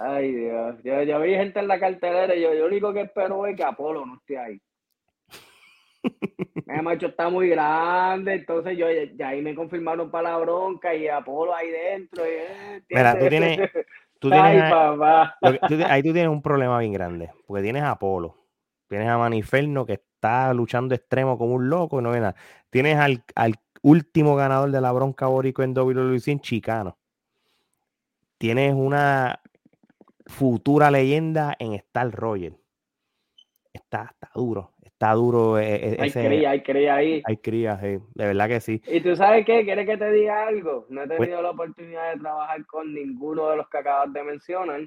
Ay, 0.01 0.33
Dios. 0.33 0.77
Yo, 0.83 1.03
yo, 1.03 1.21
vi 1.21 1.35
gente 1.35 1.61
en 1.61 1.69
la 1.69 1.79
cartelera 1.79 2.35
y 2.35 2.43
yo, 2.43 2.55
yo 2.55 2.61
lo 2.61 2.67
único 2.67 2.93
que 2.93 3.03
espero 3.03 3.47
es 3.47 3.57
que 3.57 3.65
Apolo 3.65 4.07
no 4.07 4.17
esté 4.17 4.39
ahí. 4.39 4.61
Me 6.67 6.83
macho 6.83 7.09
está 7.09 7.29
muy 7.29 7.49
grande, 7.49 8.35
entonces 8.35 8.77
yo 8.79 8.87
ya 9.17 9.29
ahí 9.29 9.43
me 9.43 9.55
confirmaron 9.55 10.11
para 10.11 10.31
la 10.31 10.39
bronca 10.39 10.95
y 10.95 11.09
Apolo 11.09 11.55
ahí 11.55 11.69
dentro. 11.71 12.25
Eh, 12.25 12.83
Mira, 12.89 13.19
tú 13.19 13.29
tienes, 13.29 13.71
tú 14.19 14.31
tienes 14.31 14.63
Ay, 14.63 14.71
papá. 14.71 15.37
ahí 15.89 16.03
tú 16.03 16.13
tienes 16.13 16.29
un 16.29 16.43
problema 16.43 16.79
bien 16.79 16.93
grande, 16.93 17.31
porque 17.47 17.63
tienes 17.63 17.83
a 17.83 17.93
Apolo, 17.93 18.37
tienes 18.89 19.09
a 19.09 19.19
Maniferno 19.19 19.85
que 19.85 19.95
está 19.95 20.53
luchando 20.55 20.95
extremo 20.95 21.37
como 21.39 21.55
un 21.55 21.69
loco, 21.69 22.01
no 22.01 22.13
nada. 22.13 22.35
Tienes 22.71 22.97
al, 22.99 23.23
último 23.83 24.37
ganador 24.37 24.71
de 24.71 24.81
la 24.81 24.93
bronca 24.93 25.27
borico 25.27 25.63
en 25.63 25.77
WWE 25.77 26.21
en 26.27 26.41
Chicano. 26.41 26.99
Tienes 28.37 28.75
una 28.75 29.41
futura 30.27 30.91
leyenda 30.91 31.57
en 31.59 31.73
Star 31.75 32.11
Roger. 32.11 32.55
Está, 33.73 34.11
está 34.13 34.31
duro, 34.35 34.73
está 35.01 35.15
duro. 35.15 35.59
Eh, 35.59 35.97
hay 35.99 36.11
cría, 36.11 36.51
hay 36.51 36.63
cría 36.63 36.95
ahí. 36.97 37.23
Hay 37.25 37.39
cría, 37.39 37.81
sí, 37.81 37.99
de 38.15 38.27
verdad 38.27 38.49
que 38.49 38.61
sí. 38.61 38.83
¿Y 38.87 39.01
tú 39.01 39.17
sabes 39.17 39.47
qué? 39.47 39.65
¿Quieres 39.65 39.87
que 39.87 39.97
te 39.97 40.13
diga 40.13 40.47
algo? 40.47 40.85
No 40.91 41.03
he 41.03 41.07
pues 41.07 41.21
tenido 41.21 41.41
la 41.41 41.51
oportunidad 41.51 42.13
de 42.13 42.21
trabajar 42.21 42.67
con 42.67 42.93
ninguno 42.93 43.49
de 43.49 43.57
los 43.57 43.69
que 43.71 43.79
acabas 43.79 44.13
de 44.13 44.23
mencionar. 44.23 44.83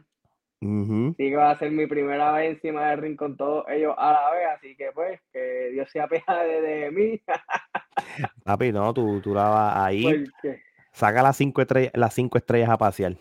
Sí 0.62 1.16
que 1.18 1.36
va 1.36 1.52
a 1.52 1.58
ser 1.58 1.72
mi 1.72 1.88
primera 1.88 2.32
vez 2.32 2.52
encima 2.52 2.90
del 2.90 3.00
ring 3.00 3.18
con 3.18 3.36
todos 3.36 3.66
ellos 3.68 3.96
a 3.98 4.14
la 4.14 4.32
vez, 4.32 4.48
así 4.56 4.76
que 4.78 4.92
pues, 4.94 5.20
que 5.34 5.72
Dios 5.74 5.90
sea 5.90 6.06
apiade 6.06 6.62
de, 6.62 6.92
mí. 6.92 7.22
Papi, 8.46 8.72
no, 8.72 8.94
tú, 8.94 9.20
tú 9.20 9.34
la 9.34 9.50
vas 9.50 9.78
ahí. 9.78 10.24
Saca 10.92 11.24
las 11.24 11.36
cinco, 11.36 11.62
estrellas, 11.62 11.92
las 11.96 12.14
cinco 12.14 12.38
estrellas 12.38 12.70
a 12.70 12.78
pasear. 12.78 13.16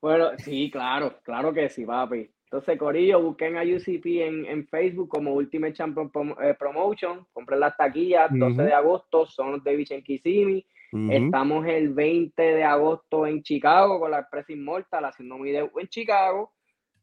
Bueno, 0.00 0.38
sí, 0.38 0.70
claro, 0.70 1.18
claro 1.24 1.52
que 1.52 1.68
sí, 1.70 1.84
papi. 1.84 2.30
Entonces, 2.52 2.78
Corillo, 2.78 3.22
busquen 3.22 3.56
a 3.56 3.62
UCP 3.62 4.06
en, 4.22 4.66
Facebook 4.66 5.08
como 5.08 5.34
Ultimate 5.34 5.72
Champion 5.72 6.10
eh, 6.42 6.52
Promotion, 6.58 7.24
compren 7.32 7.60
las 7.60 7.76
taquillas, 7.76 8.28
12 8.32 8.60
de 8.60 8.72
agosto, 8.72 9.24
son 9.24 9.52
los 9.52 9.62
David 9.62 9.86
en 9.92 10.64
Estamos 11.12 11.64
el 11.68 11.94
20 11.94 12.42
de 12.42 12.64
agosto 12.64 13.24
en 13.24 13.44
Chicago 13.44 14.00
con 14.00 14.10
la 14.10 14.18
Express 14.18 14.50
Immortal 14.50 15.04
haciendo 15.04 15.38
mi 15.38 15.52
debut 15.52 15.78
en 15.80 15.86
Chicago. 15.86 16.52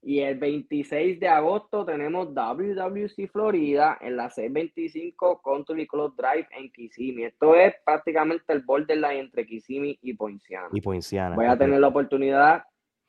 Y 0.02 0.20
el 0.20 0.38
26 0.38 1.20
de 1.20 1.30
agosto 1.30 1.86
tenemos 1.86 2.34
WWC 2.34 3.32
Florida 3.32 3.98
en 4.02 4.18
la 4.18 4.30
625 4.30 5.42
Country 5.42 5.88
Club 5.88 6.14
Drive 6.18 6.48
en 6.52 6.70
Kissimmee. 6.72 7.26
Esto 7.26 7.56
es 7.56 7.74
prácticamente 7.86 8.52
el 8.52 8.64
borderline 8.64 9.20
entre 9.20 9.46
Kissimmee 9.46 9.98
y 10.02 10.14
Poinciana. 10.14 10.68
Y 10.74 10.82
Poinciana. 10.82 11.36
Voy 11.36 11.46
a 11.46 11.58
tener 11.58 11.80
la 11.80 11.88
oportunidad 11.88 12.64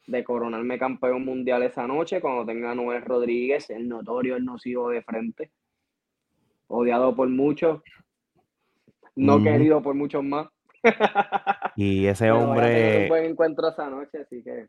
de 0.09 0.25
coronarme 0.25 0.79
campeón 0.79 1.25
mundial 1.25 1.63
esa 1.63 1.87
noche 1.87 2.21
cuando 2.21 2.45
tenga 2.47 2.73
a 2.73 2.75
Noel 2.75 3.03
Rodríguez, 3.03 3.69
el 3.71 3.89
notorio, 3.89 4.37
el 4.37 4.45
nocivo 4.45 4.89
de 4.89 5.03
frente. 5.03 5.51
Odiado 6.67 7.15
por 7.15 7.29
muchos, 7.29 7.81
no 9.15 9.43
querido 9.43 9.83
por 9.83 9.95
muchos 9.95 10.25
más. 10.25 10.49
Y 11.77 12.07
ese 12.07 12.31
hombre. 12.31 13.03
Un 13.03 13.09
buen 13.09 13.25
encuentro 13.27 13.69
esa 13.69 13.89
noche, 13.91 14.19
así 14.19 14.43
que. 14.43 14.67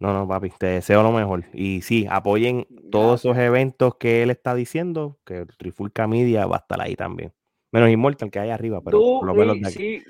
No, 0.00 0.12
no, 0.12 0.26
papi, 0.26 0.50
te 0.58 0.66
deseo 0.66 1.02
lo 1.02 1.12
mejor. 1.12 1.44
Y 1.52 1.82
sí, 1.82 2.06
apoyen 2.10 2.66
todos 2.90 3.20
esos 3.20 3.38
eventos 3.38 3.94
que 3.96 4.22
él 4.22 4.30
está 4.30 4.54
diciendo, 4.54 5.18
que 5.24 5.46
Trifulca 5.56 6.08
Media 6.08 6.46
va 6.46 6.56
a 6.56 6.58
estar 6.58 6.80
ahí 6.80 6.96
también. 6.96 7.32
Menos 7.70 7.90
Immortal 7.90 8.30
que 8.30 8.40
hay 8.40 8.50
arriba, 8.50 8.80
pero 8.84 8.98
por 8.98 9.26
lo 9.26 9.34
menos 9.34 9.60
de 9.60 9.68
aquí. 9.68 10.02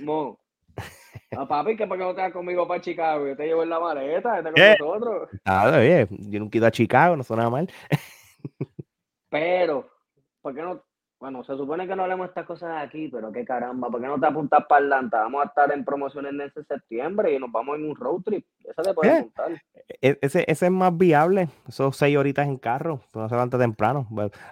No, 1.34 1.48
papi, 1.48 1.76
que 1.76 1.86
para 1.86 1.98
que 1.98 2.04
no 2.04 2.14
te 2.14 2.20
vas 2.22 2.32
conmigo 2.32 2.66
para 2.66 2.80
Chicago, 2.80 3.26
yo 3.26 3.36
te 3.36 3.46
llevo 3.46 3.62
en 3.62 3.70
la 3.70 3.80
maleta, 3.80 4.40
vete 4.40 4.78
con 4.78 4.90
nosotros. 4.92 5.28
Ah, 5.44 5.78
bien, 5.78 6.08
yo 6.10 6.40
nunca 6.40 6.56
he 6.56 6.58
ido 6.58 6.66
a 6.66 6.70
Chicago, 6.70 7.16
no 7.16 7.22
suena 7.22 7.50
mal. 7.50 7.68
pero, 9.30 9.88
¿por 10.40 10.54
qué 10.54 10.62
no 10.62 10.82
bueno, 11.24 11.42
se 11.42 11.56
supone 11.56 11.86
que 11.86 11.96
no 11.96 12.02
hablemos 12.02 12.28
estas 12.28 12.44
cosas 12.44 12.86
aquí, 12.86 13.08
pero 13.08 13.32
qué 13.32 13.46
caramba, 13.46 13.88
¿por 13.88 13.98
qué 13.98 14.06
no 14.06 14.20
te 14.20 14.26
apuntas 14.26 14.66
para 14.68 14.84
Atlanta? 14.84 15.20
Vamos 15.20 15.42
a 15.42 15.48
estar 15.48 15.72
en 15.72 15.82
promociones 15.82 16.32
en 16.34 16.42
ese 16.42 16.62
septiembre 16.64 17.32
y 17.32 17.38
nos 17.38 17.50
vamos 17.50 17.78
en 17.78 17.88
un 17.88 17.96
road 17.96 18.20
trip. 18.22 18.44
Esa 18.62 18.82
te 18.82 18.92
puede 18.92 19.20
apuntar. 19.20 19.52
E, 20.02 20.18
ese, 20.20 20.44
ese 20.46 20.66
es 20.66 20.70
más 20.70 20.94
viable, 20.94 21.48
esos 21.66 21.96
seis 21.96 22.14
horitas 22.18 22.46
en 22.46 22.58
carro, 22.58 23.00
no 23.14 23.26
se 23.26 23.34
levanta 23.34 23.56
temprano. 23.56 24.06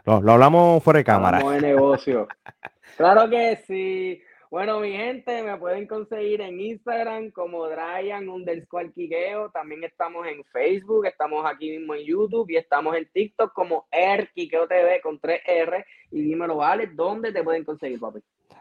Lo, 0.07 0.23
lo 0.23 0.33
hablamos 0.33 0.83
fuera 0.83 0.97
de 0.97 1.05
cámara. 1.05 1.39
Vamos 1.41 1.57
de 1.57 1.61
negocio. 1.61 2.27
claro 2.97 3.29
que 3.29 3.57
sí. 3.67 4.23
Bueno, 4.53 4.81
mi 4.81 4.93
gente, 4.93 5.43
me 5.43 5.57
pueden 5.57 5.87
conseguir 5.87 6.43
en 6.43 6.61
Instagram 6.61 7.31
como 7.31 7.67
Dryan 7.71 8.29
underscore 8.29 8.93
Quiqueo. 8.93 9.49
También 9.51 9.83
estamos 9.83 10.27
en 10.27 10.45
Facebook, 10.53 11.07
estamos 11.07 11.47
aquí 11.47 11.71
mismo 11.71 11.95
en 11.95 12.05
YouTube 12.05 12.51
y 12.51 12.57
estamos 12.57 12.95
en 12.95 13.09
TikTok 13.15 13.55
como 13.55 13.89
R 13.91 14.29
TV 14.35 15.01
con 15.03 15.19
3R. 15.19 15.87
Y 16.13 16.23
dímelo, 16.23 16.57
vale, 16.57 16.89
¿dónde 16.89 17.33
te 17.33 17.43
pueden 17.43 17.65
conseguir, 17.65 17.99
papi? 17.99 18.21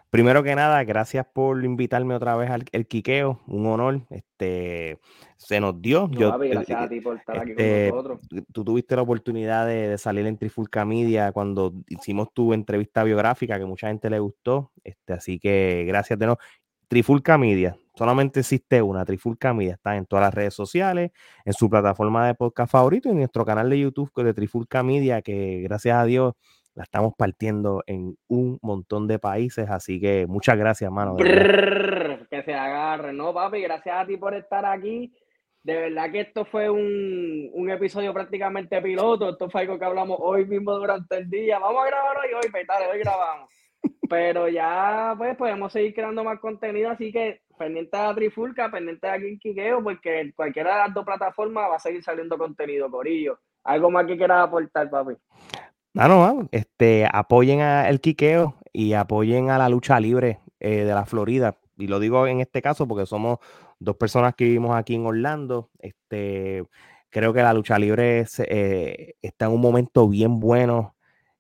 Primero 0.10 0.44
que 0.44 0.56
nada, 0.56 0.84
gracias 0.84 1.26
por 1.26 1.64
invitarme 1.64 2.16
otra 2.16 2.36
vez 2.36 2.50
al 2.50 2.66
el 2.74 2.86
quiqueo, 2.86 3.40
un 3.48 3.66
honor. 3.66 4.02
Este 4.10 5.00
se 5.38 5.60
nos 5.62 5.82
dio. 5.82 6.10
Yo, 6.12 6.38
gracias 6.38 6.82
a 6.82 6.90
ti 6.90 7.00
por 7.00 7.18
estar 7.18 7.38
aquí 7.38 7.54
con 7.54 7.64
este, 7.64 7.90
nosotros. 7.92 8.20
Tú 8.52 8.66
tuviste 8.66 8.96
la 8.98 9.04
oportunidad 9.04 9.66
de, 9.68 9.98
salir 9.98 10.26
en 10.26 10.38
Trifulca 10.38 10.84
Media 10.84 11.32
cuando 11.32 11.74
hicimos 11.88 12.28
tu 12.34 12.54
entrevista 12.54 13.06
biográfica, 13.06 13.58
que 13.58 13.66
mucha 13.66 13.88
gente 13.88 14.10
le 14.10 14.20
gustó. 14.20 14.72
Este, 14.84 15.14
así 15.14 15.40
que 15.40 15.86
gracias 15.88 16.20
de 16.20 16.26
nuevo. 16.26 16.42
Trifulca 16.90 17.38
Media, 17.38 17.78
solamente 17.96 18.42
existe 18.42 18.82
una, 18.82 19.06
Trifulca 19.06 19.54
Media, 19.54 19.76
está 19.76 19.96
en 19.96 20.06
todas 20.06 20.24
las 20.24 20.34
redes 20.34 20.54
sociales, 20.54 21.12
en 21.46 21.54
su 21.54 21.70
plataforma 21.70 22.28
de 22.28 22.36
podcast 22.36 22.70
favorito 22.70 23.08
y 23.08 23.12
en 23.14 23.20
nuestro 23.20 23.46
canal 23.46 23.70
de 23.70 23.80
YouTube 23.80 24.12
de 24.22 24.34
Trifulca 24.34 24.84
Media, 24.84 25.22
que 25.22 25.62
gracias 25.62 25.96
a 25.96 26.04
Dios 26.04 26.34
la 26.76 26.84
estamos 26.84 27.14
partiendo 27.18 27.84
en 27.86 28.16
un 28.28 28.58
montón 28.62 29.08
de 29.08 29.20
países, 29.20 29.70
así 29.70 30.00
que 30.00 30.26
muchas 30.28 30.58
gracias, 30.58 30.88
hermano. 30.88 31.16
que 31.18 32.44
se 32.44 32.54
agarre, 32.54 33.14
¿no, 33.14 33.34
papi? 33.34 33.62
Gracias 33.62 33.96
a 33.96 34.06
ti 34.06 34.18
por 34.18 34.34
estar 34.34 34.66
aquí. 34.66 35.14
de 35.64 35.76
verdad 35.76 36.12
que 36.12 36.22
esto 36.22 36.46
fue 36.46 36.70
un, 36.70 37.50
un, 37.54 37.70
episodio 37.70 38.14
prácticamente 38.14 38.82
piloto. 38.82 39.30
Esto 39.30 39.50
fue 39.50 39.62
algo 39.62 39.78
que 39.78 39.86
hablamos 39.86 40.18
hoy 40.22 40.46
mismo 40.46 40.74
durante 40.74 41.18
el 41.18 41.30
día. 41.30 41.60
Vamos 41.60 41.84
a 41.84 41.88
grabar 41.88 42.18
hoy, 42.18 42.34
hoy, 42.34 42.50
pues, 42.50 42.68
hoy 42.92 43.00
grabamos. 43.00 43.50
Pero 44.10 44.48
ya, 44.48 45.14
pues, 45.18 45.36
podemos 45.36 45.72
seguir 45.72 45.94
creando 45.94 46.24
más 46.24 46.40
contenido. 46.40 46.90
Así 46.90 47.12
que 47.12 47.42
pendiente 47.58 47.96
a 47.96 48.16
Trifulca, 48.16 48.72
pendiente 48.72 49.08
a 49.08 49.20
Quiqueo, 49.20 49.84
porque 49.84 50.22
en 50.22 50.32
cualquiera 50.32 50.74
de 50.74 50.80
las 50.80 50.94
dos 50.94 51.06
plataformas 51.06 51.70
va 51.70 51.76
a 51.76 51.80
seguir 51.80 52.02
saliendo 52.02 52.38
contenido, 52.38 52.90
Corillo. 52.90 53.40
¿Algo 53.64 53.92
más 53.92 54.08
que 54.08 54.18
quieras 54.18 54.48
aportar, 54.48 54.90
papi? 54.90 55.14
No, 55.94 56.08
no, 56.08 56.48
este, 56.52 57.06
apoyen 57.12 57.62
al 57.62 58.00
Quiqueo 58.00 58.56
y 58.72 58.94
apoyen 58.94 59.50
a 59.50 59.58
la 59.58 59.68
lucha 59.68 60.00
libre 60.00 60.40
eh, 60.60 60.86
de 60.86 60.94
la 60.94 61.06
Florida. 61.06 61.58
Y 61.78 61.88
lo 61.88 62.00
digo 62.00 62.28
en 62.28 62.40
este 62.40 62.62
caso 62.62 62.88
porque 62.88 63.06
somos 63.06 63.40
dos 63.80 63.98
personas 63.98 64.36
que 64.36 64.46
vivimos 64.46 64.76
aquí 64.76 64.96
en 64.96 65.06
Orlando. 65.06 65.70
Este, 65.80 66.64
creo 67.10 67.34
que 67.34 67.42
la 67.42 67.54
lucha 67.54 67.78
libre 67.78 68.26
eh, 68.48 69.16
está 69.22 69.46
en 69.46 69.52
un 69.52 69.62
momento 69.62 70.08
bien 70.08 70.40
bueno 70.40 70.96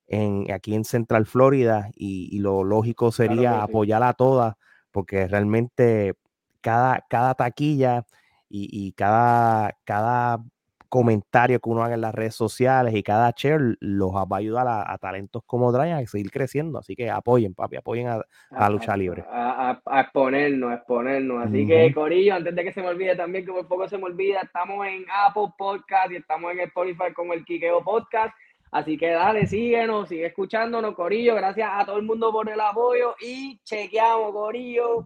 en, 0.07 0.51
aquí 0.51 0.75
en 0.75 0.83
Central 0.83 1.25
Florida 1.25 1.89
y, 1.95 2.37
lo 2.39 2.63
lógico 2.65 3.11
sería 3.11 3.63
apoyar 3.63 4.03
a 4.03 4.13
todas 4.13 4.55
porque 4.91 5.27
realmente 5.27 6.15
cada, 6.59 7.05
cada 7.09 7.35
taquilla 7.35 8.05
y, 8.49 8.67
y, 8.69 8.91
cada, 8.91 9.77
cada 9.85 10.43
comentario 10.91 11.61
que 11.61 11.69
uno 11.69 11.83
haga 11.85 11.95
en 11.95 12.01
las 12.01 12.13
redes 12.13 12.35
sociales 12.35 12.93
y 12.93 13.01
cada 13.01 13.33
share 13.33 13.77
los 13.79 14.11
va 14.11 14.27
a 14.29 14.37
ayudar 14.37 14.67
a, 14.67 14.97
talentos 14.97 15.41
como 15.45 15.71
Brian 15.71 15.97
a 15.97 16.05
seguir 16.05 16.29
creciendo. 16.29 16.79
Así 16.79 16.97
que 16.97 17.09
apoyen, 17.09 17.55
papi, 17.55 17.77
apoyen 17.77 18.09
a, 18.09 18.21
a, 18.51 18.69
Lucha 18.69 18.97
Libre. 18.97 19.23
A, 19.31 19.79
exponernos, 20.01 20.69
a 20.69 20.75
exponernos. 20.75 21.47
Así 21.47 21.65
que, 21.65 21.93
Corillo, 21.93 22.35
antes 22.35 22.53
de 22.53 22.63
que 22.65 22.73
se 22.73 22.81
me 22.81 22.89
olvide 22.89 23.15
también, 23.15 23.45
que 23.45 23.53
por 23.53 23.65
poco 23.69 23.87
se 23.87 23.97
me 23.97 24.03
olvida, 24.03 24.41
estamos 24.41 24.85
en 24.85 25.05
Apple 25.25 25.53
Podcast 25.57 26.11
y 26.11 26.17
estamos 26.17 26.51
en 26.51 26.59
Spotify 26.59 27.13
con 27.15 27.31
el 27.31 27.45
Kikeo 27.45 27.81
Podcast. 27.85 28.35
Así 28.69 28.97
que 28.97 29.11
dale, 29.11 29.47
síguenos, 29.47 30.09
sigue 30.09 30.25
escuchándonos, 30.25 30.93
Corillo. 30.93 31.35
Gracias 31.35 31.69
a 31.71 31.85
todo 31.85 31.97
el 31.97 32.03
mundo 32.03 32.33
por 32.33 32.49
el 32.49 32.59
apoyo 32.59 33.15
y 33.21 33.61
chequeamos, 33.63 34.33
Corillo. 34.33 35.03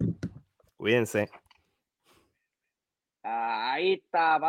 Cuídense. 0.76 1.28
Ahí 3.28 3.94
está. 3.94 4.38